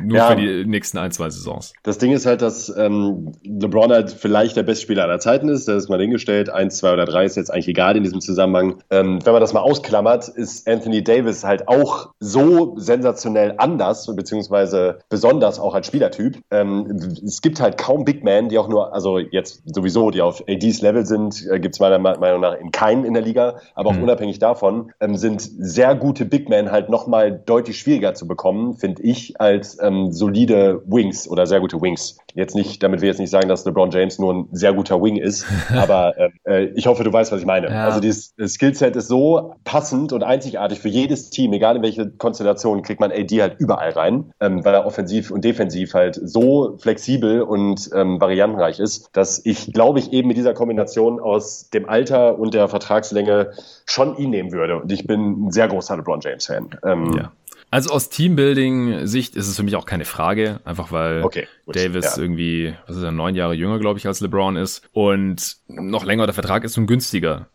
nur 0.03 0.17
ja, 0.17 0.29
für 0.29 0.35
die 0.35 0.65
nächsten 0.65 0.97
ein, 0.97 1.11
zwei 1.11 1.29
Saisons. 1.29 1.73
Das 1.83 1.97
Ding 1.97 2.11
ist 2.11 2.25
halt, 2.25 2.41
dass 2.41 2.69
ähm, 2.75 3.33
LeBron 3.43 3.91
halt 3.91 4.11
vielleicht 4.11 4.55
der 4.55 4.63
beste 4.63 4.83
Spieler 4.83 5.03
aller 5.03 5.19
Zeiten 5.19 5.49
ist. 5.49 5.67
Das 5.67 5.83
ist 5.83 5.89
mal 5.89 5.99
hingestellt. 5.99 6.49
Eins, 6.49 6.77
zwei 6.77 6.93
oder 6.93 7.05
drei 7.05 7.25
ist 7.25 7.37
jetzt 7.37 7.51
eigentlich 7.51 7.67
egal 7.67 7.97
in 7.97 8.03
diesem 8.03 8.21
Zusammenhang. 8.21 8.81
Ähm, 8.89 9.19
wenn 9.23 9.33
man 9.33 9.41
das 9.41 9.53
mal 9.53 9.61
ausklammert, 9.61 10.27
ist 10.27 10.67
Anthony 10.67 11.03
Davis 11.03 11.43
halt 11.43 11.67
auch 11.67 12.09
so 12.19 12.75
sensationell 12.77 13.55
anders, 13.57 14.13
beziehungsweise 14.15 14.99
besonders 15.09 15.59
auch 15.59 15.75
als 15.75 15.87
Spielertyp. 15.87 16.39
Ähm, 16.51 16.99
es 17.25 17.41
gibt 17.41 17.61
halt 17.61 17.77
kaum 17.77 18.05
Big 18.05 18.23
Men, 18.23 18.49
die 18.49 18.57
auch 18.57 18.67
nur, 18.67 18.93
also 18.93 19.19
jetzt 19.19 19.63
sowieso, 19.65 20.11
die 20.11 20.21
auf 20.21 20.43
ADs 20.47 20.81
Level 20.81 21.05
sind, 21.05 21.45
äh, 21.49 21.59
gibt 21.59 21.75
es 21.75 21.79
meiner 21.79 21.99
Meinung 21.99 22.41
nach 22.41 22.55
in 22.59 22.71
keinen 22.71 23.05
in 23.05 23.13
der 23.13 23.23
Liga, 23.23 23.59
aber 23.75 23.89
auch 23.89 23.95
mhm. 23.95 24.03
unabhängig 24.03 24.39
davon, 24.39 24.91
ähm, 24.99 25.15
sind 25.15 25.41
sehr 25.41 25.95
gute 25.95 26.25
Big 26.25 26.49
Men 26.49 26.71
halt 26.71 26.89
nochmal 26.89 27.31
deutlich 27.31 27.79
schwieriger 27.79 28.13
zu 28.13 28.27
bekommen, 28.27 28.75
finde 28.75 29.01
ich, 29.03 29.39
als 29.39 29.66
ähm, 29.81 30.11
solide 30.11 30.81
Wings 30.85 31.27
oder 31.27 31.45
sehr 31.45 31.59
gute 31.59 31.81
Wings. 31.81 32.17
Jetzt 32.33 32.55
nicht, 32.55 32.81
damit 32.83 33.01
wir 33.01 33.07
jetzt 33.07 33.19
nicht 33.19 33.29
sagen, 33.29 33.49
dass 33.49 33.65
LeBron 33.65 33.91
James 33.91 34.19
nur 34.19 34.33
ein 34.33 34.47
sehr 34.51 34.73
guter 34.73 35.01
Wing 35.01 35.17
ist, 35.17 35.45
aber 35.75 36.17
ähm, 36.17 36.33
äh, 36.45 36.65
ich 36.75 36.87
hoffe, 36.87 37.03
du 37.03 37.11
weißt, 37.11 37.31
was 37.31 37.39
ich 37.39 37.45
meine. 37.45 37.67
Ja. 37.67 37.85
Also 37.85 37.99
dieses 37.99 38.33
Skillset 38.47 38.95
ist 38.95 39.07
so 39.07 39.55
passend 39.63 40.13
und 40.13 40.23
einzigartig 40.23 40.79
für 40.79 40.89
jedes 40.89 41.29
Team, 41.29 41.53
egal 41.53 41.77
in 41.77 41.81
welche 41.81 42.09
Konstellation, 42.09 42.81
kriegt 42.81 42.99
man 42.99 43.11
AD 43.11 43.41
halt 43.41 43.55
überall 43.59 43.91
rein, 43.91 44.31
ähm, 44.39 44.63
weil 44.63 44.73
er 44.73 44.85
offensiv 44.85 45.31
und 45.31 45.43
defensiv 45.43 45.93
halt 45.93 46.19
so 46.23 46.77
flexibel 46.77 47.41
und 47.41 47.89
ähm, 47.93 48.21
variantenreich 48.21 48.79
ist, 48.79 49.09
dass 49.13 49.45
ich, 49.45 49.73
glaube 49.73 49.99
ich, 49.99 50.13
eben 50.13 50.27
mit 50.27 50.37
dieser 50.37 50.53
Kombination 50.53 51.19
aus 51.19 51.69
dem 51.69 51.89
Alter 51.89 52.37
und 52.39 52.53
der 52.53 52.67
Vertragslänge 52.67 53.51
schon 53.85 54.17
ihn 54.17 54.29
nehmen 54.29 54.51
würde. 54.51 54.81
Und 54.81 54.91
ich 54.91 55.07
bin 55.07 55.47
ein 55.47 55.51
sehr 55.51 55.67
großer 55.67 55.97
LeBron 55.97 56.21
James-Fan. 56.21 56.69
Ähm, 56.83 57.13
ja. 57.17 57.31
Also 57.69 57.89
aus 57.89 58.09
Teambuilding-Sicht 58.09 59.35
ist 59.35 59.47
es 59.47 59.57
für 59.57 59.63
mich 59.63 59.75
auch 59.75 59.85
keine 59.85 60.05
Frage, 60.05 60.61
einfach 60.63 60.91
weil 60.91 61.23
okay, 61.23 61.47
Davis 61.65 62.15
ja. 62.15 62.21
irgendwie, 62.21 62.73
was 62.87 62.95
ist 62.95 63.03
er, 63.03 63.11
neun 63.11 63.35
Jahre 63.35 63.53
jünger, 63.53 63.79
glaube 63.79 63.99
ich, 63.99 64.07
als 64.07 64.21
LeBron 64.21 64.55
ist 64.55 64.87
und 64.93 65.57
noch 65.67 66.05
länger 66.05 66.25
der 66.25 66.33
Vertrag 66.33 66.63
ist 66.63 66.77
und 66.77 66.87
günstiger. 66.87 67.49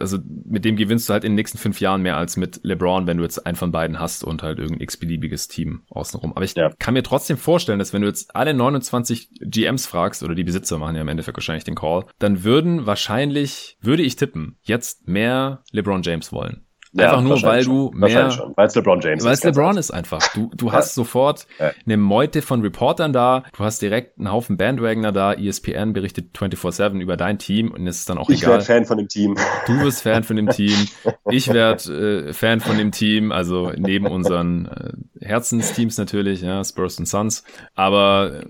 Also 0.00 0.18
mit 0.44 0.64
dem 0.64 0.76
gewinnst 0.76 1.08
du 1.08 1.12
halt 1.12 1.22
in 1.22 1.32
den 1.32 1.36
nächsten 1.36 1.58
fünf 1.58 1.80
Jahren 1.80 2.02
mehr 2.02 2.16
als 2.16 2.36
mit 2.36 2.60
LeBron, 2.64 3.06
wenn 3.06 3.18
du 3.18 3.22
jetzt 3.22 3.46
einen 3.46 3.56
von 3.56 3.70
beiden 3.70 4.00
hast 4.00 4.24
und 4.24 4.42
halt 4.42 4.58
irgendein 4.58 4.82
x-beliebiges 4.82 5.46
Team 5.46 5.82
außenrum. 5.90 6.32
Aber 6.32 6.44
ich 6.44 6.54
ja. 6.54 6.70
kann 6.78 6.94
mir 6.94 7.04
trotzdem 7.04 7.36
vorstellen, 7.36 7.78
dass 7.78 7.92
wenn 7.92 8.02
du 8.02 8.08
jetzt 8.08 8.34
alle 8.34 8.54
29 8.54 9.30
GMs 9.42 9.86
fragst, 9.86 10.22
oder 10.22 10.34
die 10.34 10.44
Besitzer 10.44 10.78
machen 10.78 10.96
ja 10.96 11.02
im 11.02 11.08
Endeffekt 11.08 11.36
wahrscheinlich 11.36 11.64
den 11.64 11.74
Call, 11.76 12.04
dann 12.18 12.42
würden 12.42 12.86
wahrscheinlich, 12.86 13.76
würde 13.80 14.02
ich 14.02 14.16
tippen, 14.16 14.58
jetzt 14.62 15.06
mehr 15.06 15.62
LeBron 15.70 16.02
James 16.02 16.32
wollen. 16.32 16.66
Einfach 16.96 17.16
ja, 17.16 17.20
nur, 17.22 17.42
weil 17.42 17.64
du 17.64 17.90
mehr, 17.94 18.52
weil 18.54 18.66
es 18.66 18.74
LeBron 18.74 19.00
James 19.00 19.24
weil 19.24 19.32
es 19.32 19.42
LeBron 19.42 19.78
ist 19.78 19.90
einfach. 19.90 20.20
Du, 20.34 20.50
du 20.54 20.72
hast 20.72 20.94
sofort 20.94 21.46
eine 21.86 21.96
Meute 21.96 22.42
von 22.42 22.60
Reportern 22.60 23.14
da, 23.14 23.44
du 23.56 23.64
hast 23.64 23.80
direkt 23.80 24.18
einen 24.18 24.30
Haufen 24.30 24.58
Bandwagoner 24.58 25.10
da, 25.10 25.32
ESPN 25.32 25.94
berichtet 25.94 26.36
24-7 26.36 27.00
über 27.00 27.16
dein 27.16 27.38
Team 27.38 27.70
und 27.70 27.86
es 27.86 28.00
ist 28.00 28.10
dann 28.10 28.18
auch 28.18 28.28
ich 28.28 28.42
egal. 28.42 28.60
Ich 28.60 28.68
werde 28.68 28.80
Fan 28.80 28.84
von 28.84 28.98
dem 28.98 29.08
Team. 29.08 29.36
Du 29.66 29.80
wirst 29.80 30.02
Fan 30.02 30.22
von 30.22 30.36
dem 30.36 30.48
Team. 30.48 30.76
Ich 31.30 31.50
werde 31.52 32.28
äh, 32.28 32.32
Fan 32.34 32.60
von 32.60 32.76
dem 32.76 32.90
Team, 32.90 33.32
also 33.32 33.72
neben 33.74 34.06
unseren 34.06 34.66
äh, 34.66 35.24
Herzensteams 35.24 35.96
natürlich, 35.96 36.42
ja, 36.42 36.62
Spurs 36.62 36.98
und 36.98 37.06
Suns. 37.06 37.44
Aber 37.74 38.42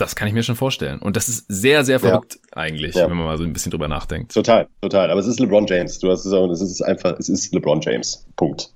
das 0.00 0.16
kann 0.16 0.28
ich 0.28 0.34
mir 0.34 0.42
schon 0.42 0.56
vorstellen. 0.56 0.98
Und 0.98 1.16
das 1.16 1.28
ist 1.28 1.44
sehr, 1.48 1.84
sehr 1.84 2.00
verrückt 2.00 2.38
ja. 2.50 2.56
eigentlich, 2.56 2.94
ja. 2.94 3.08
wenn 3.08 3.16
man 3.16 3.26
mal 3.26 3.38
so 3.38 3.44
ein 3.44 3.52
bisschen 3.52 3.70
drüber 3.70 3.88
nachdenkt. 3.88 4.32
Total, 4.32 4.66
total. 4.80 5.10
Aber 5.10 5.20
es 5.20 5.26
ist 5.26 5.40
LeBron 5.40 5.66
James. 5.66 5.98
Du 5.98 6.10
hast 6.10 6.24
es 6.24 6.32
auch, 6.32 6.50
es 6.50 6.60
ist 6.60 6.82
einfach, 6.82 7.18
es 7.18 7.28
ist 7.28 7.52
LeBron 7.52 7.80
James. 7.80 8.26
Punkt. 8.36 8.72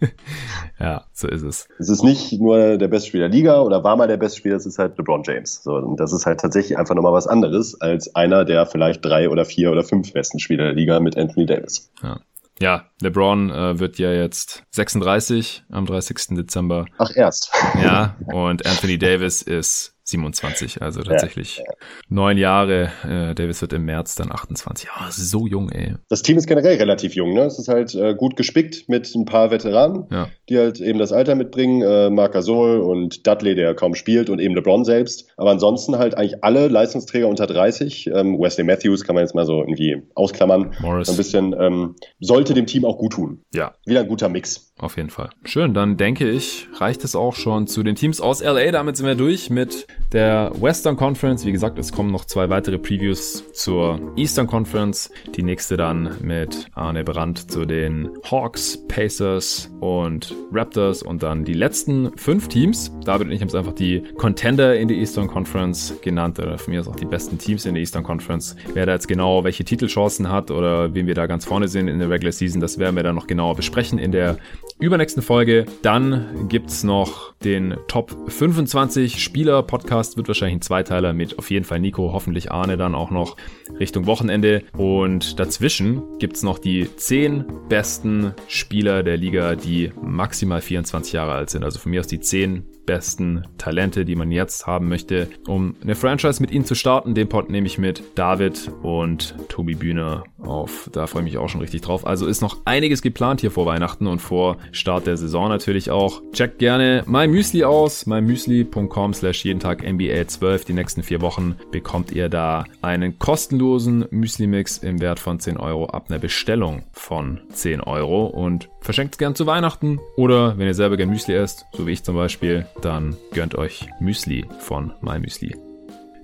ja, 0.80 1.04
so 1.12 1.28
ist 1.28 1.42
es. 1.42 1.68
Es 1.78 1.88
ist 1.88 2.02
nicht 2.04 2.32
nur 2.34 2.76
der 2.76 2.88
beste 2.88 3.08
Spieler 3.08 3.28
der 3.28 3.36
Liga 3.36 3.60
oder 3.60 3.82
war 3.82 3.96
mal 3.96 4.08
der 4.08 4.18
beste 4.18 4.38
Spieler, 4.38 4.56
es 4.56 4.66
ist 4.66 4.78
halt 4.78 4.98
LeBron 4.98 5.22
James. 5.24 5.62
So, 5.62 5.74
und 5.76 5.98
das 5.98 6.12
ist 6.12 6.26
halt 6.26 6.40
tatsächlich 6.40 6.76
einfach 6.76 6.94
nochmal 6.94 7.12
was 7.12 7.26
anderes 7.26 7.80
als 7.80 8.14
einer 8.14 8.44
der 8.44 8.66
vielleicht 8.66 9.04
drei 9.04 9.28
oder 9.30 9.44
vier 9.44 9.72
oder 9.72 9.82
fünf 9.82 10.12
besten 10.12 10.38
Spieler 10.38 10.64
der 10.64 10.74
Liga 10.74 11.00
mit 11.00 11.16
Anthony 11.16 11.46
Davis. 11.46 11.90
Ja. 12.02 12.20
Ja, 12.58 12.86
LeBron 13.02 13.50
äh, 13.50 13.78
wird 13.78 13.98
ja 13.98 14.12
jetzt 14.12 14.62
36 14.70 15.64
am 15.70 15.84
30. 15.84 16.36
Dezember. 16.36 16.86
Ach, 16.96 17.10
erst. 17.14 17.52
Ja, 17.82 18.16
und 18.32 18.64
Anthony 18.64 18.98
Davis 18.98 19.42
ist 19.42 19.95
27, 20.06 20.82
also 20.82 21.02
tatsächlich 21.02 21.58
ja, 21.58 21.64
ja. 21.64 21.72
neun 22.08 22.38
Jahre. 22.38 22.90
Äh, 23.04 23.34
Davis 23.34 23.60
wird 23.60 23.72
im 23.72 23.84
März 23.84 24.14
dann 24.14 24.30
28. 24.30 24.88
Ja, 24.88 25.10
so 25.10 25.46
jung, 25.46 25.68
ey. 25.70 25.94
Das 26.08 26.22
Team 26.22 26.38
ist 26.38 26.46
generell 26.46 26.76
relativ 26.76 27.14
jung, 27.14 27.34
ne? 27.34 27.42
Es 27.42 27.58
ist 27.58 27.66
halt 27.66 27.94
äh, 27.94 28.14
gut 28.14 28.36
gespickt 28.36 28.88
mit 28.88 29.12
ein 29.14 29.24
paar 29.24 29.50
Veteranen, 29.50 30.04
ja. 30.12 30.28
die 30.48 30.58
halt 30.58 30.80
eben 30.80 31.00
das 31.00 31.12
Alter 31.12 31.34
mitbringen. 31.34 31.82
Äh, 31.82 32.10
Marc 32.10 32.32
Gasol 32.32 32.78
und 32.78 33.26
Dudley, 33.26 33.56
der 33.56 33.74
kaum 33.74 33.96
spielt, 33.96 34.30
und 34.30 34.38
eben 34.38 34.54
LeBron 34.54 34.84
selbst. 34.84 35.28
Aber 35.36 35.50
ansonsten 35.50 35.98
halt 35.98 36.16
eigentlich 36.16 36.44
alle 36.44 36.68
Leistungsträger 36.68 37.26
unter 37.26 37.48
30. 37.48 38.06
Ähm, 38.06 38.38
Wesley 38.38 38.64
Matthews 38.64 39.02
kann 39.02 39.16
man 39.16 39.24
jetzt 39.24 39.34
mal 39.34 39.44
so 39.44 39.60
irgendwie 39.60 40.02
ausklammern. 40.14 40.74
Morris. 40.80 41.10
Ein 41.10 41.16
bisschen 41.16 41.54
ähm, 41.58 41.96
sollte 42.20 42.54
dem 42.54 42.66
Team 42.66 42.84
auch 42.84 42.98
gut 42.98 43.14
tun. 43.14 43.42
Ja. 43.52 43.74
Wieder 43.84 44.00
ein 44.00 44.08
guter 44.08 44.28
Mix. 44.28 44.65
Auf 44.78 44.98
jeden 44.98 45.08
Fall. 45.08 45.30
Schön, 45.44 45.72
dann 45.72 45.96
denke 45.96 46.28
ich, 46.28 46.68
reicht 46.74 47.02
es 47.02 47.16
auch 47.16 47.34
schon 47.34 47.66
zu 47.66 47.82
den 47.82 47.94
Teams 47.94 48.20
aus 48.20 48.42
LA. 48.42 48.72
Damit 48.72 48.98
sind 48.98 49.06
wir 49.06 49.14
durch 49.14 49.48
mit 49.48 49.86
der 50.12 50.52
Western 50.60 50.98
Conference. 50.98 51.46
Wie 51.46 51.52
gesagt, 51.52 51.78
es 51.78 51.92
kommen 51.92 52.10
noch 52.12 52.26
zwei 52.26 52.50
weitere 52.50 52.76
Previews 52.76 53.50
zur 53.54 54.12
Eastern 54.16 54.46
Conference. 54.46 55.10
Die 55.34 55.42
nächste 55.42 55.78
dann 55.78 56.18
mit 56.20 56.66
Arne 56.74 57.04
Brandt 57.04 57.50
zu 57.50 57.64
den 57.64 58.10
Hawks, 58.30 58.78
Pacers 58.86 59.70
und 59.80 60.34
Raptors 60.52 61.02
und 61.02 61.22
dann 61.22 61.46
die 61.46 61.54
letzten 61.54 62.14
fünf 62.18 62.48
Teams. 62.48 62.92
David 63.02 63.28
und 63.28 63.32
ich 63.32 63.40
haben 63.40 63.48
es 63.48 63.54
einfach 63.54 63.72
die 63.72 64.02
Contender 64.18 64.76
in 64.76 64.88
der 64.88 64.98
Eastern 64.98 65.26
Conference 65.26 65.94
genannt 66.02 66.38
oder 66.38 66.58
von 66.58 66.74
mir 66.74 66.80
aus 66.80 66.88
auch 66.88 66.96
die 66.96 67.06
besten 67.06 67.38
Teams 67.38 67.64
in 67.64 67.72
der 67.72 67.80
Eastern 67.80 68.02
Conference. 68.04 68.54
Wer 68.74 68.84
da 68.84 68.92
jetzt 68.92 69.08
genau 69.08 69.42
welche 69.42 69.64
Titelchancen 69.64 70.28
hat 70.28 70.50
oder 70.50 70.92
wen 70.92 71.06
wir 71.06 71.14
da 71.14 71.26
ganz 71.26 71.46
vorne 71.46 71.66
sehen 71.66 71.88
in 71.88 71.98
der 71.98 72.10
Regular 72.10 72.32
Season, 72.32 72.60
das 72.60 72.78
werden 72.78 72.94
wir 72.94 73.02
dann 73.02 73.14
noch 73.14 73.26
genauer 73.26 73.56
besprechen 73.56 73.98
in 73.98 74.12
der 74.12 74.36
übernächsten 74.78 75.22
Folge. 75.22 75.66
Dann 75.82 76.48
gibt's 76.48 76.84
noch 76.84 77.34
den 77.44 77.76
Top 77.88 78.14
25 78.30 79.22
Spieler 79.22 79.62
Podcast. 79.62 80.16
Wird 80.16 80.28
wahrscheinlich 80.28 80.58
ein 80.58 80.62
Zweiteiler 80.62 81.12
mit 81.12 81.38
auf 81.38 81.50
jeden 81.50 81.64
Fall 81.64 81.80
Nico, 81.80 82.12
hoffentlich 82.12 82.52
Arne 82.52 82.76
dann 82.76 82.94
auch 82.94 83.10
noch 83.10 83.36
Richtung 83.78 84.06
Wochenende. 84.06 84.62
Und 84.76 85.38
dazwischen 85.38 86.02
gibt's 86.18 86.42
noch 86.42 86.58
die 86.58 86.88
10 86.94 87.44
besten 87.68 88.34
Spieler 88.48 89.02
der 89.02 89.16
Liga, 89.16 89.54
die 89.54 89.92
maximal 90.00 90.60
24 90.60 91.12
Jahre 91.12 91.32
alt 91.32 91.50
sind. 91.50 91.64
Also 91.64 91.78
von 91.78 91.90
mir 91.90 92.00
aus 92.00 92.06
die 92.06 92.20
10 92.20 92.64
besten 92.86 93.42
Talente, 93.58 94.04
die 94.04 94.16
man 94.16 94.30
jetzt 94.30 94.66
haben 94.66 94.88
möchte, 94.88 95.28
um 95.46 95.74
eine 95.82 95.94
Franchise 95.94 96.40
mit 96.40 96.50
ihnen 96.50 96.64
zu 96.64 96.74
starten. 96.74 97.14
Den 97.14 97.28
Pod 97.28 97.50
nehme 97.50 97.66
ich 97.66 97.78
mit 97.78 98.02
David 98.14 98.70
und 98.82 99.34
Tobi 99.48 99.74
Bühner 99.74 100.24
auf. 100.38 100.88
Da 100.92 101.06
freue 101.06 101.22
ich 101.22 101.32
mich 101.32 101.38
auch 101.38 101.48
schon 101.48 101.60
richtig 101.60 101.82
drauf. 101.82 102.06
Also 102.06 102.26
ist 102.26 102.40
noch 102.40 102.58
einiges 102.64 103.02
geplant 103.02 103.40
hier 103.40 103.50
vor 103.50 103.66
Weihnachten 103.66 104.06
und 104.06 104.20
vor 104.20 104.56
Start 104.72 105.06
der 105.06 105.16
Saison 105.16 105.48
natürlich 105.48 105.90
auch. 105.90 106.22
Checkt 106.32 106.58
gerne 106.58 107.02
mein 107.06 107.30
Müsli 107.30 107.64
aus, 107.64 108.06
mymüsli.com 108.06 109.14
slash 109.14 109.44
jeden 109.44 109.60
Tag 109.60 109.82
NBA 109.82 110.26
12. 110.26 110.64
Die 110.64 110.72
nächsten 110.72 111.02
vier 111.02 111.20
Wochen 111.20 111.56
bekommt 111.70 112.12
ihr 112.12 112.28
da 112.28 112.64
einen 112.82 113.18
kostenlosen 113.18 114.06
Müsli-Mix 114.10 114.78
im 114.78 115.00
Wert 115.00 115.18
von 115.18 115.40
10 115.40 115.56
Euro 115.56 115.86
ab 115.86 116.06
einer 116.08 116.18
Bestellung 116.18 116.84
von 116.92 117.40
10 117.52 117.80
Euro 117.80 118.26
und 118.26 118.68
verschenkt 118.80 119.14
es 119.14 119.18
gern 119.18 119.34
zu 119.34 119.46
Weihnachten 119.46 119.98
oder 120.16 120.56
wenn 120.58 120.66
ihr 120.66 120.74
selber 120.74 120.96
gern 120.96 121.10
Müsli 121.10 121.34
esst, 121.34 121.66
so 121.72 121.86
wie 121.86 121.92
ich 121.92 122.04
zum 122.04 122.14
Beispiel, 122.14 122.66
dann 122.82 123.16
gönnt 123.32 123.54
euch 123.54 123.86
Müsli 124.00 124.46
von 124.60 124.92
MyMüsli. 125.00 125.56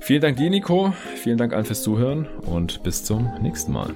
Vielen 0.01 0.21
Dank 0.21 0.37
dir, 0.37 0.51
Nico. 0.51 0.93
Vielen 1.17 1.39
Dank 1.39 1.53
allen 1.53 1.65
fürs 1.65 1.83
Zuhören 1.83 2.27
und 2.47 2.83
bis 2.83 3.05
zum 3.05 3.31
nächsten 3.41 3.73
Mal. 3.73 3.95